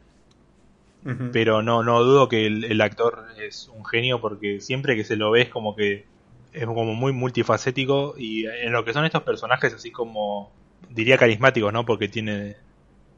Pero 1.32 1.62
no, 1.62 1.84
no 1.84 2.02
dudo 2.02 2.28
que 2.28 2.46
el, 2.46 2.64
el 2.64 2.80
actor 2.80 3.26
es 3.40 3.68
un 3.68 3.84
genio 3.84 4.20
porque 4.20 4.60
siempre 4.60 4.96
que 4.96 5.04
se 5.04 5.14
lo 5.14 5.30
ve 5.30 5.42
es 5.42 5.48
como 5.50 5.76
que 5.76 6.04
es 6.52 6.64
como 6.66 6.94
muy 6.94 7.12
multifacético 7.12 8.14
y 8.18 8.46
en 8.46 8.72
lo 8.72 8.84
que 8.84 8.92
son 8.92 9.04
estos 9.04 9.22
personajes 9.22 9.72
así 9.72 9.92
como 9.92 10.50
diría 10.90 11.16
carismáticos, 11.16 11.72
¿no? 11.72 11.86
Porque 11.86 12.08
tiene 12.08 12.56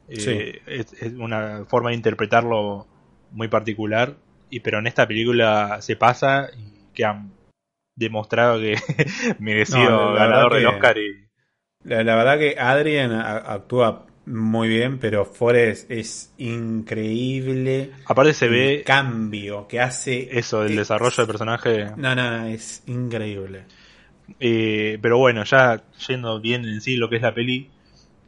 eh, 0.07 0.19
Sí. 0.19 0.71
es, 0.71 0.93
es 1.01 1.13
una 1.13 1.65
forma 1.67 1.89
de 1.89 1.95
interpretarlo 1.95 2.85
muy 3.31 3.47
particular 3.47 4.15
y 4.49 4.59
pero 4.61 4.79
en 4.79 4.87
esta 4.87 5.07
película 5.07 5.81
se 5.81 5.95
pasa 5.95 6.49
y 6.57 6.93
que 6.93 7.05
han 7.05 7.31
demostrado 7.95 8.59
que 8.59 8.75
merecido 9.39 10.11
No, 10.11 10.13
ganador 10.13 10.53
del 10.55 10.65
Oscar 10.67 10.97
y 10.97 11.27
La, 11.83 12.03
la 12.03 12.15
verdad 12.15 12.37
que 12.39 12.55
Adrian 12.59 13.11
actúa 13.13 14.05
muy 14.25 14.67
bien, 14.69 14.99
pero 14.99 15.25
Forrest 15.25 15.89
es 15.89 16.33
increíble. 16.37 17.91
aparte 18.05 18.33
se 18.33 18.45
el 18.45 18.51
ve 18.51 18.83
cambio 18.83 19.67
que 19.67 19.79
hace. 19.79 20.37
eso 20.37 20.61
del 20.63 20.71
es- 20.71 20.77
desarrollo 20.77 21.15
del 21.17 21.27
personaje 21.27 21.85
No, 21.97 22.15
no, 22.15 22.31
no, 22.39 22.45
es 22.45 22.83
increíble. 22.87 23.63
Eh, 24.39 24.99
pero 25.01 25.17
bueno, 25.17 25.43
ya 25.43 25.81
yendo 26.07 26.39
bien 26.39 26.65
en 26.65 26.81
sí 26.81 26.97
lo 26.97 27.09
que 27.09 27.15
es 27.17 27.21
la 27.21 27.33
peli, 27.33 27.69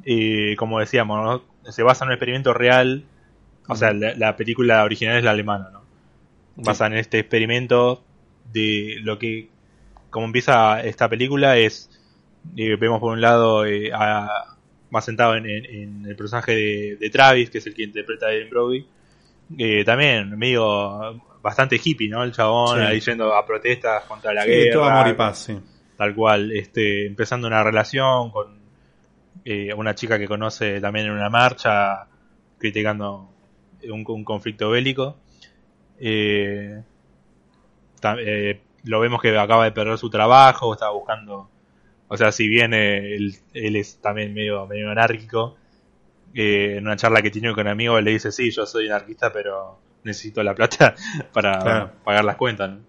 eh, 0.05 0.55
como 0.57 0.80
decíamos, 0.80 1.43
¿no? 1.63 1.72
se 1.72 1.84
basa 1.84 2.05
en 2.05 2.09
un 2.09 2.13
experimento 2.13 2.53
real. 2.53 3.03
O 3.67 3.76
sea, 3.76 3.93
la, 3.93 4.15
la 4.15 4.36
película 4.36 4.84
original 4.84 5.17
es 5.17 5.24
la 5.24 5.32
alemana, 5.32 5.69
¿no? 5.72 5.80
Basa 6.55 6.87
en 6.87 6.93
este 6.93 7.19
experimento 7.19 8.03
de 8.51 8.97
lo 9.01 9.17
que, 9.17 9.49
como 10.09 10.25
empieza 10.25 10.81
esta 10.81 11.07
película, 11.09 11.57
es, 11.57 11.89
eh, 12.57 12.75
vemos 12.75 12.99
por 12.99 13.13
un 13.13 13.21
lado, 13.21 13.65
eh, 13.65 13.91
a- 13.93 14.55
más 14.89 15.05
sentado 15.05 15.35
en, 15.35 15.45
en- 15.49 15.65
en 15.65 16.05
el 16.05 16.15
personaje 16.17 16.51
de, 16.53 16.97
de 16.99 17.09
Travis, 17.09 17.49
que 17.49 17.59
es 17.59 17.67
el 17.67 17.73
que 17.73 17.83
interpreta 17.83 18.25
a 18.27 18.33
Eden 18.33 18.49
Brody, 18.49 18.85
eh, 19.57 19.83
también 19.85 20.37
medio 20.37 21.21
bastante 21.41 21.79
hippie, 21.81 22.09
¿no? 22.09 22.23
El 22.23 22.31
chabón 22.33 22.77
Sí. 22.79 22.83
ahí 22.85 22.99
yendo 22.99 23.33
a 23.33 23.45
protestas 23.45 24.03
contra 24.05 24.33
la 24.33 24.43
Sí, 24.43 24.49
guerra. 24.49 24.73
todo 24.73 24.83
amor 24.85 25.07
y 25.07 25.13
paz, 25.13 25.39
sí. 25.45 25.57
Tal 25.97 26.13
cual, 26.13 26.51
este, 26.51 27.05
empezando 27.07 27.47
una 27.47 27.63
relación 27.63 28.29
con 28.31 28.59
eh, 29.45 29.73
una 29.73 29.95
chica 29.95 30.19
que 30.19 30.27
conoce 30.27 30.79
también 30.81 31.05
en 31.07 31.13
una 31.13 31.29
marcha, 31.29 32.05
criticando 32.59 33.29
un, 33.89 34.03
un 34.07 34.23
conflicto 34.23 34.69
bélico. 34.69 35.17
Eh, 36.03 36.81
eh, 38.19 38.61
lo 38.83 38.99
vemos 38.99 39.21
que 39.21 39.37
acaba 39.37 39.65
de 39.65 39.71
perder 39.71 39.97
su 39.97 40.09
trabajo, 40.09 40.73
está 40.73 40.89
buscando, 40.89 41.49
o 42.07 42.17
sea, 42.17 42.31
si 42.31 42.47
bien 42.47 42.73
eh, 42.73 43.15
él, 43.15 43.35
él 43.53 43.75
es 43.75 43.97
también 44.01 44.33
medio, 44.33 44.65
medio 44.65 44.89
anárquico, 44.89 45.55
eh, 46.33 46.75
en 46.77 46.87
una 46.87 46.95
charla 46.95 47.21
que 47.21 47.29
tiene 47.29 47.53
con 47.53 47.67
amigos 47.67 48.01
le 48.03 48.11
dice, 48.11 48.31
sí, 48.31 48.49
yo 48.51 48.65
soy 48.65 48.87
anarquista, 48.87 49.31
pero 49.31 49.77
necesito 50.03 50.41
la 50.43 50.55
plata 50.55 50.95
para 51.33 51.59
Claro. 51.59 51.91
pagar 52.03 52.25
las 52.25 52.37
cuentas. 52.37 52.71
¿no? 52.71 52.79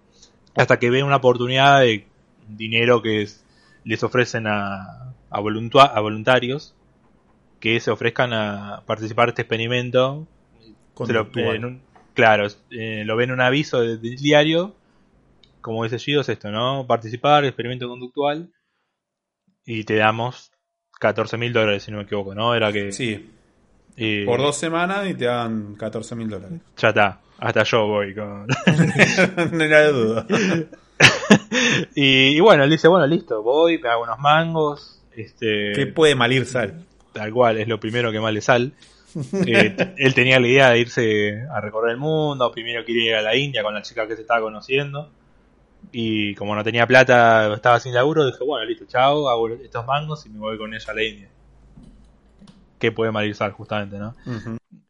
Hasta 0.54 0.78
que 0.78 0.90
ve 0.90 1.02
una 1.02 1.16
oportunidad 1.16 1.80
de 1.80 2.06
dinero 2.48 3.02
que 3.02 3.22
es- 3.22 3.44
les 3.84 4.02
ofrecen 4.04 4.46
a, 4.46 5.12
a, 5.28 5.40
voluntua- 5.40 5.92
a 5.94 6.00
voluntarios 6.00 6.74
que 7.60 7.78
se 7.80 7.90
ofrezcan 7.90 8.32
a 8.32 8.82
participar 8.86 9.26
de 9.26 9.30
este 9.30 9.42
experimento. 9.42 10.26
Lo- 11.08 11.28
en 11.54 11.64
un- 11.64 11.82
claro, 12.14 12.46
eh, 12.70 13.02
lo 13.04 13.16
ven 13.16 13.30
en 13.30 13.34
un 13.34 13.40
aviso 13.40 13.80
de- 13.80 13.96
del 13.98 14.16
diario. 14.16 14.74
Como 15.60 15.84
dice 15.84 15.98
Gido, 15.98 16.22
es 16.22 16.28
esto, 16.28 16.50
¿no? 16.50 16.86
Participar, 16.86 17.44
experimento 17.44 17.88
conductual. 17.88 18.50
Y 19.64 19.84
te 19.84 19.94
damos 19.96 20.50
14 20.98 21.36
mil 21.38 21.52
dólares, 21.52 21.84
si 21.84 21.90
no 21.92 21.98
me 21.98 22.02
equivoco, 22.04 22.34
¿no? 22.34 22.54
Era 22.54 22.72
que. 22.72 22.90
Sí, 22.92 23.30
eh, 23.96 24.24
por 24.26 24.40
dos 24.40 24.56
semanas 24.56 25.08
y 25.08 25.14
te 25.14 25.26
dan 25.26 25.74
14 25.76 26.14
mil 26.16 26.28
dólares. 26.28 26.60
Ya 26.76 26.88
está. 26.88 27.20
Hasta 27.38 27.62
yo 27.64 27.86
voy 27.86 28.14
con. 28.14 28.46
no 29.52 29.58
de 29.64 29.92
duda. 29.92 30.26
y, 31.94 32.36
y 32.36 32.40
bueno, 32.40 32.64
él 32.64 32.70
dice, 32.70 32.88
bueno, 32.88 33.06
listo, 33.06 33.42
voy, 33.42 33.78
me 33.78 33.88
hago 33.88 34.02
unos 34.04 34.18
mangos. 34.18 35.00
Este, 35.14 35.72
¿Qué 35.74 35.86
puede 35.86 36.14
mal 36.14 36.32
ir 36.32 36.46
sal? 36.46 36.86
tal 37.12 37.30
cual, 37.32 37.58
es 37.58 37.68
lo 37.68 37.78
primero 37.78 38.10
que 38.10 38.20
más 38.20 38.32
le 38.32 38.40
sale. 38.40 38.70
Eh, 39.46 39.94
él 39.96 40.14
tenía 40.14 40.40
la 40.40 40.46
idea 40.46 40.70
de 40.70 40.78
irse 40.78 41.42
a 41.50 41.60
recorrer 41.60 41.92
el 41.92 41.98
mundo, 41.98 42.50
primero 42.52 42.84
quería 42.84 43.10
ir 43.10 43.14
a 43.16 43.22
la 43.22 43.36
India 43.36 43.62
con 43.62 43.74
la 43.74 43.82
chica 43.82 44.06
que 44.06 44.16
se 44.16 44.22
estaba 44.22 44.40
conociendo. 44.40 45.10
Y 45.90 46.34
como 46.36 46.54
no 46.54 46.62
tenía 46.62 46.86
plata, 46.86 47.52
estaba 47.54 47.80
sin 47.80 47.94
laburo, 47.94 48.24
dije, 48.24 48.44
bueno, 48.44 48.64
listo, 48.64 48.84
chao, 48.86 49.28
hago 49.28 49.48
estos 49.48 49.84
mangos 49.86 50.24
y 50.26 50.30
me 50.30 50.38
voy 50.38 50.56
con 50.56 50.72
ella 50.72 50.86
a 50.88 50.94
la 50.94 51.02
India. 51.02 51.28
Que 52.78 52.92
puede 52.92 53.10
mal 53.10 53.26
ir 53.26 53.34
sal, 53.34 53.52
justamente, 53.52 53.98
¿no? 53.98 54.14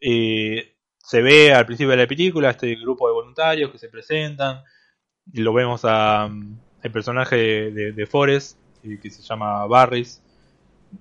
Eh, 0.01 0.75
se 0.99 1.23
ve 1.23 1.53
al 1.53 1.67
principio 1.67 1.91
de 1.91 1.97
la 1.97 2.07
película 2.07 2.51
este 2.51 2.75
grupo 2.77 3.07
de 3.09 3.15
voluntarios 3.15 3.71
que 3.71 3.79
se 3.79 3.89
presentan. 3.89 4.63
Y 5.33 5.41
lo 5.41 5.53
vemos 5.53 5.83
a 5.85 6.29
mm, 6.29 6.59
el 6.83 6.93
personaje 6.93 7.37
de, 7.37 7.71
de, 7.71 7.93
de 7.93 8.07
Forrest, 8.07 8.59
eh, 8.85 8.99
que 9.03 9.11
se 9.11 9.23
llama 9.23 9.67
Barris. 9.67 10.23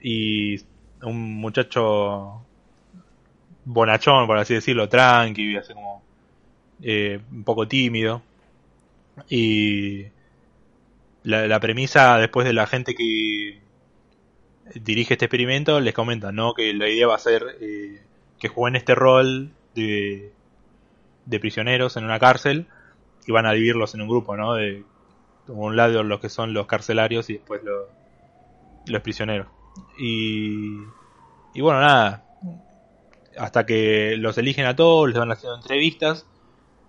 Y 0.02 0.58
un 1.02 1.36
muchacho 1.36 2.46
bonachón, 3.66 4.28
por 4.28 4.38
así 4.38 4.54
decirlo, 4.54 4.90
tranqui, 4.90 5.56
así 5.58 5.74
como 5.74 6.04
eh, 6.82 7.20
un 7.32 7.44
poco 7.44 7.68
tímido. 7.68 8.22
Y 9.30 10.06
la, 11.24 11.48
la 11.48 11.60
premisa 11.60 12.18
después 12.18 12.46
de 12.48 12.54
la 12.54 12.68
gente 12.68 12.96
que 12.96 13.60
dirige 14.76 15.14
este 15.14 15.26
experimento 15.26 15.80
les 15.80 15.94
comenta, 15.94 16.32
¿no? 16.32 16.54
Que 16.54 16.74
la 16.74 16.90
idea 16.90 17.08
va 17.08 17.16
a 17.16 17.20
ser 17.20 17.44
eh, 17.60 18.02
que 18.40 18.48
jueguen 18.48 18.76
este 18.76 18.96
rol 18.96 19.52
de, 19.76 20.32
de 21.26 21.40
prisioneros 21.40 21.98
en 21.98 22.06
una 22.06 22.20
cárcel 22.20 22.68
y 23.26 23.32
van 23.32 23.46
a 23.46 23.54
dividirlos 23.54 23.94
en 23.96 24.02
un 24.02 24.08
grupo, 24.08 24.36
¿no? 24.36 24.56
De 24.56 24.84
un 25.48 25.76
lado 25.76 26.04
los 26.04 26.20
que 26.20 26.30
son 26.30 26.54
los 26.54 26.66
carcelarios 26.68 27.30
y 27.30 27.34
después 27.34 27.62
los, 27.64 27.88
los 28.88 29.02
prisioneros. 29.02 29.48
Y, 30.00 30.78
y 31.54 31.62
bueno, 31.62 31.82
nada. 31.82 32.24
Hasta 33.38 33.66
que 33.66 34.16
los 34.18 34.38
eligen 34.38 34.66
a 34.66 34.76
todos, 34.76 35.08
les 35.10 35.18
van 35.18 35.32
haciendo 35.32 35.58
entrevistas. 35.58 36.26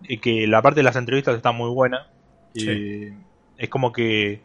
Y 0.03 0.19
que 0.19 0.47
la 0.47 0.63
parte 0.63 0.81
de 0.81 0.85
las 0.85 0.97
entrevistas 0.97 1.37
está 1.37 1.53
muy 1.53 1.71
buena. 1.71 2.09
Y 2.55 2.61
Sí. 2.61 3.09
es 3.59 3.69
como 3.69 3.93
que 3.93 4.43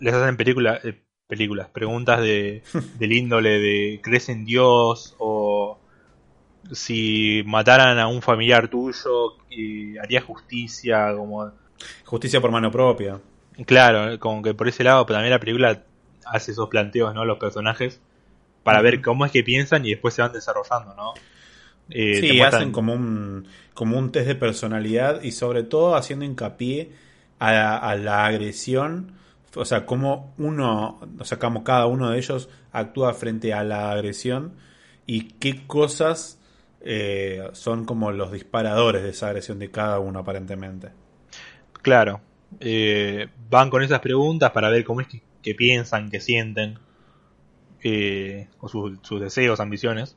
les 0.00 0.14
hacen 0.14 0.36
películas, 0.36 0.84
eh, 0.84 1.00
películas, 1.26 1.68
preguntas 1.68 2.20
de, 2.20 2.62
del 2.98 3.12
índole 3.12 3.58
de 3.60 4.00
¿crees 4.02 4.28
en 4.28 4.44
Dios? 4.44 5.14
O 5.18 5.78
si 6.72 7.42
mataran 7.46 7.98
a 7.98 8.06
un 8.06 8.22
familiar 8.22 8.68
tuyo, 8.68 9.36
y 9.50 9.98
haría 9.98 10.20
justicia, 10.22 11.14
como 11.14 11.52
Justicia 12.04 12.40
por 12.40 12.50
mano 12.52 12.70
propia. 12.70 13.20
Claro, 13.66 14.18
como 14.20 14.40
que 14.42 14.54
por 14.54 14.68
ese 14.68 14.84
lado, 14.84 15.04
pero 15.04 15.16
también 15.16 15.32
la 15.32 15.40
película 15.40 15.82
hace 16.24 16.52
esos 16.52 16.68
planteos, 16.68 17.12
¿no? 17.14 17.24
Los 17.24 17.38
personajes, 17.38 18.00
para 18.62 18.82
ver 18.82 19.02
cómo 19.02 19.24
es 19.26 19.32
que 19.32 19.42
piensan 19.44 19.84
y 19.86 19.90
después 19.90 20.14
se 20.14 20.22
van 20.22 20.32
desarrollando, 20.32 20.94
¿no? 20.94 21.14
Eh, 21.90 22.22
Sí, 22.22 22.32
muestran- 22.34 22.46
hacen 22.46 22.72
como 22.72 22.94
un, 22.94 23.46
como 23.74 23.98
un 23.98 24.12
test 24.12 24.26
de 24.28 24.34
personalidad 24.34 25.22
y 25.22 25.32
sobre 25.32 25.62
todo 25.64 25.96
haciendo 25.96 26.24
hincapié 26.24 26.92
a, 27.38 27.76
a 27.78 27.96
la 27.96 28.26
agresión 28.26 29.14
o 29.54 29.64
sea, 29.66 29.84
cómo 29.84 30.34
uno, 30.38 31.00
o 31.18 31.24
sea, 31.24 31.38
cómo 31.38 31.62
cada 31.64 31.86
uno 31.86 32.10
de 32.10 32.18
ellos 32.18 32.48
actúa 32.72 33.12
frente 33.14 33.52
a 33.52 33.62
la 33.64 33.90
agresión 33.92 34.54
y 35.06 35.28
qué 35.40 35.66
cosas 35.66 36.38
eh, 36.80 37.48
son 37.52 37.84
como 37.84 38.12
los 38.12 38.32
disparadores 38.32 39.02
de 39.02 39.10
esa 39.10 39.26
agresión 39.28 39.58
de 39.58 39.70
cada 39.70 39.98
uno 39.98 40.20
aparentemente. 40.20 40.90
Claro, 41.82 42.20
eh, 42.60 43.28
van 43.50 43.70
con 43.70 43.82
esas 43.82 44.00
preguntas 44.00 44.50
para 44.52 44.68
ver 44.68 44.84
cómo 44.84 45.00
es 45.00 45.08
que, 45.42 45.54
piensan, 45.54 46.10
que 46.10 46.20
sienten, 46.20 46.78
eh, 47.82 48.48
o 48.60 48.68
sus 48.68 49.20
deseos, 49.20 49.60
ambiciones. 49.60 50.16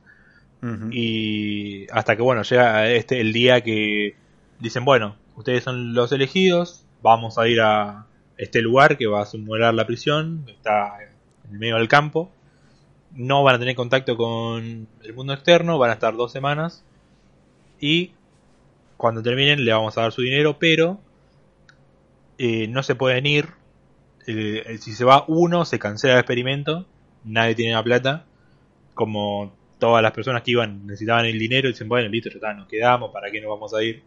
Y 0.90 1.86
hasta 1.92 2.16
que, 2.16 2.22
bueno, 2.22 2.42
llega 2.42 2.88
este, 2.90 3.20
el 3.20 3.32
día 3.32 3.60
que 3.60 4.16
dicen, 4.58 4.84
bueno, 4.84 5.14
ustedes 5.36 5.62
son 5.62 5.94
los 5.94 6.10
elegidos, 6.10 6.84
vamos 7.02 7.38
a 7.38 7.46
ir 7.46 7.60
a 7.60 8.06
este 8.36 8.62
lugar 8.62 8.96
que 8.96 9.06
va 9.06 9.22
a 9.22 9.26
simular 9.26 9.74
la 9.74 9.86
prisión, 9.86 10.44
está 10.48 10.98
en 11.44 11.52
el 11.52 11.58
medio 11.58 11.76
del 11.76 11.88
campo. 11.88 12.30
No 13.12 13.42
van 13.42 13.54
a 13.54 13.58
tener 13.58 13.76
contacto 13.76 14.16
con 14.16 14.88
el 15.02 15.14
mundo 15.14 15.32
externo, 15.32 15.78
van 15.78 15.90
a 15.90 15.94
estar 15.94 16.16
dos 16.16 16.32
semanas. 16.32 16.84
Y 17.80 18.12
cuando 18.96 19.22
terminen 19.22 19.64
le 19.64 19.72
vamos 19.72 19.96
a 19.96 20.02
dar 20.02 20.12
su 20.12 20.22
dinero, 20.22 20.58
pero 20.58 20.98
eh, 22.38 22.68
no 22.68 22.82
se 22.82 22.94
pueden 22.94 23.26
ir. 23.26 23.48
Eh, 24.26 24.78
si 24.80 24.92
se 24.92 25.04
va 25.04 25.24
uno, 25.28 25.64
se 25.64 25.78
cancela 25.78 26.14
el 26.14 26.20
experimento. 26.20 26.86
Nadie 27.26 27.54
tiene 27.54 27.74
la 27.74 27.82
plata. 27.82 28.24
Como 28.94 29.52
todas 29.78 30.02
las 30.02 30.12
personas 30.12 30.42
que 30.42 30.52
iban 30.52 30.86
necesitaban 30.86 31.26
el 31.26 31.38
dinero 31.38 31.68
y 31.68 31.72
dicen, 31.72 31.88
bueno, 31.88 32.08
listo, 32.08 32.30
ya 32.30 32.36
está, 32.36 32.54
nos 32.54 32.66
quedamos, 32.66 33.10
¿para 33.12 33.30
qué 33.30 33.40
nos 33.40 33.50
vamos 33.50 33.74
a 33.74 33.82
ir? 33.82 34.02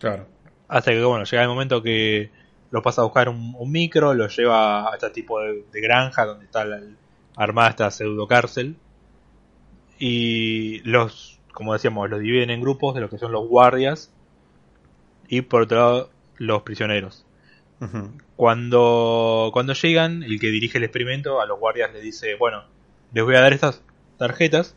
Claro. 0.00 0.26
Hasta 0.68 0.90
que, 0.90 1.02
bueno, 1.04 1.24
llega 1.24 1.42
el 1.42 1.48
momento 1.48 1.82
que 1.82 2.30
lo 2.70 2.82
pasa 2.82 3.02
a 3.02 3.04
buscar 3.04 3.28
un, 3.28 3.54
micro, 3.70 4.14
lo 4.14 4.28
lleva 4.28 4.90
a 4.90 4.94
este 4.94 5.10
tipo 5.10 5.40
de, 5.40 5.64
granja 5.74 6.26
donde 6.26 6.46
está 6.46 6.64
la, 6.64 6.80
armada 7.36 7.70
esta 7.70 7.90
pseudo 7.90 8.26
cárcel. 8.26 8.76
Y 9.98 10.80
los, 10.80 11.40
como 11.52 11.72
decíamos, 11.72 12.10
los 12.10 12.20
dividen 12.20 12.50
en 12.50 12.60
grupos 12.60 12.94
de 12.94 13.00
los 13.00 13.10
que 13.10 13.18
son 13.18 13.32
los 13.32 13.46
guardias 13.48 14.12
y 15.28 15.42
por 15.42 15.62
otro 15.62 15.76
lado 15.78 16.10
los 16.38 16.62
prisioneros. 16.62 17.25
Cuando, 18.36 19.50
cuando 19.52 19.74
llegan, 19.74 20.22
el 20.22 20.40
que 20.40 20.48
dirige 20.48 20.78
el 20.78 20.84
experimento 20.84 21.40
a 21.40 21.46
los 21.46 21.58
guardias 21.58 21.92
le 21.92 22.00
dice, 22.00 22.34
bueno, 22.36 22.64
les 23.12 23.24
voy 23.24 23.34
a 23.34 23.40
dar 23.40 23.52
estas 23.52 23.82
tarjetas 24.18 24.76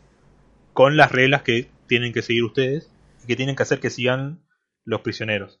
con 0.72 0.96
las 0.96 1.10
reglas 1.10 1.42
que 1.42 1.70
tienen 1.86 2.12
que 2.12 2.22
seguir 2.22 2.44
ustedes 2.44 2.92
y 3.24 3.26
que 3.26 3.36
tienen 3.36 3.56
que 3.56 3.62
hacer 3.62 3.80
que 3.80 3.90
sigan 3.90 4.42
los 4.84 5.00
prisioneros. 5.00 5.60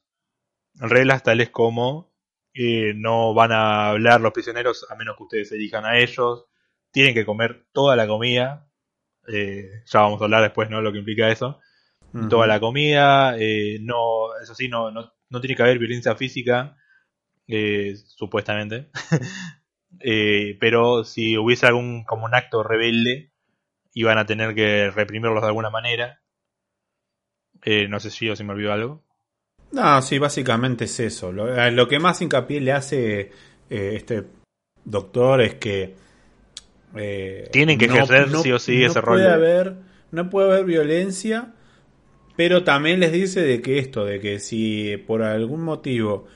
Reglas 0.74 1.22
tales 1.22 1.50
como 1.50 2.10
eh, 2.54 2.94
no 2.96 3.32
van 3.32 3.52
a 3.52 3.90
hablar 3.90 4.20
los 4.20 4.32
prisioneros 4.32 4.86
a 4.90 4.96
menos 4.96 5.16
que 5.16 5.22
ustedes 5.22 5.48
se 5.48 5.56
elijan 5.56 5.84
a 5.84 5.98
ellos, 5.98 6.46
tienen 6.90 7.14
que 7.14 7.24
comer 7.24 7.66
toda 7.72 7.96
la 7.96 8.06
comida, 8.06 8.68
eh, 9.28 9.82
ya 9.86 10.00
vamos 10.00 10.20
a 10.20 10.24
hablar 10.24 10.42
después, 10.42 10.68
¿no? 10.70 10.80
Lo 10.80 10.92
que 10.92 10.98
implica 10.98 11.30
eso. 11.30 11.60
Toda 12.28 12.48
la 12.48 12.58
comida, 12.58 13.36
eh, 13.38 13.78
no, 13.82 14.36
eso 14.42 14.52
sí, 14.56 14.66
no, 14.68 14.90
no, 14.90 15.12
no, 15.28 15.40
tiene 15.40 15.54
que 15.54 15.62
haber 15.62 15.78
violencia 15.78 16.16
física, 16.16 16.76
supuestamente. 18.04 18.90
pero 20.60 21.04
si 21.04 21.36
hubiese 21.36 21.66
algún 21.66 22.04
como 22.04 22.24
un 22.24 22.34
acto 22.34 22.62
rebelde, 22.62 23.32
iban 23.94 24.18
a 24.18 24.26
tener 24.26 24.54
que 24.54 24.90
reprimirlos 24.90 25.42
de 25.42 25.48
alguna 25.48 25.70
manera. 25.70 26.20
no 27.88 28.00
sé 28.00 28.10
si 28.10 28.26
yo 28.26 28.36
si 28.36 28.44
me 28.44 28.52
olvidó 28.52 28.72
algo. 28.72 29.04
No, 29.72 30.02
sí, 30.02 30.18
básicamente 30.18 30.84
es 30.84 31.00
eso. 31.00 31.32
Lo, 31.32 31.54
eh, 31.54 31.88
que 31.88 31.98
más 31.98 32.20
hincapié 32.20 32.60
le 32.60 32.72
hace 32.72 33.20
eh, 33.70 33.92
este 33.94 34.24
doctor 34.84 35.40
es 35.42 35.54
que... 35.54 35.94
Eh, 36.96 37.48
Tienen 37.52 37.78
que 37.78 37.84
ejercer 37.84 38.28
sí 38.42 38.50
o 38.50 38.58
sí 38.58 38.82
ese 38.82 39.00
rol. 39.00 39.24
Haber, 39.24 39.76
no 40.10 40.28
puede 40.28 40.50
haber 40.50 40.64
violencia, 40.64 41.52
pero 42.36 42.64
también 42.64 42.98
les 42.98 43.12
dice 43.12 43.42
de 43.42 43.62
que 43.62 43.78
esto, 43.78 44.04
de 44.04 44.18
que 44.18 44.40
si 44.40 44.96
por 45.06 45.22
algún 45.22 45.62
motivo 45.62 46.26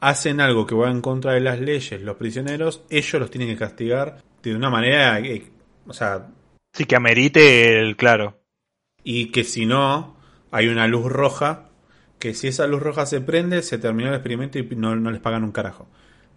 hacen 0.00 0.40
algo 0.40 0.66
que 0.66 0.74
va 0.74 0.90
en 0.90 1.00
contra 1.00 1.32
de 1.32 1.40
las 1.40 1.60
leyes, 1.60 2.00
los 2.02 2.16
prisioneros, 2.16 2.82
ellos 2.90 3.20
los 3.20 3.30
tienen 3.30 3.48
que 3.48 3.56
castigar 3.56 4.22
de 4.42 4.54
una 4.54 4.70
manera, 4.70 5.20
o 5.86 5.92
sea... 5.92 6.28
Sí, 6.72 6.84
que 6.84 6.96
amerite 6.96 7.80
el 7.80 7.96
claro. 7.96 8.40
Y 9.02 9.26
que 9.32 9.44
si 9.44 9.66
no, 9.66 10.16
hay 10.50 10.68
una 10.68 10.86
luz 10.86 11.06
roja 11.10 11.70
que 12.20 12.34
si 12.34 12.48
esa 12.48 12.66
luz 12.66 12.82
roja 12.82 13.06
se 13.06 13.20
prende, 13.20 13.62
se 13.62 13.78
terminó 13.78 14.10
el 14.10 14.14
experimento 14.14 14.58
y 14.58 14.68
no, 14.76 14.94
les 14.94 15.20
pagan 15.20 15.42
un 15.42 15.52
carajo. 15.52 15.88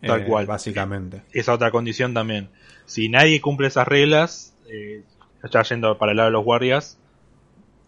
Tal 0.01 0.21
eh, 0.21 0.25
cual. 0.25 0.45
Básicamente. 0.45 1.23
Esa 1.33 1.53
otra 1.53 1.71
condición 1.71 2.13
también. 2.13 2.49
Si 2.85 3.09
nadie 3.09 3.41
cumple 3.41 3.67
esas 3.67 3.87
reglas, 3.87 4.55
eh, 4.69 5.03
está 5.43 5.61
yendo 5.63 5.97
para 5.97 6.13
el 6.13 6.17
lado 6.17 6.29
de 6.29 6.33
los 6.33 6.45
guardias, 6.45 6.97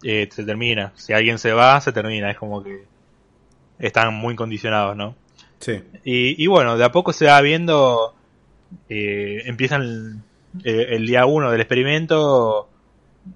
eh, 0.04 0.28
se 0.30 0.44
termina. 0.44 0.92
Si 0.96 1.14
alguien 1.14 1.40
se 1.40 1.54
va, 1.54 1.80
se 1.80 1.94
termina. 1.94 2.30
Es 2.30 2.38
como 2.38 2.62
que 2.62 2.84
están 3.80 4.14
muy 4.14 4.36
condicionados, 4.36 4.98
¿no? 4.98 5.16
Sí. 5.60 5.82
Y, 6.04 6.48
bueno, 6.48 6.78
de 6.78 6.86
a 6.86 6.92
poco 6.92 7.14
se 7.14 7.26
va 7.26 7.42
viendo, 7.42 8.14
empiezan 8.90 10.24
el, 10.64 11.06
día 11.08 11.26
uno 11.26 11.52
del 11.52 11.62
experimento, 11.62 12.70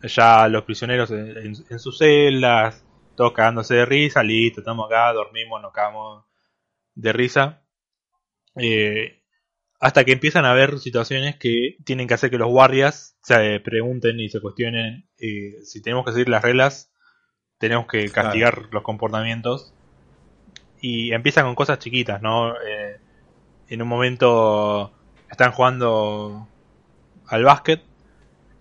ya 0.03 0.47
los 0.47 0.63
prisioneros 0.63 1.11
en 1.11 1.79
sus 1.79 1.97
celdas, 1.97 2.83
todos 3.19 3.33
cagándose 3.33 3.75
de 3.75 3.85
risa, 3.85 4.23
listo, 4.23 4.61
estamos 4.61 4.85
acá, 4.85 5.11
dormimos, 5.11 5.61
nos 5.61 5.73
cagamos 5.73 6.23
de 6.95 7.11
risa. 7.11 7.61
Eh, 8.55 9.21
hasta 9.81 10.05
que 10.05 10.13
empiezan 10.13 10.45
a 10.45 10.51
haber 10.51 10.79
situaciones 10.79 11.35
que 11.35 11.75
tienen 11.83 12.07
que 12.07 12.13
hacer 12.13 12.29
que 12.29 12.37
los 12.37 12.47
guardias 12.47 13.17
se 13.21 13.59
pregunten 13.59 14.21
y 14.21 14.29
se 14.29 14.39
cuestionen 14.39 15.09
eh, 15.17 15.55
si 15.63 15.81
tenemos 15.81 16.05
que 16.05 16.13
seguir 16.13 16.29
las 16.29 16.43
reglas, 16.43 16.93
tenemos 17.57 17.87
que 17.87 18.09
castigar 18.09 18.69
los 18.71 18.83
comportamientos. 18.83 19.73
Y 20.81 21.11
empiezan 21.11 21.45
con 21.45 21.55
cosas 21.55 21.79
chiquitas, 21.79 22.21
¿no? 22.21 22.53
Eh, 22.53 22.97
en 23.69 23.81
un 23.81 23.87
momento 23.87 24.91
están 25.29 25.51
jugando 25.51 26.47
al 27.27 27.43
básquet 27.43 27.81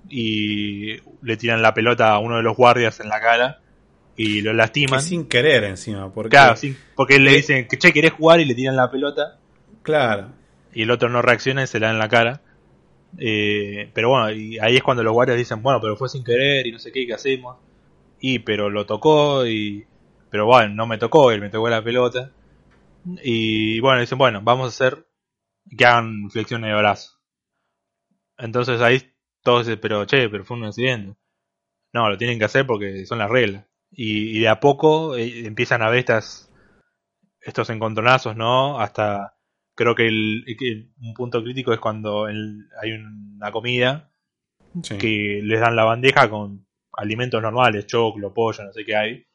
y 0.08 0.96
le 1.22 1.36
tiran 1.36 1.62
la 1.62 1.74
pelota 1.74 2.12
a 2.12 2.18
uno 2.18 2.36
de 2.36 2.42
los 2.42 2.56
guardias 2.56 3.00
en 3.00 3.08
la 3.08 3.20
cara 3.20 3.60
y 4.16 4.40
lo 4.40 4.52
lastiman. 4.52 5.00
sin 5.00 5.26
querer 5.26 5.64
encima. 5.64 6.12
Porque, 6.12 6.30
claro, 6.30 6.56
porque 6.96 7.18
le 7.18 7.36
dicen 7.36 7.68
que 7.68 7.78
che, 7.78 7.92
querés 7.92 8.12
jugar 8.12 8.40
y 8.40 8.44
le 8.44 8.54
tiran 8.54 8.76
la 8.76 8.90
pelota. 8.90 9.38
Claro. 9.82 10.32
Y 10.74 10.82
el 10.82 10.90
otro 10.90 11.08
no 11.08 11.22
reacciona 11.22 11.62
y 11.62 11.66
se 11.66 11.78
la 11.78 11.86
da 11.86 11.92
en 11.92 11.98
la 11.98 12.08
cara. 12.08 12.42
Eh, 13.16 13.90
pero 13.94 14.10
bueno, 14.10 14.30
y 14.32 14.58
ahí 14.58 14.76
es 14.76 14.82
cuando 14.82 15.02
los 15.02 15.12
guardias 15.12 15.38
dicen, 15.38 15.62
bueno, 15.62 15.80
pero 15.80 15.96
fue 15.96 16.08
sin 16.08 16.24
querer 16.24 16.66
y 16.66 16.72
no 16.72 16.78
sé 16.78 16.92
qué, 16.92 17.06
¿qué 17.06 17.14
hacemos? 17.14 17.56
Y 18.20 18.40
pero 18.40 18.68
lo 18.68 18.84
tocó 18.84 19.46
y... 19.46 19.86
Pero 20.30 20.46
bueno, 20.46 20.74
no 20.74 20.86
me 20.86 20.98
tocó, 20.98 21.30
él 21.30 21.40
me 21.40 21.50
tocó 21.50 21.68
la 21.68 21.82
pelota. 21.82 22.30
Y 23.22 23.80
bueno, 23.80 24.00
dicen, 24.00 24.18
bueno, 24.18 24.40
vamos 24.42 24.66
a 24.66 24.68
hacer 24.68 25.06
que 25.76 25.84
hagan 25.84 26.30
flexiones 26.30 26.70
de 26.70 26.76
brazo. 26.76 27.18
Entonces 28.36 28.80
ahí 28.80 29.02
todos 29.42 29.66
dicen, 29.66 29.80
pero 29.80 30.06
che, 30.06 30.28
pero 30.28 30.44
fue 30.44 30.56
un 30.56 30.64
accidente. 30.64 31.18
No, 31.92 32.08
lo 32.08 32.18
tienen 32.18 32.38
que 32.38 32.44
hacer 32.44 32.66
porque 32.66 33.06
son 33.06 33.18
las 33.18 33.30
reglas. 33.30 33.66
Y, 33.90 34.40
de 34.40 34.48
a 34.48 34.60
poco 34.60 35.16
eh, 35.16 35.46
empiezan 35.46 35.82
a 35.82 35.88
ver 35.88 36.00
estas, 36.00 36.52
estos 37.40 37.70
encontronazos, 37.70 38.36
¿no? 38.36 38.78
Hasta 38.78 39.38
creo 39.74 39.94
que, 39.94 40.08
el, 40.08 40.92
un 41.00 41.14
punto 41.14 41.42
crítico 41.42 41.72
es 41.72 41.80
cuando 41.80 42.26
hay 42.26 42.92
una 42.92 43.50
comida 43.52 44.12
que 44.98 45.40
les 45.42 45.60
dan 45.60 45.76
la 45.76 45.84
bandeja 45.84 46.28
con 46.28 46.66
alimentos 46.92 47.40
normales, 47.40 47.86
choclo, 47.86 48.34
pollo, 48.34 48.64
no 48.64 48.72
sé 48.72 48.84
qué 48.84 48.96
hay. 48.96 49.27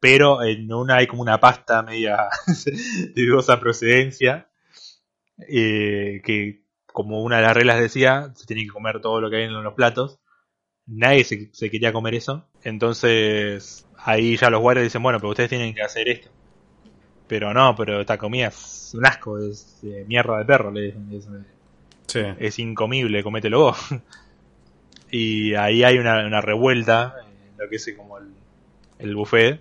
Pero 0.00 0.42
en 0.42 0.72
una 0.72 0.96
hay 0.96 1.06
como 1.06 1.22
una 1.22 1.40
pasta 1.40 1.82
media 1.82 2.28
de 3.14 3.26
dudosa 3.26 3.58
procedencia. 3.60 4.48
Eh, 5.48 6.22
que 6.24 6.64
como 6.86 7.22
una 7.22 7.36
de 7.36 7.42
las 7.42 7.54
reglas 7.54 7.78
decía, 7.78 8.32
se 8.34 8.46
tiene 8.46 8.64
que 8.64 8.70
comer 8.70 9.00
todo 9.00 9.20
lo 9.20 9.28
que 9.30 9.36
hay 9.36 9.44
en 9.44 9.62
los 9.62 9.74
platos. 9.74 10.18
Nadie 10.86 11.24
se 11.24 11.70
quería 11.70 11.92
comer 11.92 12.14
eso. 12.14 12.48
Entonces 12.62 13.86
ahí 14.06 14.36
ya 14.36 14.50
los 14.50 14.60
guardias 14.60 14.84
dicen, 14.84 15.02
bueno, 15.02 15.18
pero 15.18 15.30
ustedes 15.30 15.50
tienen 15.50 15.74
que 15.74 15.82
hacer 15.82 16.08
esto. 16.08 16.30
Pero 17.26 17.52
no, 17.52 17.74
pero 17.74 18.00
esta 18.00 18.16
comida 18.16 18.48
es 18.48 18.92
un 18.94 19.04
asco, 19.04 19.38
es 19.38 19.80
mierda 20.06 20.38
de 20.38 20.44
perro, 20.44 20.70
le 20.70 20.92
dicen. 20.92 21.44
Es, 22.38 22.58
incomible, 22.58 23.22
comételo 23.24 23.60
vos. 23.60 23.78
y 25.10 25.54
ahí 25.54 25.82
hay 25.82 25.98
una, 25.98 26.40
revuelta, 26.40 27.16
en 27.20 27.58
lo 27.58 27.68
que 27.68 27.76
es 27.76 27.94
como 27.96 28.18
el, 28.18 28.32
el 29.00 29.16
buffet. 29.16 29.60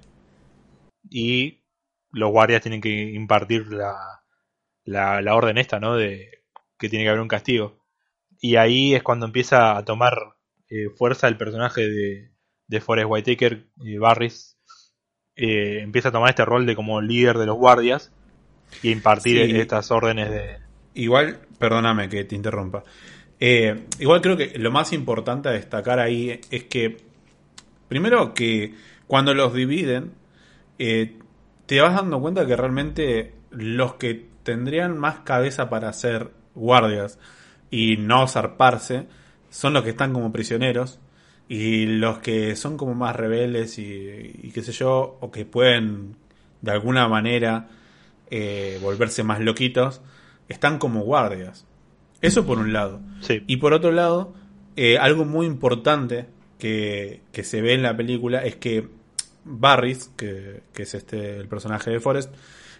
Y 1.10 1.64
los 2.12 2.32
guardias 2.32 2.62
tienen 2.62 2.82
que 2.82 3.12
impartir 3.14 3.68
la, 3.68 3.96
la, 4.84 5.36
orden 5.36 5.58
esta, 5.58 5.80
¿no? 5.80 5.96
De 5.96 6.44
que 6.78 6.90
tiene 6.90 7.06
que 7.06 7.10
haber 7.10 7.22
un 7.22 7.28
castigo. 7.28 7.80
Y 8.40 8.58
ahí 8.58 8.96
es 8.96 9.04
cuando 9.04 9.26
empieza 9.26 9.78
a 9.78 9.86
tomar 9.86 10.14
eh, 10.70 10.90
fuerza 10.96 11.28
el 11.28 11.38
personaje 11.38 11.88
de, 11.88 12.32
de 12.68 12.82
Forrest 12.82 13.10
Whitaker, 13.10 13.68
y 13.78 13.98
Barris, 13.98 14.58
empieza 15.36 16.10
a 16.10 16.12
tomar 16.12 16.30
este 16.30 16.46
rol 16.46 16.66
de 16.66 16.76
como 16.76 17.02
líder 17.02 17.38
de 17.38 17.46
los 17.46 17.58
guardias 17.58 18.12
y 18.82 18.92
impartir 18.92 19.38
estas 19.58 19.92
órdenes 19.92 20.30
de, 20.32 20.58
igual, 20.96 21.40
perdóname 21.60 22.10
que 22.10 22.24
te 22.24 22.36
interrumpa. 22.36 22.84
Eh, 23.40 23.86
igual 24.00 24.22
creo 24.22 24.38
que 24.38 24.58
lo 24.58 24.72
más 24.72 24.94
importante 24.94 25.50
a 25.50 25.52
destacar 25.52 26.00
ahí 26.00 26.40
es 26.50 26.64
que, 26.64 26.98
primero 27.88 28.34
que 28.34 28.74
cuando 29.08 29.34
los 29.34 29.54
dividen, 29.54 30.14
eh, 30.80 31.18
te 31.66 31.82
vas 31.82 31.96
dando 31.96 32.20
cuenta 32.20 32.46
que 32.46 32.56
realmente 32.56 33.34
los 33.52 33.96
que 33.96 34.28
tendrían 34.44 34.98
más 34.98 35.20
cabeza 35.20 35.70
para 35.70 35.92
ser 35.94 36.32
guardias 36.54 37.20
y 37.72 37.98
no 37.98 38.28
zarparse 38.28 39.08
son 39.50 39.74
los 39.74 39.84
que 39.84 39.92
están 39.92 40.14
como 40.14 40.32
prisioneros 40.32 41.00
y 41.48 41.86
los 41.86 42.20
que 42.20 42.56
son 42.56 42.78
como 42.78 42.96
más 42.96 43.16
rebeldes 43.16 43.78
y, 43.78 44.52
qué 44.54 44.62
sé 44.62 44.72
yo, 44.72 45.18
o 45.22 45.32
que 45.32 45.46
pueden 45.46 46.16
de 46.62 46.72
alguna 46.72 47.08
manera 47.08 47.70
eh, 48.32 48.80
volverse 48.82 49.24
más 49.24 49.40
loquitos, 49.40 50.02
están 50.50 50.80
como 50.80 51.02
guardias. 51.02 51.66
Eso 52.22 52.46
por 52.46 52.58
un 52.58 52.74
lado. 52.74 53.02
Y 53.46 53.58
por 53.58 53.74
otro 53.74 53.92
lado, 53.92 54.34
eh, 54.76 54.98
algo 54.98 55.26
muy 55.26 55.46
importante 55.46 56.26
que, 56.58 57.22
que, 57.32 57.44
se 57.44 57.62
ve 57.62 57.74
en 57.74 57.84
la 57.84 57.96
película 57.96 58.44
es 58.44 58.56
que 58.56 58.88
Barris, 59.46 60.12
que, 60.18 60.64
que 60.74 60.84
es 60.84 60.94
este 60.94 61.38
el 61.38 61.48
personaje 61.48 61.92
de 61.92 62.00
Forrest, 62.00 62.34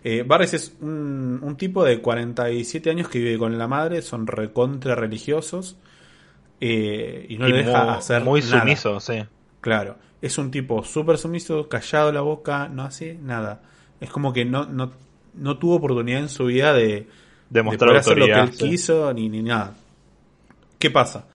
eh, 0.04 0.24
Barris 0.26 0.54
es 0.54 0.76
un, 0.82 1.40
un, 1.42 1.56
tipo 1.56 1.84
de 1.84 2.02
47 2.02 2.90
años 2.90 3.08
que 3.08 3.20
vive 3.20 3.38
con 3.38 3.58
la 3.58 3.68
madre, 3.68 4.02
son 4.02 4.28
recontra 4.28 4.94
religiosos 4.94 5.78
eh, 6.62 7.26
y 7.30 7.38
no 7.38 7.48
le 7.48 7.64
deja 7.64 7.96
hacer 7.96 8.24
muy 8.24 8.42
sumiso, 8.42 9.00
sí. 9.00 9.24
Claro, 9.62 9.98
es 10.22 10.38
un 10.38 10.52
tipo 10.52 10.84
súper 10.84 11.18
sumiso, 11.18 11.68
callado 11.70 12.12
la 12.12 12.22
boca, 12.22 12.68
no 12.68 12.84
hace 12.84 13.18
nada. 13.22 13.64
Es 14.00 14.10
como 14.10 14.32
que 14.34 14.46
no, 14.46 14.66
no, 14.66 14.92
no 15.34 15.58
tuvo 15.58 15.76
oportunidad 15.76 16.20
en 16.20 16.30
su 16.30 16.46
vida 16.46 16.74
de, 16.74 17.08
demostrar 17.50 17.94
de 17.94 17.98
hacer 17.98 18.18
lo 18.18 18.26
que 18.28 18.40
él 18.40 18.52
quiso 18.52 19.12
ni, 19.14 19.30
ni 19.30 19.42
nada. 19.42 19.76
¿Qué 20.78 20.92
pasa? 20.92 21.28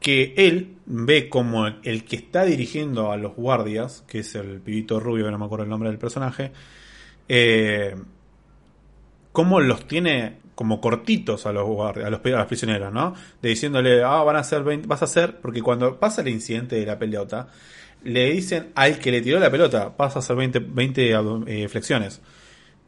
Que 0.00 0.34
él 0.36 0.76
ve 0.86 1.28
como 1.28 1.66
el 1.66 2.04
que 2.04 2.16
está 2.16 2.44
dirigiendo 2.44 3.10
a 3.10 3.16
los 3.16 3.34
guardias, 3.34 4.04
que 4.06 4.20
es 4.20 4.34
el 4.34 4.60
pibito 4.60 5.00
rubio, 5.00 5.24
que 5.24 5.30
no 5.30 5.38
me 5.38 5.44
acuerdo 5.44 5.64
el 5.64 5.70
nombre 5.70 5.90
del 5.90 5.98
personaje, 5.98 6.52
eh, 7.28 7.96
cómo 9.32 9.60
los 9.60 9.86
tiene 9.86 10.38
como 10.54 10.80
cortitos 10.80 11.46
a 11.46 11.52
los 11.52 11.66
guardias, 11.66 12.06
a 12.06 12.10
los, 12.10 12.46
prisioneros, 12.46 12.92
¿no? 12.92 13.14
De 13.40 13.50
diciéndole, 13.50 14.02
ah, 14.02 14.24
van 14.24 14.36
a 14.36 14.42
ser 14.42 14.64
20, 14.64 14.88
vas 14.88 15.02
a 15.02 15.04
hacer, 15.04 15.40
porque 15.40 15.62
cuando 15.62 16.00
pasa 16.00 16.22
el 16.22 16.28
incidente 16.28 16.76
de 16.76 16.84
la 16.84 16.98
pelota, 16.98 17.48
le 18.02 18.30
dicen 18.32 18.72
al 18.74 18.98
que 18.98 19.12
le 19.12 19.20
tiró 19.20 19.38
la 19.38 19.50
pelota, 19.50 19.94
vas 19.96 20.16
a 20.16 20.18
hacer 20.18 20.34
20, 20.34 20.58
20 20.58 21.12
eh, 21.46 21.68
flexiones. 21.68 22.20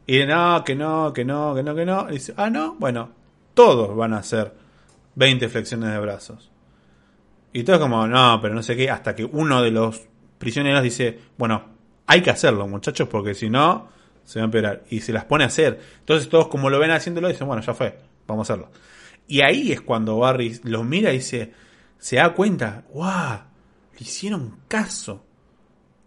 Y 0.05 0.25
no, 0.25 0.63
que 0.65 0.75
no, 0.75 1.13
que 1.13 1.23
no, 1.23 1.55
que 1.55 1.63
no, 1.63 1.75
que 1.75 1.85
no. 1.85 2.07
Dice, 2.07 2.33
ah, 2.35 2.49
no, 2.49 2.75
bueno, 2.75 3.11
todos 3.53 3.95
van 3.95 4.13
a 4.13 4.17
hacer 4.17 4.53
20 5.15 5.47
flexiones 5.47 5.91
de 5.91 5.99
brazos. 5.99 6.51
Y 7.53 7.63
todo 7.63 7.79
como, 7.79 8.07
no, 8.07 8.39
pero 8.41 8.53
no 8.53 8.63
sé 8.63 8.75
qué, 8.75 8.89
hasta 8.89 9.15
que 9.15 9.25
uno 9.25 9.61
de 9.61 9.71
los 9.71 10.01
prisioneros 10.37 10.83
dice, 10.83 11.19
bueno, 11.37 11.63
hay 12.07 12.21
que 12.21 12.29
hacerlo, 12.29 12.67
muchachos, 12.67 13.07
porque 13.09 13.33
si 13.33 13.49
no, 13.49 13.89
se 14.23 14.39
va 14.39 14.43
a 14.43 14.45
empeorar. 14.45 14.83
Y 14.89 15.01
se 15.01 15.13
las 15.13 15.25
pone 15.25 15.43
a 15.43 15.47
hacer. 15.47 15.79
Entonces 15.99 16.29
todos 16.29 16.47
como 16.47 16.69
lo 16.69 16.79
ven 16.79 16.91
haciéndolo 16.91 17.27
dicen, 17.27 17.47
bueno, 17.47 17.61
ya 17.61 17.73
fue, 17.73 17.97
vamos 18.27 18.49
a 18.49 18.53
hacerlo. 18.53 18.71
Y 19.27 19.41
ahí 19.41 19.71
es 19.71 19.81
cuando 19.81 20.17
Barry 20.17 20.59
los 20.63 20.83
mira 20.83 21.11
y 21.11 21.17
dice, 21.17 21.53
se 21.97 22.17
da 22.17 22.33
cuenta, 22.33 22.83
¡guau! 22.89 23.39
Le 23.93 23.99
hicieron 23.99 24.57
caso. 24.67 25.25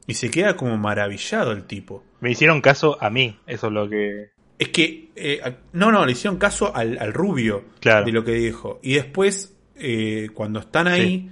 Y 0.06 0.14
se 0.14 0.30
queda 0.30 0.56
como 0.56 0.76
maravillado 0.76 1.52
el 1.52 1.64
tipo. 1.64 2.04
Me 2.20 2.30
hicieron 2.30 2.60
caso 2.60 2.98
a 3.00 3.10
mí, 3.10 3.38
eso 3.46 3.68
es 3.68 3.72
lo 3.72 3.88
que... 3.88 4.32
Es 4.58 4.68
que, 4.68 5.10
eh, 5.16 5.56
no, 5.72 5.90
no, 5.90 6.04
le 6.04 6.12
hicieron 6.12 6.38
caso 6.38 6.74
al, 6.74 7.12
rubio 7.12 7.64
claro. 7.80 8.04
de 8.04 8.12
lo 8.12 8.24
que 8.24 8.32
dijo. 8.32 8.78
Y 8.82 8.94
después, 8.94 9.53
eh, 9.76 10.28
cuando 10.34 10.60
están 10.60 10.88
ahí, 10.88 11.30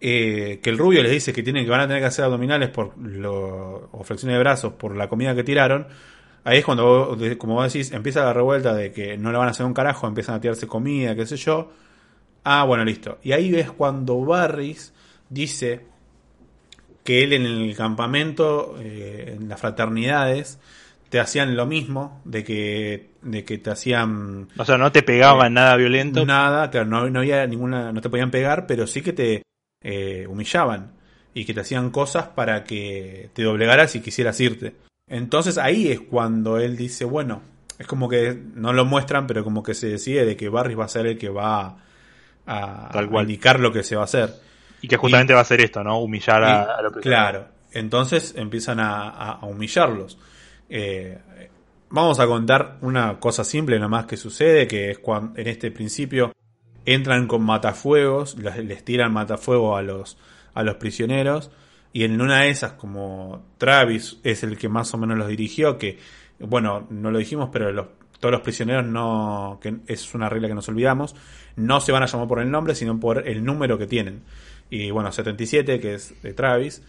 eh, 0.00 0.60
que 0.62 0.70
el 0.70 0.78
rubio 0.78 1.02
les 1.02 1.12
dice 1.12 1.32
que 1.32 1.42
tienen 1.42 1.64
que 1.64 1.70
van 1.70 1.80
a 1.80 1.86
tener 1.86 2.00
que 2.00 2.06
hacer 2.06 2.24
abdominales 2.24 2.68
por 2.68 2.96
lo, 2.98 3.88
o 3.92 4.04
flexiones 4.04 4.36
de 4.36 4.40
brazos 4.40 4.72
por 4.74 4.96
la 4.96 5.08
comida 5.08 5.34
que 5.34 5.44
tiraron, 5.44 5.86
ahí 6.44 6.58
es 6.58 6.64
cuando, 6.64 7.16
como 7.38 7.54
vos 7.54 7.72
decís, 7.72 7.92
empieza 7.92 8.24
la 8.24 8.32
revuelta 8.32 8.74
de 8.74 8.92
que 8.92 9.16
no 9.18 9.32
le 9.32 9.38
van 9.38 9.48
a 9.48 9.50
hacer 9.50 9.66
un 9.66 9.74
carajo, 9.74 10.06
empiezan 10.06 10.36
a 10.36 10.40
tirarse 10.40 10.66
comida, 10.66 11.14
qué 11.14 11.26
sé 11.26 11.36
yo. 11.36 11.70
Ah, 12.44 12.64
bueno, 12.64 12.84
listo. 12.84 13.18
Y 13.22 13.32
ahí 13.32 13.50
ves 13.50 13.70
cuando 13.70 14.20
Barris 14.20 14.92
dice 15.28 15.84
que 17.04 17.24
él 17.24 17.32
en 17.32 17.46
el 17.46 17.76
campamento, 17.76 18.76
eh, 18.80 19.36
en 19.36 19.48
las 19.48 19.60
fraternidades, 19.60 20.58
te 21.08 21.20
hacían 21.20 21.56
lo 21.56 21.66
mismo, 21.66 22.20
de 22.24 22.44
que, 22.44 23.10
de 23.22 23.44
que 23.44 23.58
te 23.58 23.70
hacían... 23.70 24.48
O 24.56 24.64
sea, 24.64 24.78
no 24.78 24.92
te 24.92 25.02
pegaban 25.02 25.52
eh, 25.52 25.54
nada 25.54 25.76
violento. 25.76 26.24
Nada, 26.26 26.70
claro, 26.70 26.86
no, 26.86 27.08
no 27.08 27.20
había 27.20 27.46
ninguna, 27.46 27.92
no 27.92 28.00
te 28.00 28.10
podían 28.10 28.30
pegar, 28.30 28.66
pero 28.66 28.86
sí 28.86 29.02
que 29.02 29.12
te 29.12 29.42
eh, 29.82 30.26
humillaban 30.28 30.92
y 31.34 31.44
que 31.44 31.54
te 31.54 31.60
hacían 31.60 31.90
cosas 31.90 32.28
para 32.28 32.64
que 32.64 33.30
te 33.32 33.42
doblegaras 33.42 33.94
y 33.94 34.00
quisieras 34.00 34.40
irte. 34.40 34.74
Entonces 35.08 35.56
ahí 35.56 35.88
es 35.88 36.00
cuando 36.00 36.58
él 36.58 36.76
dice, 36.76 37.04
bueno, 37.04 37.42
es 37.78 37.86
como 37.86 38.08
que 38.08 38.38
no 38.54 38.72
lo 38.72 38.84
muestran, 38.84 39.26
pero 39.26 39.44
como 39.44 39.62
que 39.62 39.74
se 39.74 39.88
decide 39.88 40.24
de 40.24 40.36
que 40.36 40.48
Barris 40.48 40.78
va 40.78 40.84
a 40.84 40.88
ser 40.88 41.06
el 41.06 41.18
que 41.18 41.28
va 41.28 41.76
a, 42.46 42.90
indicar 43.22 43.60
lo 43.60 43.72
que 43.72 43.82
se 43.82 43.94
va 43.94 44.02
a 44.02 44.04
hacer. 44.04 44.34
Y 44.82 44.88
que 44.88 44.96
justamente 44.96 45.34
va 45.34 45.40
a 45.40 45.44
ser 45.44 45.60
esto, 45.60 45.82
¿no? 45.82 46.00
Humillar 46.00 46.42
a, 46.42 46.82
los 46.82 46.92
Claro, 46.96 47.48
entonces 47.72 48.34
empiezan 48.36 48.80
a, 48.80 49.38
humillarlos. 49.42 50.18
Eh, 50.68 51.18
vamos 51.90 52.20
a 52.20 52.26
contar 52.26 52.78
una 52.82 53.18
cosa 53.18 53.44
simple 53.44 53.78
nomás 53.78 54.06
que 54.06 54.16
sucede, 54.16 54.66
que 54.66 54.90
es 54.90 54.98
cuando 54.98 55.38
en 55.38 55.48
este 55.48 55.70
principio 55.70 56.32
entran 56.84 57.26
con 57.26 57.44
matafuegos, 57.44 58.36
les, 58.38 58.84
tiran 58.84 59.12
matafuego 59.12 59.76
a 59.76 59.82
los, 59.82 60.16
a 60.54 60.62
los 60.62 60.76
prisioneros. 60.76 61.50
Y 61.92 62.04
en 62.04 62.20
una 62.20 62.42
de 62.42 62.50
esas, 62.50 62.72
como 62.72 63.44
Travis 63.58 64.20
es 64.22 64.42
el 64.42 64.58
que 64.58 64.68
más 64.68 64.92
o 64.94 64.98
menos 64.98 65.16
los 65.18 65.28
dirigió, 65.28 65.78
que, 65.78 65.98
bueno, 66.38 66.86
no 66.90 67.10
lo 67.10 67.18
dijimos, 67.18 67.48
pero 67.52 67.90
todos 68.20 68.32
los 68.32 68.40
prisioneros 68.42 68.84
no, 68.84 69.58
que 69.62 69.76
es 69.86 70.14
una 70.14 70.28
regla 70.28 70.48
que 70.48 70.54
nos 70.54 70.68
olvidamos, 70.68 71.14
no 71.56 71.80
se 71.80 71.92
van 71.92 72.02
a 72.02 72.06
llamar 72.06 72.28
por 72.28 72.40
el 72.40 72.50
nombre, 72.50 72.74
sino 72.74 72.98
por 73.00 73.26
el 73.26 73.44
número 73.44 73.78
que 73.78 73.86
tienen. 73.86 74.22
Y 74.70 74.90
bueno, 74.90 75.12
77, 75.12 75.80
que 75.80 75.94
es 75.94 76.20
de 76.22 76.34
Travis, 76.34 76.82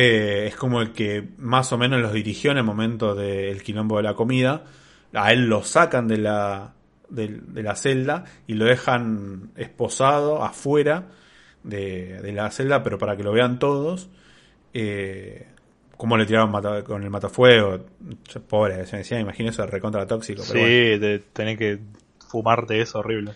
eh, 0.00 0.46
es 0.46 0.54
como 0.54 0.80
el 0.80 0.92
que 0.92 1.26
más 1.38 1.72
o 1.72 1.76
menos 1.76 2.00
los 2.00 2.12
dirigió 2.12 2.52
en 2.52 2.58
el 2.58 2.62
momento 2.62 3.16
del 3.16 3.64
quilombo 3.64 3.96
de 3.96 4.04
la 4.04 4.14
comida. 4.14 4.62
A 5.12 5.32
él 5.32 5.48
lo 5.48 5.64
sacan 5.64 6.06
de 6.06 6.18
la, 6.18 6.74
de, 7.08 7.40
la 7.52 7.74
celda 7.74 8.22
y 8.46 8.54
lo 8.54 8.66
dejan 8.66 9.50
esposado 9.56 10.44
afuera 10.44 11.08
de, 11.64 12.20
la 12.32 12.48
celda, 12.52 12.84
pero 12.84 12.96
para 12.96 13.16
que 13.16 13.24
lo 13.24 13.32
vean 13.32 13.58
todos. 13.58 14.08
Eh, 14.72 15.48
cómo 15.96 16.16
le 16.16 16.26
tiraron 16.26 16.52
con 16.84 17.02
el 17.02 17.10
matafuego. 17.10 17.84
Pobre, 18.46 18.86
se 18.86 18.92
me 18.92 18.98
decía, 18.98 19.18
imagino 19.18 19.50
eso 19.50 19.66
recontra 19.66 20.06
tóxico. 20.06 20.42
sí, 20.42 20.60
de 20.60 21.24
tener 21.32 21.58
que 21.58 21.80
fumarte 22.28 22.80
eso 22.80 23.00
horrible. 23.00 23.32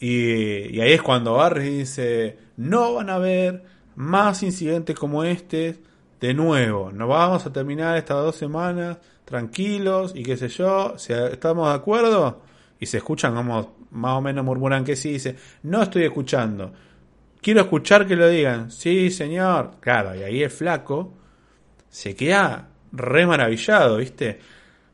Y, 0.00 0.80
ahí 0.80 0.92
es 0.92 1.02
cuando 1.02 1.34
Barry 1.34 1.68
dice, 1.80 2.38
no 2.56 2.94
van 2.94 3.10
a 3.10 3.16
haber 3.16 3.64
más 3.94 4.42
incidentes 4.42 4.96
como 4.96 5.22
este 5.22 5.86
de 6.20 6.34
nuevo. 6.34 6.90
No 6.92 7.08
vamos 7.08 7.46
a 7.46 7.52
terminar 7.52 7.96
estas 7.96 8.18
dos 8.18 8.36
semanas 8.36 8.98
tranquilos 9.24 10.12
y 10.14 10.22
qué 10.22 10.36
sé 10.36 10.48
yo. 10.48 10.94
¿Estamos 10.96 11.68
de 11.68 11.74
acuerdo? 11.74 12.42
y 12.80 12.86
se 12.86 12.98
escuchan 12.98 13.34
como 13.34 13.76
más 13.90 14.12
o 14.12 14.20
menos 14.20 14.44
murmuran 14.44 14.84
que 14.84 14.96
sí, 14.96 15.12
dice, 15.12 15.36
no 15.64 15.82
estoy 15.82 16.04
escuchando, 16.04 16.72
quiero 17.40 17.62
escuchar 17.62 18.06
que 18.06 18.16
lo 18.16 18.28
digan, 18.28 18.70
sí 18.70 19.10
señor, 19.10 19.72
claro, 19.80 20.14
y 20.14 20.22
ahí 20.22 20.42
el 20.42 20.50
flaco 20.50 21.14
se 21.88 22.14
queda 22.14 22.68
re 22.92 23.26
maravillado, 23.26 23.96
¿viste? 23.96 24.38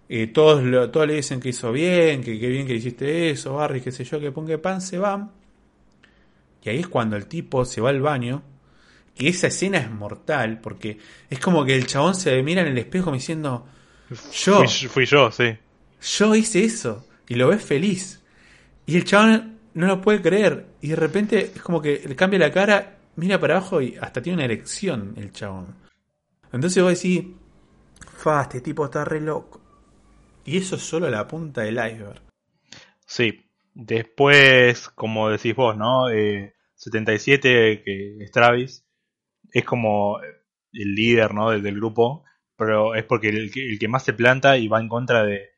Y 0.08 0.28
todos, 0.28 0.62
todos 0.92 1.06
le 1.06 1.14
dicen 1.14 1.40
que 1.40 1.48
hizo 1.48 1.72
bien, 1.72 2.22
que 2.22 2.38
qué 2.38 2.48
bien 2.48 2.66
que 2.66 2.74
hiciste 2.74 3.30
eso, 3.30 3.54
Barry, 3.54 3.80
qué 3.80 3.90
sé 3.90 4.04
yo, 4.04 4.20
que 4.20 4.30
ponga 4.30 4.56
pan, 4.58 4.80
se 4.80 4.98
van. 4.98 5.32
Y 6.62 6.68
ahí 6.68 6.78
es 6.78 6.88
cuando 6.88 7.16
el 7.16 7.26
tipo 7.26 7.64
se 7.64 7.80
va 7.80 7.90
al 7.90 8.00
baño. 8.00 8.42
Y 9.16 9.28
esa 9.28 9.46
escena 9.46 9.78
es 9.78 9.90
mortal, 9.90 10.60
porque 10.60 10.98
es 11.30 11.38
como 11.38 11.64
que 11.64 11.76
el 11.76 11.86
chabón 11.86 12.14
se 12.14 12.42
mira 12.42 12.62
en 12.62 12.68
el 12.68 12.78
espejo 12.78 13.12
diciendo, 13.12 13.66
yo. 14.32 14.64
fui 14.66 15.06
yo, 15.06 15.30
sí. 15.30 15.56
Yo 16.02 16.34
hice 16.34 16.64
eso 16.64 17.06
y 17.28 17.36
lo 17.36 17.48
ves 17.48 17.62
feliz. 17.64 18.22
Y 18.86 18.96
el 18.96 19.04
chabón 19.04 19.58
no 19.74 19.86
lo 19.86 20.00
puede 20.00 20.20
creer. 20.20 20.66
Y 20.80 20.88
de 20.88 20.96
repente 20.96 21.52
es 21.54 21.62
como 21.62 21.80
que 21.80 22.02
le 22.06 22.16
cambia 22.16 22.38
la 22.38 22.50
cara, 22.50 22.98
mira 23.16 23.38
para 23.38 23.56
abajo 23.56 23.80
y 23.80 23.96
hasta 24.00 24.20
tiene 24.20 24.36
una 24.36 24.44
erección 24.44 25.14
el 25.16 25.32
chabón. 25.32 25.74
Entonces 26.52 26.82
vos 26.82 26.92
decís, 26.92 27.24
fa, 28.16 28.42
este 28.42 28.60
tipo 28.60 28.84
está 28.84 29.04
re 29.04 29.20
loco. 29.20 29.60
Y 30.44 30.58
eso 30.58 30.76
es 30.76 30.82
solo 30.82 31.08
la 31.08 31.26
punta 31.26 31.62
del 31.62 31.74
iceberg. 31.74 32.20
Sí. 33.06 33.40
Después, 33.72 34.88
como 34.90 35.30
decís 35.30 35.56
vos, 35.56 35.76
¿no? 35.76 36.06
77, 36.74 37.72
eh, 37.72 37.82
que 37.82 38.24
es 38.24 38.30
Travis, 38.30 38.83
es 39.54 39.64
como 39.64 40.20
el 40.20 40.94
líder, 40.94 41.32
¿no? 41.32 41.50
Del, 41.50 41.76
grupo, 41.76 42.24
pero 42.56 42.94
es 42.94 43.04
porque 43.04 43.28
el, 43.28 43.50
el 43.54 43.78
que 43.78 43.88
más 43.88 44.04
se 44.04 44.12
planta 44.12 44.58
y 44.58 44.68
va 44.68 44.80
en 44.80 44.88
contra 44.88 45.24
de, 45.24 45.54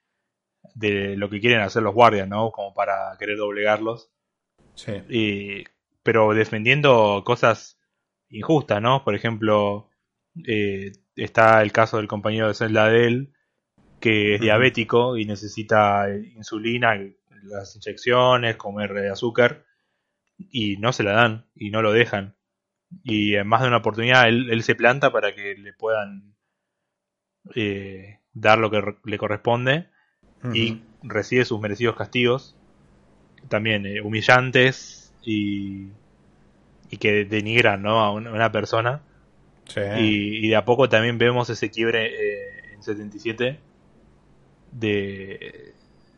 de 0.74 1.16
lo 1.16 1.30
que 1.30 1.40
quieren 1.40 1.60
hacer 1.60 1.82
los 1.82 1.94
guardias, 1.94 2.28
¿no? 2.28 2.50
Como 2.52 2.74
para 2.74 3.16
querer 3.18 3.38
doblegarlos. 3.38 4.10
Sí. 4.74 4.92
Y, 5.08 5.64
pero 6.02 6.34
defendiendo 6.34 7.22
cosas 7.24 7.80
injustas, 8.28 8.82
¿no? 8.82 9.02
Por 9.02 9.14
ejemplo, 9.14 9.88
eh, 10.46 10.92
está 11.16 11.62
el 11.62 11.72
caso 11.72 11.96
del 11.96 12.08
compañero 12.08 12.48
de 12.48 12.54
celda 12.54 12.88
de 12.88 13.06
él, 13.06 13.32
que 14.00 14.34
es 14.34 14.40
diabético 14.40 15.16
y 15.16 15.24
necesita 15.24 16.06
insulina, 16.10 16.94
las 17.42 17.74
inyecciones, 17.76 18.56
comer 18.56 18.96
azúcar, 19.10 19.64
y 20.38 20.76
no 20.76 20.92
se 20.92 21.02
la 21.02 21.12
dan, 21.12 21.46
y 21.54 21.70
no 21.70 21.80
lo 21.80 21.92
dejan. 21.92 22.35
Y 23.04 23.34
en 23.36 23.46
más 23.46 23.62
de 23.62 23.68
una 23.68 23.78
oportunidad 23.78 24.28
él, 24.28 24.50
él 24.50 24.62
se 24.62 24.74
planta 24.74 25.10
para 25.12 25.34
que 25.34 25.54
le 25.56 25.72
puedan 25.72 26.34
eh, 27.54 28.18
dar 28.32 28.58
lo 28.58 28.70
que 28.70 28.82
le 29.04 29.18
corresponde 29.18 29.88
y 30.54 30.82
recibe 31.02 31.44
sus 31.44 31.60
merecidos 31.60 31.96
castigos, 31.96 32.56
también 33.48 33.86
eh, 33.86 34.00
humillantes 34.02 35.14
y, 35.22 35.88
y 36.90 36.96
que 36.98 37.24
denigran 37.24 37.82
¿no? 37.82 38.00
a 38.00 38.12
una, 38.12 38.52
persona. 38.52 39.02
Sí. 39.66 39.80
Y, 39.94 40.46
y 40.46 40.48
de 40.50 40.56
a 40.56 40.64
poco 40.64 40.88
también 40.88 41.18
vemos 41.18 41.50
ese 41.50 41.70
quiebre 41.70 42.06
eh, 42.06 42.74
en 42.74 42.82
77 42.82 43.60
de, 44.72 45.74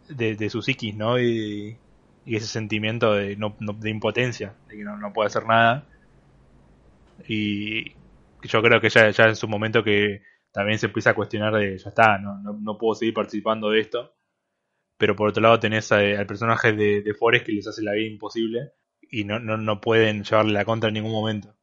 de, 0.09 0.37
de 0.37 0.51
su 0.51 0.62
psiquis, 0.62 0.95
¿no? 0.97 1.19
Y, 1.21 1.77
y 2.25 2.37
ese 2.37 2.47
sentimiento 2.47 3.14
de, 3.14 3.37
no, 3.37 3.57
no- 3.61 3.73
de 3.75 3.91
impotencia, 3.91 4.55
de 4.69 4.77
que 4.79 4.85
no, 4.85 4.97
no 4.99 5.12
puede 5.12 5.29
hacer 5.29 5.47
nada. 5.47 5.87
Y 7.27 7.93
yo 8.43 8.62
creo 8.62 8.81
que 8.81 8.89
ya, 8.91 9.11
ya 9.11 9.25
en 9.25 9.37
su 9.37 9.49
momento 9.49 9.83
que 9.83 10.23
también 10.53 10.79
se 10.79 10.87
empieza 10.87 11.11
a 11.11 11.14
cuestionar 11.14 11.55
de, 11.55 11.79
ya 11.79 11.89
está, 11.91 12.19
no, 12.19 12.39
no, 12.43 12.53
no 12.61 12.79
puedo 12.79 12.95
seguir 12.95 13.14
participando 13.14 13.71
de 13.71 13.81
esto. 13.81 14.14
Pero 14.99 15.16
por 15.16 15.29
otro 15.31 15.43
lado 15.43 15.59
tenés 15.61 15.91
a- 15.93 15.99
al 15.99 16.27
personaje 16.27 16.73
de, 16.73 17.03
de 17.03 17.14
Forrest 17.14 17.47
que 17.47 17.53
les 17.53 17.66
hace 17.69 17.83
la 17.83 17.93
vida 17.93 18.09
imposible 18.11 18.73
y 19.11 19.25
no, 19.25 19.39
no, 19.39 19.57
no 19.57 19.81
pueden 19.81 20.25
llevarle 20.25 20.53
la 20.53 20.64
contra 20.64 20.89
en 20.89 20.95
ningún 20.95 21.12
momento. 21.12 21.55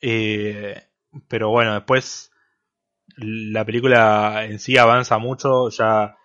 Eh, 0.00 0.80
pero 1.28 1.50
bueno, 1.50 1.74
después 1.74 2.30
la 3.16 3.64
película 3.64 4.44
en 4.46 4.58
sí 4.58 4.76
avanza 4.78 5.18
mucho. 5.18 5.70
Ya 5.70 6.16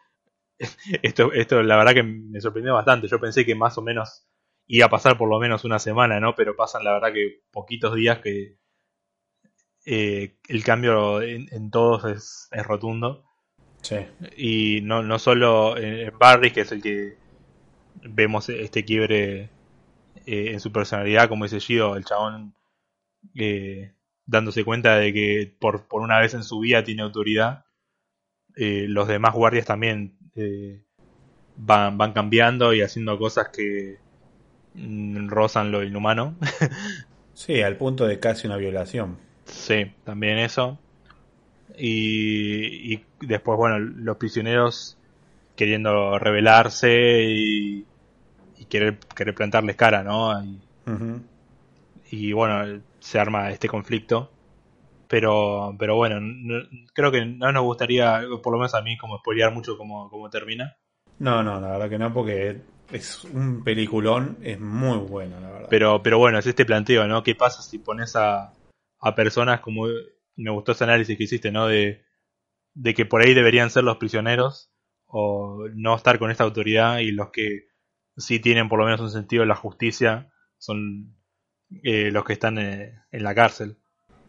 esto, 1.01 1.31
esto 1.33 1.61
la 1.63 1.77
verdad 1.77 1.93
que 1.93 2.03
me 2.03 2.41
sorprendió 2.41 2.73
bastante. 2.73 3.07
Yo 3.07 3.19
pensé 3.19 3.45
que 3.45 3.55
más 3.55 3.77
o 3.77 3.81
menos 3.81 4.25
iba 4.67 4.85
a 4.85 4.89
pasar 4.89 5.17
por 5.17 5.29
lo 5.29 5.39
menos 5.39 5.65
una 5.65 5.79
semana, 5.79 6.19
¿no? 6.19 6.35
Pero 6.35 6.55
pasan 6.55 6.83
la 6.83 6.93
verdad 6.93 7.13
que 7.13 7.41
poquitos 7.51 7.95
días 7.95 8.19
que 8.19 8.57
eh, 9.85 10.37
el 10.47 10.63
cambio 10.63 11.21
en, 11.21 11.47
en 11.51 11.69
todos 11.71 12.05
es, 12.05 12.47
es 12.51 12.65
rotundo. 12.65 13.25
Sí. 13.83 13.97
Y 14.37 14.81
no, 14.81 15.03
no 15.03 15.19
solo 15.19 15.77
en, 15.77 16.17
Barry, 16.17 16.51
que 16.51 16.61
es 16.61 16.71
el 16.71 16.81
que 16.81 17.17
vemos 18.01 18.49
este 18.49 18.85
quiebre 18.85 19.49
eh, 20.25 20.51
en 20.51 20.59
su 20.59 20.71
personalidad, 20.71 21.27
como 21.29 21.45
dice 21.45 21.59
Gido, 21.59 21.95
el 21.97 22.05
chabón 22.05 22.55
eh, 23.35 23.93
dándose 24.25 24.63
cuenta 24.63 24.95
de 24.95 25.13
que 25.13 25.55
por, 25.59 25.87
por 25.87 26.01
una 26.01 26.19
vez 26.19 26.33
en 26.33 26.43
su 26.43 26.59
vida 26.59 26.83
tiene 26.83 27.01
autoridad. 27.01 27.65
Eh, 28.55 28.85
los 28.87 29.07
demás 29.07 29.33
guardias 29.33 29.65
también 29.65 30.17
van, 31.55 31.97
van 31.97 32.13
cambiando 32.13 32.73
y 32.73 32.81
haciendo 32.81 33.17
cosas 33.17 33.49
que 33.49 33.97
rozan 34.75 35.71
lo 35.71 35.83
inhumano. 35.83 36.35
Sí, 37.35 37.63
al 37.63 37.77
punto 37.77 38.05
de 38.05 38.19
casi 38.19 38.45
una 38.45 38.57
violación. 38.57 39.17
Sí, 39.45 39.91
también 40.03 40.37
eso. 40.37 40.77
Y, 41.77 42.93
y 42.93 43.05
después, 43.21 43.57
bueno, 43.57 43.79
los 43.79 44.17
prisioneros 44.17 44.97
queriendo 45.55 46.19
rebelarse 46.19 47.23
y, 47.23 47.85
y 48.59 48.65
querer, 48.69 48.99
querer 49.15 49.33
plantarles 49.33 49.75
cara, 49.75 50.03
¿no? 50.03 50.43
Y, 50.43 50.59
y 52.11 52.33
bueno, 52.33 52.81
se 52.99 53.19
arma 53.19 53.49
este 53.49 53.67
conflicto. 53.67 54.29
Pero, 55.07 55.75
pero 55.77 55.95
bueno, 55.95 56.19
no- 56.19 56.63
creo 56.93 57.11
que 57.11 57.25
no 57.25 57.51
nos 57.51 57.63
gustaría, 57.63 58.21
por 58.41 58.53
lo 58.53 58.59
menos 58.59 58.73
a 58.75 58.81
mí, 58.81 58.97
como 58.97 59.17
spoilear 59.19 59.51
mucho 59.53 59.77
cómo, 59.77 60.09
cómo 60.09 60.29
termina. 60.29 60.75
No, 61.19 61.43
no, 61.43 61.59
la 61.59 61.71
verdad 61.71 61.89
que 61.89 61.99
no, 61.99 62.13
porque 62.13 62.61
es 62.91 63.23
un 63.25 63.63
peliculón, 63.63 64.37
es 64.41 64.59
muy 64.59 64.97
bueno, 64.97 65.39
la 65.39 65.51
verdad. 65.51 65.67
Pero, 65.69 66.03
pero 66.03 66.17
bueno, 66.17 66.39
es 66.39 66.45
este 66.45 66.65
planteo, 66.65 67.07
¿no? 67.07 67.23
¿Qué 67.23 67.35
pasa 67.35 67.61
si 67.61 67.79
pones 67.79 68.15
a, 68.15 68.53
a 68.99 69.15
personas 69.15 69.61
como 69.61 69.87
me 70.35 70.51
gustó 70.51 70.71
ese 70.73 70.83
análisis 70.83 71.17
que 71.17 71.23
hiciste, 71.23 71.51
¿no? 71.51 71.67
De, 71.67 72.03
de 72.73 72.93
que 72.93 73.05
por 73.05 73.21
ahí 73.21 73.33
deberían 73.33 73.69
ser 73.69 73.83
los 73.83 73.97
prisioneros 73.97 74.71
o 75.05 75.67
no 75.73 75.95
estar 75.95 76.17
con 76.19 76.31
esta 76.31 76.43
autoridad 76.43 76.99
y 76.99 77.11
los 77.11 77.29
que 77.31 77.67
sí 78.17 78.39
tienen 78.39 78.69
por 78.69 78.79
lo 78.79 78.85
menos 78.85 79.01
un 79.01 79.11
sentido 79.11 79.41
de 79.41 79.47
la 79.47 79.55
justicia 79.55 80.31
son 80.57 81.15
eh, 81.83 82.11
los 82.11 82.25
que 82.25 82.33
están 82.33 82.57
eh, 82.57 82.93
en 83.11 83.23
la 83.23 83.35
cárcel. 83.35 83.77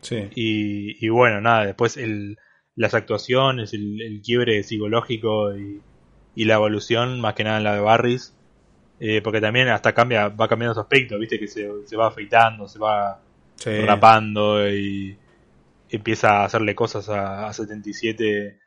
sí. 0.00 0.28
Y, 0.34 1.04
y 1.04 1.08
bueno, 1.08 1.40
nada, 1.40 1.66
después 1.66 1.96
el, 1.96 2.36
las 2.74 2.94
actuaciones, 2.94 3.72
el, 3.72 4.00
el 4.02 4.20
quiebre 4.22 4.62
psicológico 4.62 5.56
y, 5.56 5.80
y 6.34 6.44
la 6.44 6.54
evolución, 6.54 7.20
más 7.20 7.34
que 7.34 7.44
nada 7.44 7.58
en 7.58 7.64
la 7.64 7.74
de 7.74 7.80
Barris, 7.80 8.36
eh, 9.00 9.20
porque 9.22 9.40
también 9.40 9.68
hasta 9.68 9.92
cambia, 9.92 10.28
va 10.28 10.48
cambiando 10.48 10.74
su 10.74 10.80
aspecto, 10.80 11.18
viste 11.18 11.38
que 11.38 11.48
se, 11.48 11.68
se 11.86 11.96
va 11.96 12.08
afeitando, 12.08 12.68
se 12.68 12.78
va 12.78 13.20
sí. 13.56 13.80
rapando 13.80 14.68
y 14.68 15.16
empieza 15.90 16.40
a 16.40 16.44
hacerle 16.44 16.74
cosas 16.74 17.08
a, 17.08 17.46
a 17.46 17.52
77 17.52 18.60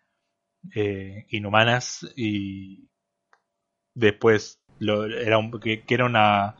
eh, 0.76 1.26
inhumanas 1.30 2.08
y 2.16 2.88
después 3.94 4.60
lo, 4.80 5.06
era 5.06 5.38
un, 5.38 5.52
que, 5.60 5.84
que 5.84 5.94
era 5.94 6.06
una 6.06 6.56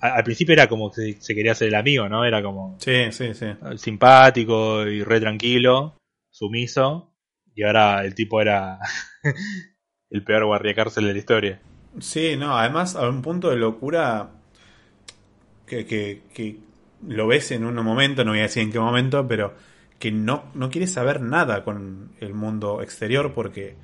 al 0.00 0.24
principio 0.24 0.52
era 0.52 0.68
como 0.68 0.90
que 0.90 1.14
se, 1.14 1.20
se 1.20 1.34
quería 1.34 1.52
hacer 1.52 1.68
el 1.68 1.74
amigo, 1.76 2.08
¿no? 2.08 2.24
Era 2.26 2.42
como 2.42 2.76
Sí, 2.78 3.10
sí, 3.10 3.32
sí. 3.32 3.46
simpático 3.76 4.86
y 4.86 5.02
re 5.02 5.18
tranquilo, 5.18 5.96
sumiso, 6.30 7.14
y 7.54 7.62
ahora 7.62 8.04
el 8.04 8.14
tipo 8.14 8.40
era 8.40 8.78
el 10.10 10.22
peor 10.22 10.44
guardiacárcel 10.44 11.06
de 11.06 11.12
la 11.12 11.18
historia. 11.18 11.60
Sí, 12.00 12.36
no, 12.36 12.56
además 12.56 12.94
a 12.96 13.08
un 13.08 13.22
punto 13.22 13.50
de 13.50 13.56
locura 13.56 14.30
que, 15.66 15.86
que, 15.86 16.22
que 16.34 16.58
lo 17.06 17.26
ves 17.26 17.50
en 17.50 17.64
un 17.64 17.74
momento, 17.84 18.24
no 18.24 18.32
voy 18.32 18.40
a 18.40 18.42
decir 18.42 18.62
en 18.62 18.72
qué 18.72 18.78
momento, 18.78 19.26
pero 19.28 19.54
que 19.98 20.10
no, 20.12 20.44
no 20.54 20.70
quiere 20.70 20.86
saber 20.86 21.20
nada 21.20 21.64
con 21.64 22.10
el 22.20 22.34
mundo 22.34 22.82
exterior 22.82 23.32
porque 23.34 23.76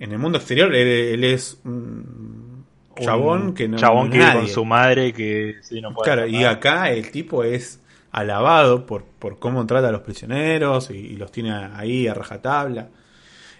en 0.00 0.12
el 0.12 0.18
mundo 0.18 0.38
exterior 0.38 0.74
él, 0.74 0.88
él 0.88 1.24
es 1.24 1.60
un 1.64 2.64
chabón 2.98 3.52
Un 3.52 3.54
que 3.54 3.68
no 3.68 3.78
chabón 3.78 4.10
que 4.10 4.18
vive 4.18 4.32
con 4.32 4.48
su 4.48 4.64
madre 4.64 5.12
que 5.12 5.56
sí, 5.62 5.80
no 5.80 5.92
puede 5.94 6.12
Claro, 6.14 6.26
y 6.26 6.44
acá 6.44 6.90
el 6.92 7.10
tipo 7.10 7.42
es 7.44 7.80
alabado 8.12 8.86
por, 8.86 9.04
por 9.04 9.38
cómo 9.38 9.66
trata 9.66 9.88
a 9.88 9.92
los 9.92 10.02
prisioneros 10.02 10.90
y, 10.90 10.94
y 10.98 11.16
los 11.16 11.32
tiene 11.32 11.52
ahí 11.52 12.06
a 12.08 12.14
rajatabla. 12.14 12.88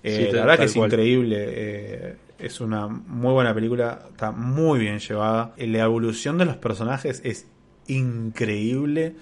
Eh, 0.02 0.26
Sí, 0.26 0.26
tal- 0.28 0.40
la 0.40 0.46
verdad 0.46 0.58
que 0.60 0.64
es 0.66 0.74
cual. 0.74 0.90
increíble. 0.90 1.36
eh, 1.48 2.16
es 2.38 2.60
una 2.60 2.86
muy 2.86 3.32
buena 3.32 3.54
película. 3.54 4.06
Está 4.10 4.30
muy 4.32 4.78
bien 4.78 4.98
llevada. 4.98 5.52
La 5.56 5.84
evolución 5.84 6.38
de 6.38 6.44
los 6.46 6.56
personajes 6.56 7.20
es 7.24 7.48
increíble. 7.86 9.16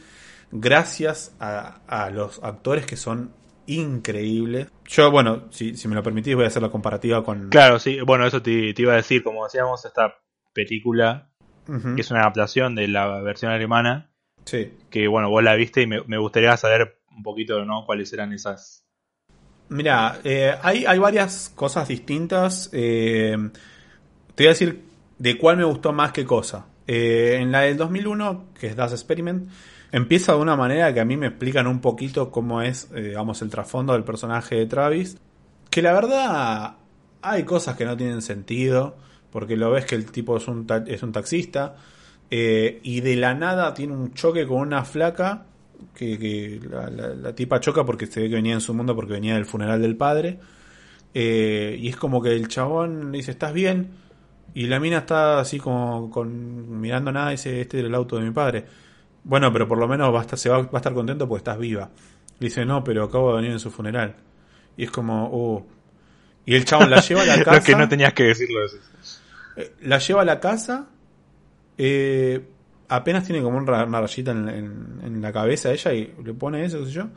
Gracias 0.51 1.35
a, 1.41 1.81
a 1.87 2.11
los 2.11 2.43
actores 2.43 2.87
que 2.87 2.97
son 2.97 3.33
increíbles. 3.67 4.69
Yo, 4.87 5.11
bueno, 5.11 5.45
si, 5.51 5.77
si 5.77 5.89
me 5.89 5.95
lo 5.95 6.03
permitís, 6.03 6.35
voy 6.35 6.45
a 6.45 6.49
hacer 6.49 6.63
la 6.63 6.71
comparativa 6.71 7.25
con. 7.25 7.49
Claro, 7.49 7.79
sí, 7.79 8.01
bueno, 8.01 8.27
eso 8.27 8.43
te, 8.43 8.73
te 8.75 8.83
iba 8.83 8.93
a 8.93 8.97
decir, 8.97 9.23
como 9.23 9.45
decíamos, 9.45 9.85
esta 9.85 10.15
película, 10.53 11.31
que 11.67 12.01
es 12.03 12.11
una 12.11 12.21
adaptación 12.21 12.75
de 12.75 12.89
la 12.89 13.21
versión 13.23 13.51
alemana, 13.51 14.11
Sí. 14.45 14.75
que 14.91 15.09
bueno, 15.09 15.31
vos 15.31 15.43
la 15.43 15.55
viste 15.55 15.81
y 15.83 15.87
me, 15.87 16.03
me 16.07 16.19
gustaría 16.19 16.55
saber 16.59 17.01
un 17.17 17.23
poquito, 17.23 17.65
¿no? 17.65 17.85
Cuáles 17.87 18.13
eran 18.13 18.33
esas... 18.35 18.84
Mira, 19.69 20.21
eh, 20.25 20.55
hay, 20.63 20.85
hay 20.85 20.99
varias 20.99 21.51
cosas 21.55 21.89
distintas. 21.89 22.69
eh, 22.73 23.37
te 24.35 24.43
voy 24.43 24.47
a 24.47 24.51
decir 24.51 24.85
de 25.19 25.39
cuál 25.39 25.57
me 25.57 25.65
gustó 25.65 25.93
más 25.93 26.13
qué 26.13 26.25
cosa. 26.25 26.67
Eh, 26.87 27.39
en 27.41 27.51
la 27.53 27.61
del 27.61 27.77
2001, 27.77 28.47
que 28.59 28.67
es 28.69 28.77
Das 28.77 28.93
Experiment, 28.93 29.49
empieza 29.93 30.33
de 30.33 30.39
una 30.39 30.57
manera 30.57 30.93
que 30.93 31.01
a 31.01 31.05
mí 31.05 31.17
me 31.17 31.29
explican 31.29 31.67
un 31.67 31.81
poquito 31.81 32.31
cómo 32.31 32.63
es, 32.63 32.91
eh, 32.95 33.03
digamos, 33.03 33.41
el 33.43 33.51
trasfondo 33.51 33.93
del 33.95 34.05
personaje 34.05 34.57
de 34.57 34.67
Travis. 34.67 35.17
Que 35.71 35.83
la 35.83 35.93
verdad 35.93 36.77
hay 37.23 37.45
cosas 37.45 37.77
que 37.77 37.85
no 37.85 37.97
tienen 37.97 38.23
sentido, 38.23 38.97
porque 39.31 39.57
lo 39.57 39.71
ves 39.71 39.87
que 39.87 39.95
el 39.95 40.11
tipo 40.11 40.37
es 40.37 40.47
un, 40.47 40.67
es 40.87 41.03
un 41.03 41.13
taxista, 41.13 41.77
y 42.31 43.01
de 43.01 43.15
la 43.15 43.35
nada 43.35 43.75
tiene 43.75 43.93
un 43.93 44.13
choque 44.13 44.45
con 44.47 44.59
una 44.59 44.85
flaca, 44.85 45.47
que, 45.95 46.19
que 46.19 46.61
la, 46.69 46.89
la- 46.91 47.15
la 47.15 47.35
tipa 47.35 47.61
choca 47.61 47.85
porque 47.85 48.07
se 48.07 48.21
ve 48.23 48.29
que 48.29 48.37
venía 48.37 48.55
en 48.55 48.61
su 48.61 48.73
mundo 48.75 48.95
porque 48.95 49.13
venía 49.15 49.35
del 49.35 49.45
funeral 49.47 49.81
del 49.83 49.97
padre, 49.97 50.39
eh, 51.15 51.77
y 51.81 51.89
es 51.89 51.97
como 51.97 52.21
que 52.23 52.31
el 52.35 52.49
chabón 52.49 53.13
le 53.13 53.19
dice, 53.19 53.31
¿estás 53.33 53.53
bien? 53.53 53.91
Y 54.55 54.67
la 54.67 54.79
mina 54.81 54.99
está 54.99 55.41
así 55.41 55.59
como 55.59 56.11
con, 56.11 56.81
mirando 56.81 57.11
nada 57.13 57.31
dice, 57.31 57.61
este 57.61 57.79
es 57.81 57.85
el 57.85 57.95
auto 57.95 58.17
de 58.17 58.23
mi 58.25 58.31
padre. 58.31 58.65
Bueno, 59.25 59.53
pero 59.53 59.67
por 59.67 59.79
lo 59.79 59.89
menos 59.89 60.13
va 60.15 60.19
a 60.21 60.23
estar, 60.23 60.39
se 60.39 60.49
va, 60.49 60.59
va 60.63 60.69
a 60.75 60.77
estar 60.77 60.95
contento 60.95 61.27
porque 61.29 61.39
estás 61.41 61.59
viva. 61.59 61.91
Le 62.39 62.47
dice, 62.49 62.65
no, 62.65 62.85
pero 62.85 63.05
acabo 63.05 63.31
de 63.31 63.37
venir 63.37 63.53
en 63.53 63.59
su 63.59 63.71
funeral. 63.71 64.15
Y 64.77 64.85
es 64.85 64.91
como, 64.91 65.29
oh. 65.33 65.67
Y 66.47 66.55
el 66.55 66.65
chabón 66.65 66.91
la 66.91 67.01
lleva 67.01 67.23
a 67.23 67.27
la 67.27 67.39
casa. 67.43 67.57
Lo 67.59 67.63
que 67.65 67.75
no 67.75 67.89
tenías 67.89 68.13
que 68.13 68.25
decirlo. 68.25 68.61
Eh, 69.57 69.73
La 69.83 69.99
lleva 69.99 70.23
a 70.23 70.25
la 70.25 70.39
casa. 70.41 70.89
eh, 71.79 72.45
apenas 72.89 73.25
tiene 73.25 73.43
como 73.43 73.59
una 73.59 74.01
rayita 74.01 74.31
en, 74.33 74.49
en- 74.49 75.01
en 75.05 75.23
la 75.23 75.33
cabeza 75.33 75.71
ella 75.73 75.93
y 75.93 76.15
le 76.25 76.35
pone 76.35 76.65
eso, 76.65 76.81
qué 76.81 76.87
sé 76.87 76.93
yo. 76.93 77.09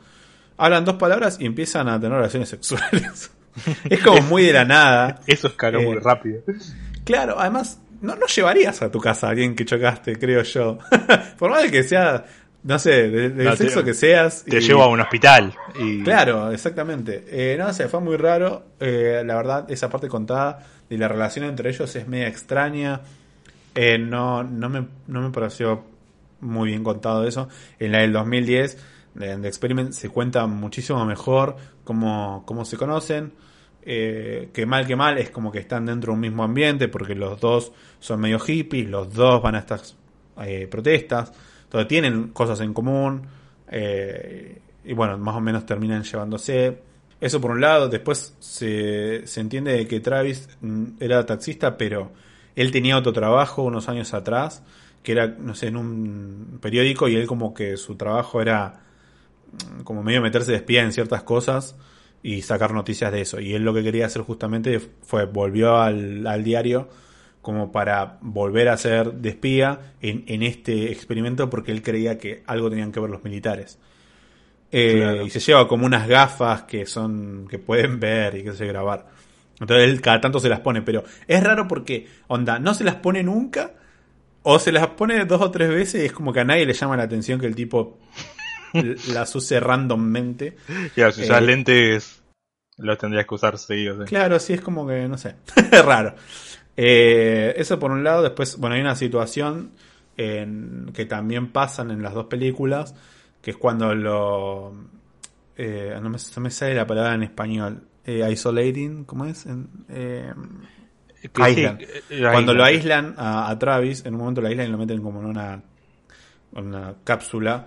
Hablan 0.56 0.84
dos 0.84 0.96
palabras 0.96 1.36
y 1.40 1.46
empiezan 1.46 1.88
a 1.88 2.00
tener 2.00 2.16
relaciones 2.16 2.48
sexuales. 2.48 3.30
es 3.88 4.00
como 4.02 4.22
muy 4.22 4.44
de 4.44 4.52
la 4.52 4.64
nada. 4.64 5.20
Eso 5.26 5.48
escaló 5.48 5.80
Eh, 5.80 5.86
muy 5.86 5.96
rápido. 5.98 6.42
Claro, 7.04 7.36
además, 7.38 7.80
no, 8.00 8.16
no 8.16 8.26
llevarías 8.26 8.82
a 8.82 8.90
tu 8.90 9.00
casa 9.00 9.28
a 9.28 9.30
alguien 9.30 9.54
que 9.54 9.64
chocaste, 9.64 10.16
creo 10.18 10.42
yo. 10.42 10.78
Por 11.38 11.50
más 11.50 11.62
de 11.62 11.70
que 11.70 11.82
sea, 11.84 12.24
no 12.64 12.78
sé, 12.78 13.08
de- 13.08 13.30
del 13.30 13.50
te- 13.50 13.56
sexo 13.56 13.84
que 13.84 13.94
seas. 13.94 14.44
Te 14.44 14.58
y- 14.58 14.60
llevo 14.60 14.82
a 14.82 14.88
un 14.88 15.00
hospital. 15.00 15.54
Y... 15.78 16.02
Claro, 16.02 16.50
exactamente. 16.50 17.24
Eh, 17.30 17.56
no 17.58 17.72
sé, 17.72 17.88
fue 17.88 18.00
muy 18.00 18.16
raro. 18.16 18.64
Eh, 18.80 19.22
la 19.24 19.36
verdad, 19.36 19.70
esa 19.70 19.88
parte 19.88 20.08
contada 20.08 20.58
de 20.90 20.98
la 20.98 21.06
relación 21.08 21.44
entre 21.44 21.70
ellos 21.70 21.94
es 21.94 22.08
media 22.08 22.26
extraña. 22.28 23.00
Eh, 23.80 23.96
no, 23.96 24.42
no, 24.42 24.68
me, 24.68 24.88
no 25.06 25.20
me 25.20 25.30
pareció 25.30 25.84
muy 26.40 26.70
bien 26.70 26.82
contado 26.82 27.24
eso. 27.24 27.48
En 27.78 27.92
la 27.92 28.00
del 28.00 28.12
2010, 28.12 28.76
de, 29.14 29.36
de 29.36 29.46
Experiment, 29.46 29.92
se 29.92 30.08
cuenta 30.08 30.44
muchísimo 30.48 31.04
mejor 31.04 31.54
cómo, 31.84 32.42
cómo 32.44 32.64
se 32.64 32.76
conocen. 32.76 33.34
Eh, 33.82 34.50
que 34.52 34.66
mal 34.66 34.84
que 34.84 34.96
mal 34.96 35.16
es 35.16 35.30
como 35.30 35.52
que 35.52 35.60
están 35.60 35.86
dentro 35.86 36.10
de 36.10 36.14
un 36.16 36.20
mismo 36.20 36.42
ambiente 36.42 36.88
porque 36.88 37.14
los 37.14 37.40
dos 37.40 37.70
son 38.00 38.20
medio 38.20 38.40
hippies, 38.40 38.88
los 38.88 39.14
dos 39.14 39.40
van 39.40 39.54
a 39.54 39.60
estas 39.60 39.96
eh, 40.42 40.66
protestas, 40.66 41.32
entonces 41.62 41.86
tienen 41.86 42.28
cosas 42.30 42.60
en 42.60 42.74
común 42.74 43.22
eh, 43.70 44.60
y 44.84 44.92
bueno, 44.92 45.16
más 45.18 45.36
o 45.36 45.40
menos 45.40 45.64
terminan 45.64 46.02
llevándose. 46.02 46.82
Eso 47.20 47.40
por 47.40 47.52
un 47.52 47.60
lado, 47.60 47.88
después 47.88 48.34
se, 48.40 49.24
se 49.24 49.40
entiende 49.40 49.72
de 49.72 49.86
que 49.86 50.00
Travis 50.00 50.48
mm, 50.60 50.84
era 50.98 51.24
taxista, 51.24 51.76
pero 51.76 52.10
él 52.58 52.72
tenía 52.72 52.98
otro 52.98 53.12
trabajo 53.12 53.62
unos 53.62 53.88
años 53.88 54.14
atrás, 54.14 54.64
que 55.04 55.12
era, 55.12 55.28
no 55.28 55.54
sé, 55.54 55.68
en 55.68 55.76
un 55.76 56.58
periódico 56.60 57.08
y 57.08 57.14
él 57.14 57.28
como 57.28 57.54
que 57.54 57.76
su 57.76 57.94
trabajo 57.94 58.42
era 58.42 58.80
mm, 59.52 59.82
como 59.82 60.02
medio 60.02 60.20
meterse 60.20 60.50
de 60.50 60.56
espía 60.56 60.82
en 60.82 60.92
ciertas 60.92 61.22
cosas 61.22 61.76
y 62.20 62.42
sacar 62.42 62.74
noticias 62.74 63.12
de 63.12 63.20
eso. 63.20 63.38
Y 63.38 63.54
él 63.54 63.62
lo 63.62 63.72
que 63.72 63.84
quería 63.84 64.06
hacer 64.06 64.22
justamente 64.22 64.80
fue, 65.02 65.26
volvió 65.26 65.76
al, 65.76 66.26
al 66.26 66.42
diario 66.42 66.88
como 67.42 67.70
para 67.70 68.18
volver 68.20 68.68
a 68.68 68.76
ser 68.76 69.12
de 69.12 69.28
espía 69.28 69.94
en, 70.02 70.24
en 70.26 70.42
este 70.42 70.90
experimento 70.90 71.48
porque 71.48 71.70
él 71.70 71.82
creía 71.82 72.18
que 72.18 72.42
algo 72.46 72.68
tenían 72.68 72.90
que 72.90 72.98
ver 72.98 73.10
los 73.10 73.22
militares. 73.22 73.78
Eh, 74.72 74.96
Claro. 74.96 75.22
Y 75.26 75.30
se 75.30 75.40
lleva 75.40 75.68
como 75.68 75.86
unas 75.86 76.08
gafas 76.08 76.62
que 76.62 76.86
son 76.86 77.46
que 77.48 77.58
pueden 77.58 78.00
ver 78.00 78.36
y 78.36 78.42
que 78.42 78.52
se 78.52 78.66
grabar. 78.66 79.06
Entonces 79.60 79.88
él 79.88 80.00
cada 80.00 80.20
tanto 80.20 80.38
se 80.40 80.48
las 80.48 80.60
pone, 80.60 80.82
pero 80.82 81.04
es 81.26 81.42
raro 81.42 81.66
porque, 81.66 82.06
onda, 82.28 82.58
no 82.58 82.74
se 82.74 82.84
las 82.84 82.96
pone 82.96 83.22
nunca 83.22 83.72
o 84.42 84.58
se 84.58 84.70
las 84.72 84.86
pone 84.88 85.24
dos 85.24 85.40
o 85.42 85.50
tres 85.50 85.68
veces 85.68 86.02
y 86.02 86.06
es 86.06 86.12
como 86.12 86.32
que 86.32 86.40
a 86.40 86.44
nadie 86.44 86.64
le 86.66 86.72
llama 86.74 86.96
la 86.96 87.02
atención 87.04 87.40
que 87.40 87.46
el 87.46 87.54
tipo 87.56 87.98
las 89.08 89.34
use 89.34 89.58
randommente. 89.60 90.56
Claro, 90.94 91.12
si 91.12 91.22
usas 91.22 91.42
Eh, 91.42 91.46
lentes, 91.46 92.22
los 92.76 92.98
tendrías 92.98 93.26
que 93.26 93.34
usar 93.34 93.58
seguidos. 93.58 94.00
¿eh? 94.02 94.04
Claro, 94.06 94.38
sí, 94.38 94.52
es 94.52 94.60
como 94.60 94.86
que, 94.86 95.08
no 95.08 95.18
sé, 95.18 95.34
es 95.72 95.84
raro. 95.84 96.14
Eh, 96.76 97.54
eso 97.56 97.78
por 97.78 97.90
un 97.90 98.04
lado, 98.04 98.22
después, 98.22 98.56
bueno, 98.58 98.76
hay 98.76 98.80
una 98.82 98.94
situación 98.94 99.72
en- 100.16 100.90
que 100.94 101.04
también 101.06 101.50
pasan 101.50 101.90
en 101.90 102.02
las 102.02 102.14
dos 102.14 102.26
películas, 102.26 102.94
que 103.42 103.50
es 103.52 103.56
cuando 103.56 103.94
lo... 103.94 104.72
eh, 105.56 105.98
no, 106.00 106.08
me, 106.10 106.18
no 106.36 106.42
me 106.42 106.50
sale 106.50 106.74
la 106.74 106.86
palabra 106.86 107.14
en 107.14 107.24
español. 107.24 107.82
Eh, 108.08 108.26
isolating, 108.32 109.04
¿cómo 109.04 109.26
es? 109.26 109.44
En, 109.44 109.68
eh, 109.90 110.32
sí, 111.20 111.28
eh, 111.36 111.92
cuando 112.32 112.54
lo 112.54 112.64
aíslan. 112.64 113.04
aíslan 113.08 113.14
a, 113.18 113.50
a 113.50 113.58
Travis, 113.58 114.02
en 114.06 114.14
un 114.14 114.20
momento 114.20 114.40
lo 114.40 114.48
aíslan 114.48 114.66
y 114.66 114.70
lo 114.70 114.78
meten 114.78 115.02
como 115.02 115.20
en 115.20 115.26
una, 115.26 115.62
una 116.52 116.94
cápsula. 117.04 117.66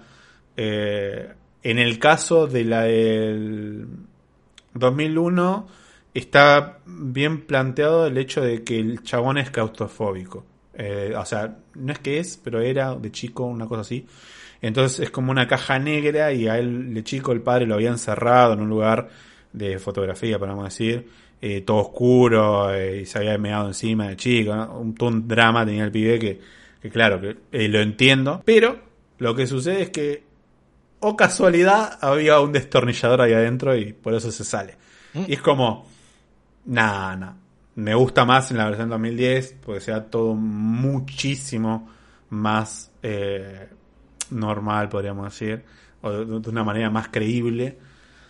Eh, 0.58 1.32
en 1.62 1.78
el 1.78 2.00
caso 2.00 2.48
de 2.48 2.66
la 2.66 2.82
del 2.86 3.86
2001, 4.74 5.68
está 6.16 6.80
bien 6.88 7.46
planteado 7.46 8.08
el 8.08 8.18
hecho 8.18 8.42
de 8.42 8.64
que 8.64 8.80
el 8.80 9.04
chabón 9.04 9.38
es 9.38 9.52
claustrofóbico. 9.52 10.44
Eh, 10.74 11.14
o 11.16 11.24
sea, 11.24 11.56
no 11.76 11.94
es 11.94 12.00
que 12.00 12.18
es, 12.18 12.38
pero 12.44 12.62
era 12.62 12.96
de 12.96 13.12
chico, 13.12 13.46
una 13.46 13.68
cosa 13.68 13.82
así. 13.82 14.08
Entonces 14.60 15.02
es 15.02 15.12
como 15.12 15.30
una 15.30 15.48
caja 15.48 15.78
negra 15.78 16.34
y 16.34 16.48
a 16.48 16.58
él 16.58 16.96
de 16.96 17.04
chico 17.04 17.32
el 17.32 17.42
padre 17.42 17.68
lo 17.68 17.76
había 17.76 17.89
encerrado 17.89 18.54
en 18.54 18.62
un 18.62 18.70
lugar 18.70 19.10
de 19.54 19.80
fotografía, 19.80 20.39
podemos 20.39 20.66
decir, 20.66 21.08
eh, 21.41 21.62
todo 21.62 21.78
oscuro 21.78 22.74
eh, 22.74 23.02
y 23.02 23.06
se 23.06 23.18
había 23.18 23.38
meado 23.38 23.68
encima 23.68 24.08
de 24.08 24.16
chico. 24.16 24.56
¿no? 24.56 24.80
Un, 24.80 24.95
todo 24.95 25.10
un 25.10 25.28
drama 25.28 25.66
tenía 25.66 25.84
el 25.84 25.91
pibe 25.91 26.20
que, 26.20 26.39
que 26.82 26.89
claro, 26.89 27.20
que 27.20 27.38
eh, 27.52 27.68
lo 27.68 27.80
entiendo. 27.80 28.41
Pero 28.45 28.80
lo 29.18 29.36
que 29.36 29.47
sucede 29.47 29.84
es 29.84 29.89
que, 29.89 30.24
o 30.99 31.16
casualidad, 31.16 31.97
había 32.02 32.39
un 32.39 32.52
destornillador 32.52 33.22
ahí 33.22 33.34
adentro 33.34 33.76
y 33.76 33.93
por 33.93 34.14
eso 34.14 34.32
se 34.32 34.43
sale. 34.43 34.78
Y 35.14 35.34
es 35.34 35.41
como, 35.41 35.88
nada, 36.66 37.16
nada. 37.16 37.36
Me 37.76 37.95
gusta 37.95 38.24
más 38.24 38.52
en 38.52 38.58
la 38.58 38.66
versión 38.66 38.89
2010 38.89 39.58
porque 39.66 39.82
sea 39.82 40.06
todo 40.06 40.36
muchísimo 40.36 41.89
más 42.30 42.91
eh, 43.02 43.68
normal, 44.30 44.89
podríamos 44.89 45.26
decir, 45.26 45.64
o 46.02 46.12
de, 46.12 46.39
de 46.39 46.49
una 46.49 46.64
manera 46.64 46.89
más 46.89 47.10
creíble. 47.10 47.78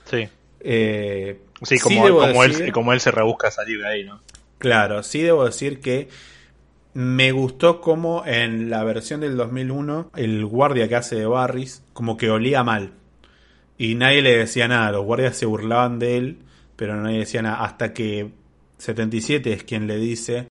Sí, 0.05 0.28
Eh, 0.64 1.39
sí 1.62 1.80
como, 1.80 2.05
debo 2.05 2.20
como, 2.22 2.43
decir- 2.43 2.64
él, 2.66 2.72
como 2.72 2.93
él 2.93 2.99
se 2.99 3.12
rebusca 3.12 3.51
salir 3.51 3.80
de 3.80 3.88
ahí, 3.88 4.03
¿no? 4.03 4.20
Claro, 4.57 5.01
sí 5.03 5.22
debo 5.22 5.45
decir 5.45 5.80
que 5.80 6.07
me 6.93 7.32
gustó 7.32 7.82
como 7.82 8.24
en 8.26 8.70
la 8.70 8.84
versión 8.84 9.22
del 9.22 9.38
2001 9.38 10.12
el 10.16 10.45
guardia 10.45 10.88
que 10.88 10.95
hace 10.95 11.16
de 11.16 11.26
Barris 11.26 11.84
como 11.93 12.18
que 12.18 12.30
olía 12.30 12.64
mal. 12.64 12.91
Y 13.78 13.95
nadie 13.95 14.22
le 14.22 14.38
decía 14.38 14.68
nada, 14.68 14.91
los 14.91 15.05
guardias 15.05 15.36
se 15.38 15.45
burlaban 15.47 15.97
de 15.97 16.18
él, 16.18 16.39
pero 16.76 16.95
nadie 16.95 17.20
decía 17.20 17.41
nada. 17.41 17.64
Hasta 17.64 17.93
que 17.93 18.32
77 18.78 19.53
es 19.53 19.64
quien 19.64 19.88
le 19.88 19.97
dice 19.97 20.47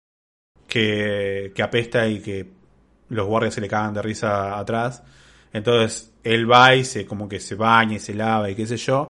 que, 0.68 1.51
que 1.55 1.64
apesta 1.64 2.08
y 2.08 2.20
que 2.22 2.47
los 3.10 3.28
guardias 3.28 3.53
se 3.55 3.62
le 3.62 3.68
cagan 3.68 3.93
de 3.93 4.01
risa 4.01 4.58
atrás. 4.58 5.03
Entonces 5.51 6.14
él 6.24 6.49
va 6.49 6.76
y 6.76 6.86
se 6.86 7.05
como 7.05 7.28
que 7.28 7.39
se 7.39 7.55
baña 7.55 7.95
y 7.95 7.99
se 7.99 8.14
lava 8.14 8.49
y 8.49 8.55
qué 8.55 8.66
sé 8.68 8.78
yo. 8.78 9.08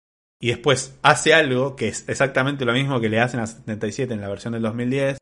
Y 0.41 0.49
después 0.49 0.97
hace 1.03 1.35
algo 1.35 1.77
que 1.77 1.89
es 1.89 2.09
exactamente 2.09 2.65
lo 2.65 2.73
mismo 2.73 2.99
que 3.01 3.09
le 3.11 3.21
hacen 3.21 3.41
a 3.41 3.47
77 3.47 4.15
en 4.15 4.21
la 4.23 4.29
versión 4.29 4.55
del 4.55 4.63
2010. 4.63 5.19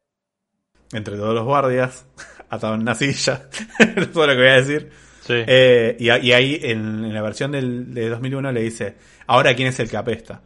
Entre 0.93 1.17
todos 1.17 1.35
los 1.35 1.45
guardias, 1.45 2.07
atado 2.51 2.75
en 2.75 2.83
una 2.83 2.95
silla. 2.95 3.49
Todo 4.13 4.27
lo 4.29 4.33
que 4.35 4.39
voy 4.39 4.49
a 4.49 4.55
decir. 4.63 4.91
Sí. 5.27 5.35
Eh, 5.47 5.97
y, 5.99 6.09
ahí 6.31 6.59
en, 6.63 7.05
en 7.05 7.13
la 7.13 7.21
versión 7.21 7.53
del, 7.53 7.93
de 7.93 8.09
2001 8.09 8.53
le 8.53 8.63
dice, 8.63 8.95
ahora 9.27 9.55
quién 9.55 9.69
es 9.69 9.79
el 9.81 9.91
que 9.91 9.97
apesta. 9.99 10.41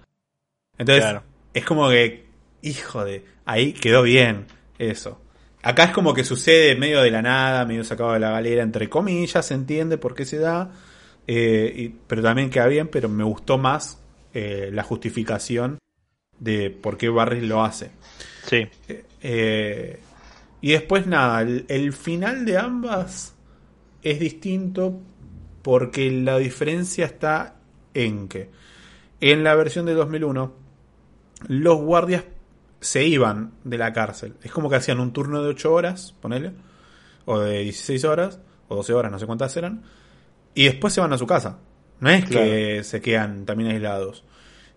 Entonces, 0.78 1.04
Claro. 1.04 1.22
es 1.54 1.64
como 1.64 1.88
que, 1.90 2.26
hijo 2.62 3.04
de, 3.04 3.24
ahí 3.44 3.72
quedó 3.74 4.02
bien 4.02 4.46
eso. 4.78 5.20
Acá 5.62 5.84
es 5.84 5.90
como 5.92 6.12
que 6.14 6.24
sucede 6.24 6.74
medio 6.74 7.00
de 7.02 7.12
la 7.12 7.22
nada, 7.22 7.64
medio 7.64 7.84
sacado 7.84 8.14
de 8.14 8.18
la 8.18 8.30
galera, 8.32 8.64
entre 8.64 8.88
comillas, 8.88 9.46
se 9.46 9.54
entiende 9.54 9.98
por 9.98 10.16
qué 10.16 10.24
se 10.24 10.38
da, 10.38 10.72
eh, 11.28 11.72
y- 11.76 11.88
pero 12.08 12.20
también 12.22 12.50
queda 12.50 12.66
bien, 12.66 12.88
pero 12.88 13.08
me 13.08 13.22
gustó 13.22 13.58
más 13.58 14.01
eh, 14.34 14.70
la 14.72 14.82
justificación 14.82 15.78
de 16.38 16.70
por 16.70 16.96
qué 16.96 17.08
Barris 17.08 17.42
lo 17.42 17.62
hace. 17.62 17.90
sí. 18.46 18.66
Eh, 19.24 20.00
y 20.60 20.72
después 20.72 21.06
nada, 21.06 21.42
el, 21.42 21.64
el 21.68 21.92
final 21.92 22.44
de 22.44 22.56
ambas 22.56 23.34
es 24.02 24.20
distinto 24.20 25.00
porque 25.62 26.10
la 26.10 26.38
diferencia 26.38 27.04
está 27.04 27.56
en 27.94 28.28
que 28.28 28.48
en 29.20 29.44
la 29.44 29.54
versión 29.54 29.86
de 29.86 29.94
2001 29.94 30.52
los 31.48 31.80
guardias 31.80 32.24
se 32.80 33.04
iban 33.06 33.52
de 33.64 33.78
la 33.78 33.92
cárcel. 33.92 34.34
Es 34.42 34.50
como 34.50 34.68
que 34.68 34.76
hacían 34.76 35.00
un 35.00 35.12
turno 35.12 35.42
de 35.42 35.48
8 35.50 35.72
horas, 35.72 36.14
ponele, 36.20 36.52
o 37.24 37.38
de 37.38 37.60
16 37.60 38.04
horas, 38.04 38.40
o 38.68 38.76
12 38.76 38.92
horas, 38.92 39.12
no 39.12 39.18
sé 39.18 39.26
cuántas 39.26 39.56
eran, 39.56 39.82
y 40.54 40.64
después 40.64 40.92
se 40.92 41.00
van 41.00 41.12
a 41.12 41.18
su 41.18 41.26
casa. 41.26 41.58
No 42.02 42.10
es 42.10 42.24
que 42.26 42.84
se 42.84 43.00
quedan 43.00 43.46
también 43.46 43.70
aislados. 43.70 44.24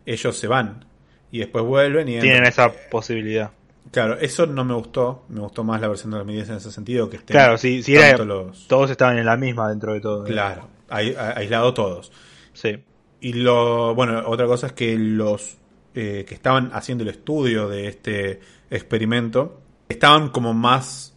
Ellos 0.05 0.37
se 0.37 0.47
van 0.47 0.85
y 1.31 1.39
después 1.39 1.65
vuelven 1.65 2.07
y 2.07 2.19
Tienen 2.19 2.45
esa 2.45 2.71
posibilidad. 2.89 3.51
Claro, 3.91 4.17
eso 4.19 4.45
no 4.45 4.63
me 4.63 4.73
gustó. 4.73 5.25
Me 5.29 5.39
gustó 5.41 5.63
más 5.63 5.81
la 5.81 5.87
versión 5.87 6.11
de 6.11 6.17
2010 6.17 6.49
en 6.49 6.55
ese 6.55 6.71
sentido. 6.71 7.09
Que 7.09 7.17
estén 7.17 7.33
Claro, 7.35 7.57
si, 7.57 7.83
si 7.83 7.95
era, 7.95 8.17
los- 8.23 8.67
todos 8.67 8.89
estaban 8.91 9.17
en 9.17 9.25
la 9.25 9.37
misma 9.37 9.69
dentro 9.69 9.93
de 9.93 10.01
todo. 10.01 10.23
Claro, 10.23 10.67
ai- 10.89 11.15
a- 11.15 11.37
aislado 11.37 11.73
todos. 11.73 12.11
Sí. 12.53 12.77
Y 13.21 13.33
lo 13.33 13.93
bueno, 13.95 14.23
otra 14.27 14.45
cosa 14.45 14.67
es 14.67 14.73
que 14.73 14.97
los 14.97 15.57
eh, 15.95 16.25
que 16.27 16.35
estaban 16.35 16.69
haciendo 16.73 17.03
el 17.03 17.09
estudio 17.09 17.67
de 17.69 17.87
este 17.87 18.39
experimento 18.69 19.61
estaban 19.89 20.29
como 20.29 20.53
más 20.53 21.15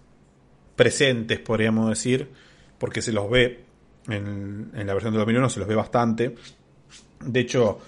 presentes, 0.76 1.38
podríamos 1.40 1.88
decir, 1.88 2.30
porque 2.78 3.02
se 3.02 3.12
los 3.12 3.28
ve 3.30 3.64
en, 4.08 4.70
en 4.74 4.86
la 4.86 4.94
versión 4.94 5.12
de 5.12 5.18
2001, 5.18 5.48
se 5.48 5.60
los 5.60 5.68
ve 5.68 5.74
bastante. 5.74 6.34
De 7.20 7.40
hecho, 7.40 7.78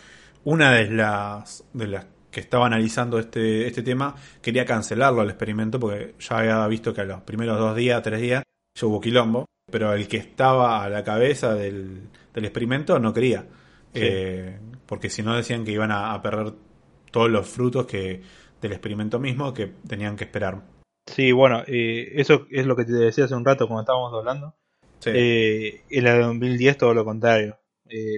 una 0.44 0.72
de 0.72 0.90
las, 0.90 1.64
de 1.72 1.86
las 1.86 2.06
que 2.30 2.40
estaba 2.40 2.66
analizando 2.66 3.18
este, 3.18 3.66
este 3.66 3.82
tema 3.82 4.14
quería 4.40 4.64
cancelarlo 4.64 5.20
al 5.20 5.30
experimento 5.30 5.80
porque 5.80 6.14
ya 6.18 6.38
había 6.38 6.66
visto 6.68 6.94
que 6.94 7.00
a 7.00 7.04
los 7.04 7.22
primeros 7.22 7.58
dos 7.58 7.76
días, 7.76 8.02
tres 8.02 8.20
días, 8.20 8.42
ya 8.74 8.86
hubo 8.86 9.00
quilombo, 9.00 9.46
pero 9.70 9.92
el 9.92 10.06
que 10.08 10.18
estaba 10.18 10.84
a 10.84 10.88
la 10.88 11.02
cabeza 11.04 11.54
del, 11.54 12.08
del 12.32 12.44
experimento 12.44 12.98
no 12.98 13.12
quería. 13.12 13.46
Eh, 13.92 14.58
porque 14.86 15.10
si 15.10 15.22
no 15.22 15.34
decían 15.34 15.64
que 15.64 15.72
iban 15.72 15.90
a, 15.90 16.20
perder 16.22 16.54
todos 17.10 17.30
los 17.30 17.48
frutos 17.48 17.86
que 17.86 18.22
del 18.60 18.72
experimento 18.72 19.18
mismo 19.18 19.52
que 19.52 19.66
tenían 19.88 20.16
que 20.16 20.24
esperar. 20.24 20.62
Sí, 21.06 21.32
bueno, 21.32 21.62
eh, 21.66 22.12
eso 22.14 22.46
es 22.50 22.66
lo 22.66 22.76
que 22.76 22.84
te 22.84 22.92
decía 22.92 23.24
hace 23.24 23.34
un 23.34 23.44
rato 23.44 23.66
cuando 23.66 23.80
estábamos 23.80 24.12
hablando. 24.14 24.54
Eh, 25.06 25.82
en 25.88 26.04
la 26.04 26.14
de 26.14 26.22
2010 26.22 26.78
todo 26.78 26.94
lo 26.94 27.04
contrario. 27.04 27.58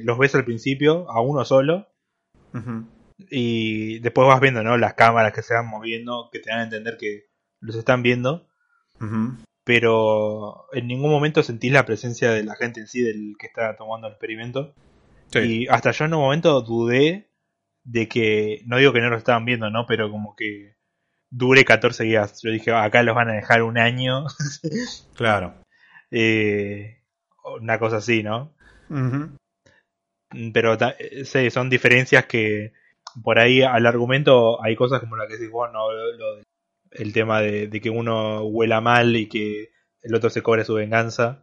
los 0.04 0.18
ves 0.18 0.34
al 0.34 0.44
principio 0.44 1.08
a 1.10 1.20
uno 1.20 1.44
solo 1.44 1.88
y 3.30 3.98
después 4.00 4.26
vas 4.26 4.40
viendo 4.40 4.62
¿no? 4.62 4.76
las 4.76 4.94
cámaras 4.94 5.32
que 5.32 5.42
se 5.42 5.54
van 5.54 5.66
moviendo, 5.66 6.28
que 6.32 6.40
te 6.40 6.50
dan 6.50 6.60
a 6.60 6.64
entender 6.64 6.96
que 6.98 7.26
los 7.60 7.76
están 7.76 8.02
viendo. 8.02 8.46
Pero 9.64 10.66
en 10.72 10.86
ningún 10.86 11.10
momento 11.10 11.42
sentís 11.42 11.72
la 11.72 11.86
presencia 11.86 12.30
de 12.30 12.44
la 12.44 12.54
gente 12.56 12.80
en 12.80 12.86
sí, 12.86 13.00
del 13.02 13.34
que 13.38 13.46
está 13.46 13.76
tomando 13.76 14.06
el 14.06 14.12
experimento. 14.12 14.74
Y 15.34 15.66
hasta 15.68 15.92
yo 15.92 16.04
en 16.04 16.14
un 16.14 16.20
momento 16.20 16.60
dudé 16.62 17.30
de 17.84 18.08
que, 18.08 18.62
no 18.66 18.76
digo 18.78 18.92
que 18.92 19.00
no 19.00 19.10
lo 19.10 19.16
estaban 19.16 19.44
viendo, 19.44 19.70
¿no? 19.70 19.86
Pero 19.86 20.10
como 20.10 20.36
que 20.36 20.76
dure 21.30 21.64
14 21.64 22.04
días. 22.04 22.40
Yo 22.42 22.50
dije, 22.50 22.72
acá 22.72 23.02
los 23.02 23.14
van 23.14 23.30
a 23.30 23.34
dejar 23.34 23.62
un 23.62 23.78
año. 23.78 24.26
claro. 25.14 25.54
Eh, 26.12 26.98
una 27.60 27.78
cosa 27.78 27.96
así, 27.96 28.22
¿no? 28.22 28.52
Pero 30.52 30.76
sí, 31.24 31.50
son 31.50 31.70
diferencias 31.70 32.26
que 32.26 32.72
por 33.22 33.38
ahí 33.38 33.62
al 33.62 33.86
argumento 33.86 34.62
hay 34.62 34.76
cosas 34.76 35.00
como 35.00 35.16
la 35.16 35.26
que 35.26 35.34
decís 35.34 35.50
vos, 35.50 35.70
¿no? 35.72 35.88
el 36.92 37.12
tema 37.14 37.40
de, 37.40 37.70
que 37.80 37.88
uno 37.88 38.42
huela 38.42 38.82
mal 38.82 39.16
y 39.16 39.26
que 39.26 39.70
el 40.02 40.14
otro 40.14 40.28
se 40.30 40.42
cobre 40.42 40.64
su 40.64 40.74
venganza. 40.74 41.42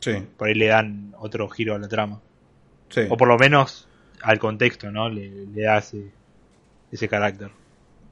Sí. 0.00 0.12
Por 0.36 0.48
ahí 0.48 0.54
le 0.54 0.66
dan 0.66 1.14
otro 1.18 1.48
giro 1.48 1.74
a 1.74 1.78
la 1.78 1.88
trama. 1.88 2.20
O 3.08 3.16
por 3.16 3.28
lo 3.28 3.38
menos 3.38 3.88
al 4.22 4.38
contexto, 4.38 4.90
¿no? 4.90 5.08
Le, 5.08 5.46
da 5.46 5.78
ese, 5.78 6.10
ese 6.90 7.08
carácter. 7.08 7.50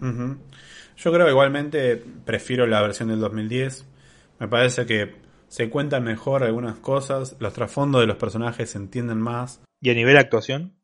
Yo 0.01 1.13
creo 1.13 1.27
que 1.27 1.33
igualmente 1.33 2.03
prefiero 2.25 2.67
la 2.67 2.81
versión 2.81 3.09
del 3.09 3.19
2010. 3.19 3.87
Me 4.39 4.49
parece 4.49 4.87
que 4.87 5.15
se 5.51 5.69
cuentan 5.69 6.05
mejor 6.05 6.45
algunas 6.45 6.77
cosas, 6.77 7.37
los 7.41 7.53
trasfondos 7.53 8.01
de 8.01 8.07
los 8.07 8.17
personajes 8.17 8.71
se 8.71 8.79
entienden 8.79 9.21
más. 9.21 9.61
¿Y 9.81 9.91
a 9.91 9.95
nivel 9.95 10.15
de 10.15 10.21
actuación? 10.21 10.77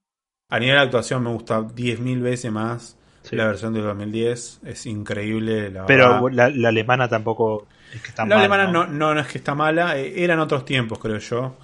A 0.51 0.59
nivel 0.59 0.75
de 0.75 0.83
actuación 0.83 1.23
me 1.23 1.31
gusta 1.31 1.61
10.000 1.61 2.21
veces 2.21 2.51
más 2.51 2.99
la 3.31 3.47
versión 3.47 3.73
del 3.73 3.85
2010. 3.85 4.63
Es 4.65 4.87
increíble. 4.87 5.71
La 5.71 5.87
Pero 5.87 6.29
la, 6.31 6.47
alemana 6.47 7.09
tampoco 7.09 7.69
es 7.95 8.03
que 8.03 8.09
está 8.09 8.25
mala. 8.25 8.35
La 8.35 8.41
alemana 8.41 8.67
¿no? 8.73 8.87
¿no? 8.89 9.21
es 9.21 9.29
que 9.29 9.39
está 9.39 9.55
mala. 9.55 9.99
Eh, 9.99 10.25
eran 10.25 10.41
otros 10.41 10.65
tiempos, 10.65 10.99
creo 10.99 11.19
yo. 11.19 11.57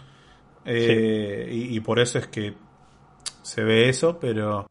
Eh, 0.65 1.49
y, 1.51 1.81
por 1.81 1.99
eso 1.99 2.21
es 2.21 2.29
que 2.29 2.55
se 3.43 3.65
ve 3.65 3.89
eso, 3.89 4.21
pero 4.21 4.71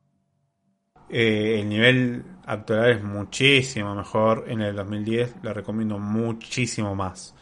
eh, 1.09 1.57
el 1.59 1.67
nivel 1.67 2.23
actual 2.45 2.91
es 2.91 3.03
muchísimo 3.03 3.93
mejor. 3.93 4.45
En 4.47 4.61
el 4.61 4.73
2010 4.73 5.35
la 5.43 5.51
recomiendo 5.51 5.99
muchísimo 5.99 6.95
más. 6.95 7.35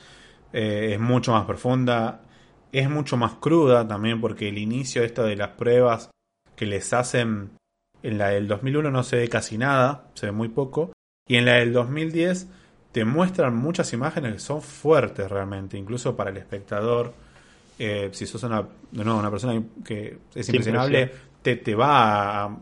Es 0.54 1.00
mucho 1.00 1.32
más 1.32 1.46
profunda. 1.46 2.22
Es 2.72 2.90
mucho 2.90 3.18
más 3.18 3.34
cruda 3.36 3.88
también 3.88 4.22
porque 4.22 4.50
el 4.50 4.58
inicio 4.58 5.04
esto 5.04 5.24
de 5.24 5.36
las 5.36 5.50
pruebas 5.50 6.12
que 6.56 6.66
les 6.66 6.94
hacen 6.94 7.52
en 8.04 8.18
la 8.18 8.30
del 8.30 8.48
2001 8.48 8.92
no 8.92 9.04
se 9.04 9.18
ve 9.18 9.28
casi 9.28 9.58
nada, 9.58 10.10
se 10.14 10.28
ve 10.28 10.32
muy 10.32 10.50
poco. 10.50 10.92
Y 11.28 11.36
en 11.38 11.46
la 11.46 11.54
del 11.54 11.74
2010 11.74 12.48
te 12.92 13.06
muestran 13.06 13.56
muchas 13.56 13.94
imágenes 13.94 14.34
que 14.34 14.40
son 14.40 14.62
fuertes 14.62 15.30
realmente, 15.30 15.78
incluso 15.78 16.16
para 16.16 16.30
el 16.30 16.38
espectador. 16.38 17.14
Eh, 17.78 18.10
si 18.12 18.26
sos 18.26 18.44
una, 18.44 18.68
una 18.92 19.32
persona 19.32 19.62
que 19.86 20.18
es 20.36 20.50
impresionable, 20.50 21.12
te, 21.42 21.56
te 21.56 21.76
va 21.76 22.44
a 22.44 22.58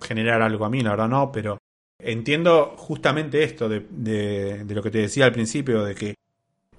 generar 0.00 0.40
algo 0.42 0.64
a 0.64 0.70
mí, 0.70 0.80
la 0.82 0.90
verdad 0.90 1.08
no, 1.08 1.30
pero 1.30 1.58
entiendo 2.00 2.74
justamente 2.76 3.42
esto 3.42 3.68
de, 3.68 3.86
de, 3.90 4.64
de 4.64 4.74
lo 4.74 4.82
que 4.82 4.90
te 4.90 4.98
decía 4.98 5.26
al 5.26 5.32
principio, 5.32 5.84
de 5.84 5.94
que 5.94 6.14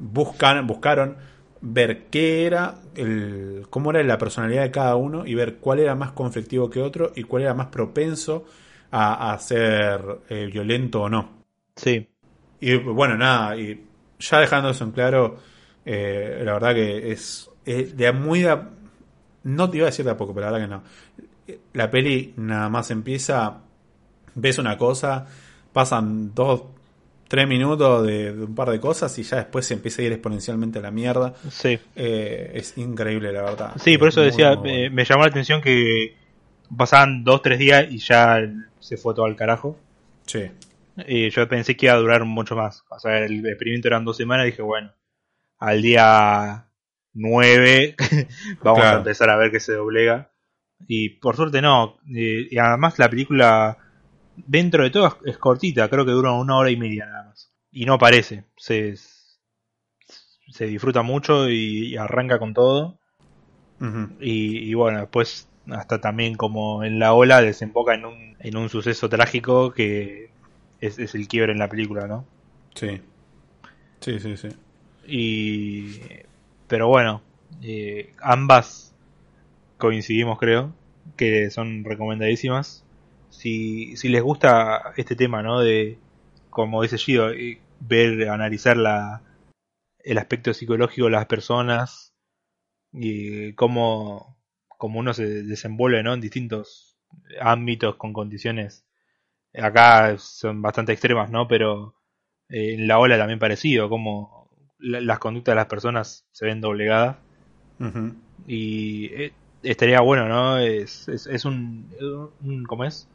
buscan, 0.03 0.67
buscaron 0.67 1.15
ver 1.61 2.07
qué 2.09 2.45
era 2.45 2.75
el, 2.95 3.65
cómo 3.69 3.91
era 3.91 4.03
la 4.03 4.17
personalidad 4.17 4.63
de 4.63 4.71
cada 4.71 4.95
uno 4.97 5.25
y 5.25 5.33
ver 5.33 5.55
cuál 5.55 5.79
era 5.79 5.95
más 5.95 6.11
conflictivo 6.11 6.69
que 6.69 6.81
otro 6.81 7.13
y 7.15 7.23
cuál 7.23 7.43
era 7.43 7.53
más 7.53 7.67
propenso 7.67 8.45
a, 8.91 9.35
ser 9.39 10.19
eh, 10.29 10.47
violento 10.51 11.01
o 11.01 11.09
no. 11.09 11.29
Sí. 11.75 12.07
Y 12.59 12.75
bueno, 12.75 13.17
nada, 13.17 13.57
y 13.57 13.87
ya 14.19 14.39
dejando 14.39 14.69
eso 14.69 14.83
en 14.83 14.91
claro, 14.91 15.37
eh, 15.83 16.43
la 16.43 16.53
verdad 16.53 16.75
que 16.75 17.11
es, 17.11 17.49
de 17.65 18.11
muy... 18.11 18.45
no 19.43 19.69
te 19.69 19.77
iba 19.77 19.87
a 19.87 19.89
decir 19.89 20.05
de 20.05 20.11
a 20.11 20.17
poco, 20.17 20.35
pero 20.35 20.45
la 20.45 20.51
verdad 20.51 20.67
que 20.67 21.55
no. 21.55 21.57
La 21.73 21.89
peli 21.89 22.35
nada 22.37 22.69
más 22.69 22.91
empieza, 22.91 23.61
ves 24.35 24.59
una 24.59 24.77
cosa, 24.77 25.25
pasan 25.73 26.35
dos, 26.35 26.61
tres 27.27 27.47
minutos 27.47 28.05
de, 28.05 28.31
un 28.31 28.55
par 28.55 28.69
de 28.69 28.79
cosas 28.79 29.17
y 29.17 29.23
ya 29.23 29.37
después 29.37 29.65
se 29.65 29.73
empieza 29.73 30.01
a 30.01 30.05
ir 30.05 30.11
exponencialmente 30.11 30.79
a 30.79 30.81
la 30.81 30.91
mierda. 30.91 31.33
Sí. 31.49 31.79
Eh, 31.95 32.51
es 32.53 32.77
increíble, 32.77 33.31
la 33.31 33.43
verdad. 33.43 33.73
Sí, 33.77 33.97
por 33.97 34.09
eso 34.09 34.21
decía, 34.21 34.55
me 34.55 35.05
llamó 35.05 35.23
la 35.23 35.29
atención 35.29 35.61
que 35.61 36.15
pasaban 36.75 37.23
dos, 37.23 37.41
tres 37.41 37.59
días 37.59 37.85
y 37.89 37.97
ya 37.99 38.39
se 38.79 38.97
fue 38.97 39.13
todo 39.13 39.25
al 39.25 39.35
carajo. 39.35 39.79
Sí. 40.25 40.51
Y 41.07 41.29
yo 41.29 41.47
pensé 41.47 41.75
que 41.75 41.87
iba 41.87 41.95
a 41.95 41.99
durar 41.99 42.25
mucho 42.25 42.55
más. 42.55 42.83
O 42.89 42.99
sea, 42.99 43.19
el 43.19 43.45
experimento 43.45 43.87
eran 43.87 44.05
dos 44.05 44.17
semanas 44.17 44.45
y 44.45 44.51
dije, 44.51 44.61
bueno, 44.61 44.91
al 45.59 45.81
día 45.81 46.67
nueve 47.13 47.95
vamos 48.63 48.83
a 48.83 48.95
empezar 48.95 49.29
a 49.29 49.37
ver 49.37 49.51
que 49.51 49.59
se 49.59 49.73
doblega. 49.73 50.31
Y 50.87 51.09
por 51.09 51.35
suerte 51.35 51.61
no. 51.61 51.97
y 52.05 52.57
además 52.57 52.99
la 52.99 53.09
película 53.09 53.77
dentro 54.35 54.83
de 54.83 54.89
todo 54.89 55.17
es, 55.25 55.37
cortita, 55.37 55.89
creo 55.89 56.05
que 56.05 56.11
dura 56.11 56.31
una 56.31 56.57
hora 56.57 56.71
y 56.71 56.77
media 56.77 57.05
nada 57.05 57.23
más. 57.25 57.51
Y 57.71 57.85
no 57.85 57.97
parece, 57.97 58.45
se, 58.57 58.95
se 60.47 60.65
disfruta 60.65 61.01
mucho 61.01 61.49
y, 61.49 61.97
arranca 61.97 62.39
con 62.39 62.53
todo. 62.53 62.99
y, 64.19 64.73
bueno, 64.73 64.99
después 64.99 65.49
hasta 65.71 66.01
también 66.01 66.35
como 66.35 66.83
en 66.83 66.99
la 66.99 67.13
ola 67.13 67.41
desemboca 67.41 67.93
en 67.93 68.05
un, 68.05 68.35
en 68.39 68.57
un 68.57 68.69
suceso 68.69 69.07
trágico 69.07 69.71
que 69.71 70.29
es, 70.81 71.15
el 71.15 71.27
quiebre 71.27 71.53
en 71.53 71.59
la 71.59 71.69
película, 71.69 72.07
¿no? 72.07 72.25
Sí. 72.75 73.01
Sí, 74.01 74.19
sí, 74.19 74.37
sí. 74.37 74.49
Y... 75.07 75.99
Pero 76.67 76.87
bueno, 76.87 77.21
eh, 77.61 78.13
ambas 78.21 78.95
coincidimos 79.77 80.39
creo 80.39 80.73
que 81.17 81.49
son 81.51 81.83
recomendadísimas 81.83 82.83
si, 83.33 83.97
si 83.97 84.09
les 84.09 84.21
gusta 84.21 84.93
este 84.95 85.15
tema, 85.15 85.41
¿no? 85.41 85.59
De, 85.59 85.97
como 86.49 86.81
dice 86.81 86.97
Gido, 86.97 87.31
eh, 87.31 87.59
ver, 87.79 88.29
analizar 88.29 88.77
la, 88.77 89.21
el 89.99 90.17
aspecto 90.17 90.53
psicológico 90.53 91.05
de 91.05 91.11
las 91.11 91.25
personas 91.25 92.13
y 92.91 93.53
cómo, 93.53 94.37
cómo 94.77 94.99
uno 94.99 95.13
se 95.13 95.43
desenvuelve, 95.43 96.03
¿no? 96.03 96.13
En 96.13 96.21
distintos 96.21 96.97
ámbitos 97.41 97.95
con 97.95 98.13
condiciones. 98.13 98.85
Acá 99.55 100.17
son 100.17 100.61
bastante 100.61 100.93
extremas, 100.93 101.29
¿no? 101.31 101.47
Pero 101.47 101.95
eh, 102.49 102.75
en 102.75 102.87
la 102.87 102.99
ola 102.99 103.17
también 103.17 103.39
parecido, 103.39 103.89
como 103.89 104.49
las 104.79 105.19
conductas 105.19 105.53
de 105.53 105.57
las 105.57 105.67
personas 105.67 106.25
se 106.31 106.45
ven 106.45 106.61
doblegadas. 106.61 107.17
Y 108.47 109.07
eh, 109.07 109.33
estaría 109.63 110.01
bueno, 110.01 110.27
¿no? 110.27 110.59
Es, 110.59 111.07
es, 111.07 111.27
es 111.27 111.45
un, 111.45 111.89
un, 112.41 112.63
¿Cómo 112.65 112.85
es? 112.85 113.07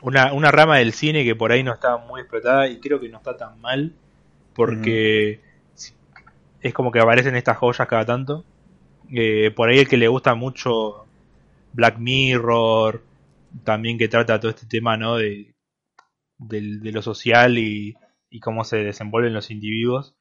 Una, 0.00 0.32
una 0.32 0.50
rama 0.50 0.78
del 0.78 0.92
cine 0.92 1.24
que 1.24 1.34
por 1.34 1.52
ahí 1.52 1.62
no 1.62 1.72
está 1.72 1.96
muy 1.96 2.20
explotada 2.20 2.68
y 2.68 2.80
creo 2.80 3.00
que 3.00 3.08
no 3.08 3.18
está 3.18 3.36
tan 3.36 3.60
mal 3.60 3.94
porque 4.54 5.40
es 6.60 6.74
como 6.74 6.90
que 6.90 7.00
aparecen 7.00 7.36
estas 7.36 7.58
joyas 7.58 7.86
cada 7.86 8.04
tanto. 8.04 8.44
Eh, 9.12 9.50
por 9.54 9.68
ahí 9.68 9.78
el 9.78 9.88
que 9.88 9.96
le 9.96 10.08
gusta 10.08 10.34
mucho 10.34 11.06
Black 11.72 11.98
Mirror, 11.98 13.02
también 13.64 13.98
que 13.98 14.08
trata 14.08 14.40
todo 14.40 14.50
este 14.50 14.66
tema 14.66 14.96
¿no? 14.96 15.16
de, 15.16 15.54
lo 16.38 17.02
social 17.02 17.58
y, 17.58 17.96
y, 18.30 18.40
cómo 18.40 18.64
se 18.64 18.78
desenvuelven 18.78 19.34
los 19.34 19.50
individuos. 19.50 20.16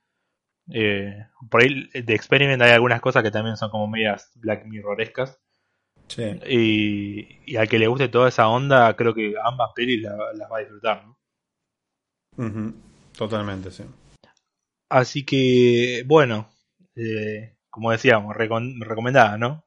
Eh, 0.72 1.26
por 1.50 1.62
ahí 1.62 1.90
de 1.94 2.14
Experiment 2.16 2.62
hay 2.62 2.72
algunas 2.72 3.02
cosas 3.02 3.24
que 3.24 3.32
también 3.32 3.56
son 3.56 3.70
como 3.70 3.88
medias 3.88 4.32
Black 4.36 4.66
Mirrorescas. 4.66 5.40
Y, 6.48 7.42
y, 7.46 7.56
al 7.56 7.68
que 7.68 7.80
le 7.80 7.88
guste 7.88 8.10
toda 8.10 8.30
esa 8.30 8.48
onda, 8.48 8.96
creo 8.96 9.14
que 9.14 9.34
ambas 9.44 9.72
pelis 9.76 10.02
las 10.02 10.52
va 10.52 10.58
a 10.58 10.60
disfrutar. 10.60 11.06
Totalmente, 13.18 13.72
sí. 13.72 13.84
Así 14.90 15.26
que, 15.26 16.04
bueno, 16.06 16.50
eh, 16.96 17.58
como 17.70 17.92
decíamos, 17.92 18.36
recomendada, 18.36 19.38
¿no? 19.38 19.66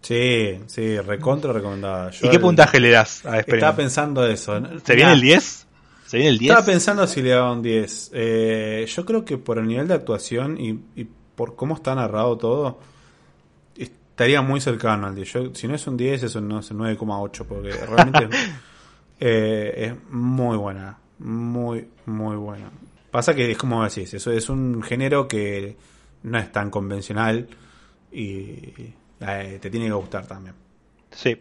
Sí, 0.00 0.60
sí, 0.66 0.98
recontra 1.00 1.52
recomendada. 1.52 2.10
¿Y 2.22 2.28
qué 2.28 2.38
puntaje 2.38 2.80
le 2.80 2.90
das 2.90 3.24
a 3.24 3.38
Experiment? 3.38 3.54
Estaba 3.54 3.76
pensando 3.76 4.26
eso. 4.26 4.60
¿Se 4.84 4.94
viene 4.94 5.12
el 5.12 5.20
10? 5.20 5.66
¿Se 6.06 6.16
viene 6.16 6.30
el 6.30 6.38
10? 6.38 6.50
Estaba 6.50 6.66
pensando 6.66 7.06
si 7.06 7.22
le 7.22 7.30
daba 7.30 7.52
un 7.52 7.62
10. 7.62 8.10
Eh, 8.14 8.86
yo 8.88 9.04
creo 9.04 9.24
que 9.24 9.38
por 9.38 9.58
el 9.58 9.66
nivel 9.66 9.88
de 9.88 9.94
actuación 9.94 10.60
y, 10.60 10.80
y 10.94 11.06
por 11.34 11.56
cómo 11.56 11.74
está 11.74 11.94
narrado 11.94 12.36
todo, 12.38 12.80
estaría 14.18 14.42
muy 14.42 14.60
cercano 14.60 15.06
al 15.06 15.14
10. 15.14 15.32
Yo, 15.32 15.54
si 15.54 15.68
no 15.68 15.76
es 15.76 15.86
un 15.86 15.96
10, 15.96 16.24
es 16.24 16.34
un, 16.34 16.48
no 16.48 16.60
sé, 16.60 16.74
9,8, 16.74 17.46
porque 17.46 17.70
realmente 17.70 18.28
eh, 19.20 19.72
es 19.76 20.10
muy 20.10 20.56
buena. 20.56 20.98
Muy, 21.20 21.86
muy 22.04 22.34
buena. 22.34 22.68
Pasa 23.12 23.36
que 23.36 23.48
es 23.48 23.56
como 23.56 23.84
decís, 23.84 24.12
eso 24.12 24.32
es 24.32 24.48
un 24.48 24.82
género 24.82 25.28
que 25.28 25.76
no 26.24 26.36
es 26.36 26.50
tan 26.50 26.68
convencional 26.68 27.46
y 28.10 28.92
eh, 29.20 29.58
te 29.60 29.70
tiene 29.70 29.86
que 29.86 29.92
gustar 29.92 30.26
también. 30.26 30.56
Sí. 31.12 31.40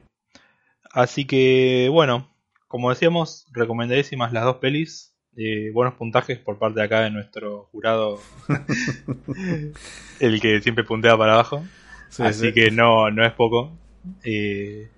Así 0.92 1.26
que, 1.26 1.90
bueno, 1.92 2.30
como 2.68 2.92
decíamos, 2.92 3.48
recomendadísimas 3.54 4.34
las 4.34 4.44
dos 4.44 4.58
pelis. 4.58 5.16
Eh, 5.36 5.72
buenos 5.74 5.96
puntajes 5.96 6.38
por 6.38 6.60
parte 6.60 6.80
de 6.80 6.86
acá 6.86 7.02
de 7.02 7.12
nuestro 7.12 7.66
jurado, 7.72 8.20
el 10.20 10.42
que 10.42 10.62
siempre 10.62 10.84
puntea 10.84 11.18
para 11.18 11.34
abajo. 11.34 11.64
Sí, 12.10 12.24
Así 12.24 12.48
sí. 12.48 12.54
que 12.54 12.72
no, 12.72 13.10
no 13.12 13.26
es 13.26 13.34
poco. 13.34 13.78
Eh, 14.24 14.90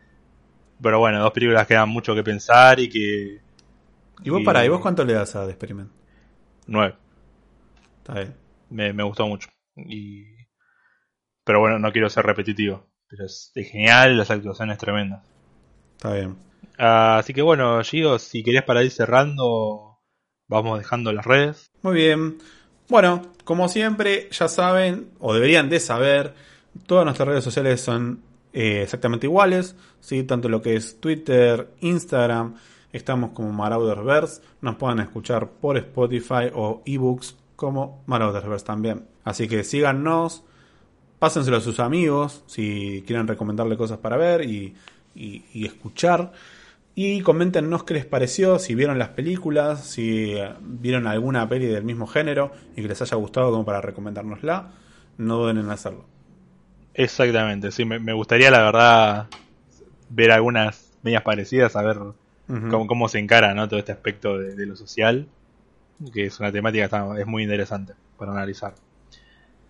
pero 0.82 1.00
bueno, 1.00 1.20
dos 1.20 1.32
películas 1.32 1.68
que 1.68 1.74
dan 1.74 1.90
mucho 1.90 2.16
que 2.16 2.24
pensar 2.24 2.80
y 2.80 2.90
que. 2.90 3.42
¿Y 4.24 4.30
vos, 4.30 4.42
para, 4.44 4.66
¿y 4.66 4.70
vos 4.70 4.82
cuánto 4.82 5.04
le 5.06 5.14
das 5.14 5.36
a 5.36 5.46
The 5.46 5.52
Experiment? 5.52 5.92
Nueve. 6.68 6.96
Está 8.00 8.14
bien. 8.16 8.36
Me, 8.70 8.94
me 8.94 9.04
gustó 9.04 9.28
mucho. 9.28 9.50
Y... 9.76 10.26
Pero 11.44 11.60
bueno, 11.60 11.80
no 11.80 11.92
quiero 11.92 12.10
ser 12.10 12.26
repetitivo. 12.26 12.86
Pero 13.08 13.26
es, 13.26 13.52
es 13.56 13.72
genial, 13.72 14.18
las 14.18 14.30
actuaciones 14.30 14.78
tremendas. 14.78 15.24
Está 15.98 16.14
bien. 16.14 16.38
Ah, 16.78 17.18
así 17.18 17.34
que 17.34 17.42
bueno, 17.42 17.82
Gigo, 17.84 18.20
si 18.20 18.44
querías 18.44 18.64
para 18.64 18.84
ir 18.84 18.92
cerrando, 18.92 20.00
vamos 20.48 20.80
dejando 20.80 21.12
las 21.12 21.26
redes. 21.26 21.72
Muy 21.82 21.96
bien. 21.96 22.38
Bueno, 22.88 23.34
como 23.44 23.68
siempre, 23.68 24.30
ya 24.32 24.48
saben, 24.48 25.12
o 25.20 25.34
deberían 25.34 25.70
de 25.70 25.80
saber, 25.80 26.34
todas 26.86 27.06
nuestras 27.06 27.28
redes 27.28 27.44
sociales 27.44 27.82
son 27.82 28.22
eh, 28.54 28.82
exactamente 28.84 29.28
iguales, 29.28 29.76
¿sí? 30.00 30.24
tanto 30.24 30.50
lo 30.50 30.62
que 30.62 30.76
es 30.76 31.00
Twitter, 31.00 31.70
Instagram, 31.82 32.56
estamos 32.94 33.32
como 33.32 33.52
Marauderverse, 33.52 34.42
nos 34.62 34.76
pueden 34.76 35.00
escuchar 35.00 35.50
por 35.50 35.78
Spotify 35.78 36.50
o 36.54 36.82
ebooks 36.86 37.36
como 37.56 38.02
Marauderverse 38.08 38.66
también. 38.66 39.06
Así 39.24 39.48
que 39.48 39.64
síganos, 39.64 40.44
pásenselo 41.20 41.58
a 41.58 41.62
sus 41.62 41.80
amigos 41.80 42.44
si 42.48 43.04
quieren 43.06 43.28
recomendarle 43.28 43.78
cosas 43.78 44.00
para 44.00 44.18
ver 44.18 44.46
y, 44.46 44.76
y- 45.16 45.44
y 45.54 45.66
escuchar. 45.66 46.32
Y 46.96 47.22
coméntenos 47.22 47.84
qué 47.84 47.94
les 47.94 48.06
pareció, 48.06 48.60
si 48.60 48.76
vieron 48.76 48.98
las 49.00 49.10
películas, 49.10 49.86
si 49.86 50.34
eh, 50.34 50.54
vieron 50.62 51.08
alguna 51.08 51.48
peli 51.48 51.66
del 51.68 51.84
mismo 51.84 52.08
género 52.08 52.52
y 52.76 52.82
que 52.82 52.88
les 52.90 53.02
haya 53.02 53.16
gustado 53.16 53.52
como 53.52 53.64
para 53.66 53.80
recomendárnosla. 53.82 54.72
No 55.18 55.38
duden 55.38 55.58
en 55.60 55.70
hacerlo. 55.70 56.06
Exactamente, 56.94 57.72
sí, 57.72 57.86
me, 57.86 58.00
me 58.00 58.14
gustaría 58.14 58.52
la 58.52 58.62
verdad 58.64 59.28
ver 60.10 60.32
algunas 60.32 60.92
medias 61.04 61.24
parecidas, 61.24 61.76
a 61.76 61.82
ver 61.84 61.98
Ujú. 61.98 62.16
cómo, 62.70 62.88
cómo 62.88 63.08
se 63.10 63.20
encara 63.20 63.54
¿no? 63.54 63.68
todo 63.70 63.80
este 63.80 63.92
aspecto 63.92 64.38
de, 64.38 64.56
de 64.56 64.66
lo 64.66 64.76
social, 64.76 65.28
que 66.14 66.26
es 66.26 66.40
una 66.40 66.52
temática 66.52 66.82
que 66.82 66.86
está- 66.86 67.20
es 67.20 67.28
muy 67.28 67.44
interesante 67.44 67.94
para 68.18 68.32
analizar. 68.32 68.74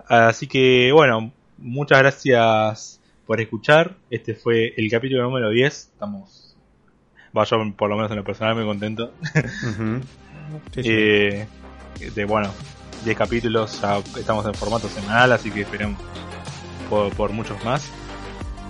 Así 0.08 0.48
que 0.48 0.92
bueno, 0.92 1.32
muchas 1.58 2.00
gracias 2.00 3.00
por 3.28 3.40
escuchar. 3.42 3.96
Este 4.10 4.34
fue 4.34 4.74
el 4.76 4.90
capítulo 4.90 5.22
número 5.24 5.50
10. 5.50 5.90
Estamos, 5.94 6.56
va 7.38 7.44
yo 7.44 7.58
por 7.78 7.90
lo 7.90 7.96
menos 7.96 8.10
en 8.10 8.18
lo 8.18 8.24
personal 8.24 8.56
muy 8.56 8.66
contento. 8.66 9.12
Ujú. 9.64 10.02
Sí, 10.74 10.82
sí. 10.84 10.90
Eh, 10.92 11.48
de 12.16 12.26
bueno, 12.26 12.52
10 13.06 13.16
capítulos, 13.16 13.80
ya 13.82 14.00
estamos 14.20 14.46
en 14.48 14.54
formato 14.56 14.88
semanal, 14.88 15.32
así 15.34 15.52
que 15.52 15.62
esperemos 15.62 16.00
por, 16.90 17.32
muchos 17.32 17.64
más. 17.64 17.90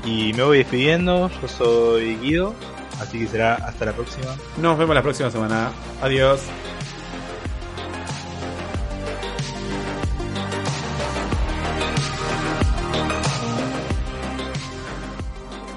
Y 0.06 0.34
me 0.34 0.44
voy 0.44 0.60
despidiendo, 0.60 1.30
yo 1.42 1.48
soy 1.48 2.16
Guido, 2.18 2.54
así 3.02 3.20
que 3.20 3.28
será 3.28 3.56
hasta 3.56 3.86
la 3.86 3.94
próxima. 3.94 4.36
Nos 4.58 4.78
vemos 4.78 4.96
la 4.96 5.02
próxima 5.02 5.30
semana. 5.32 5.72
Adiós. 6.02 6.42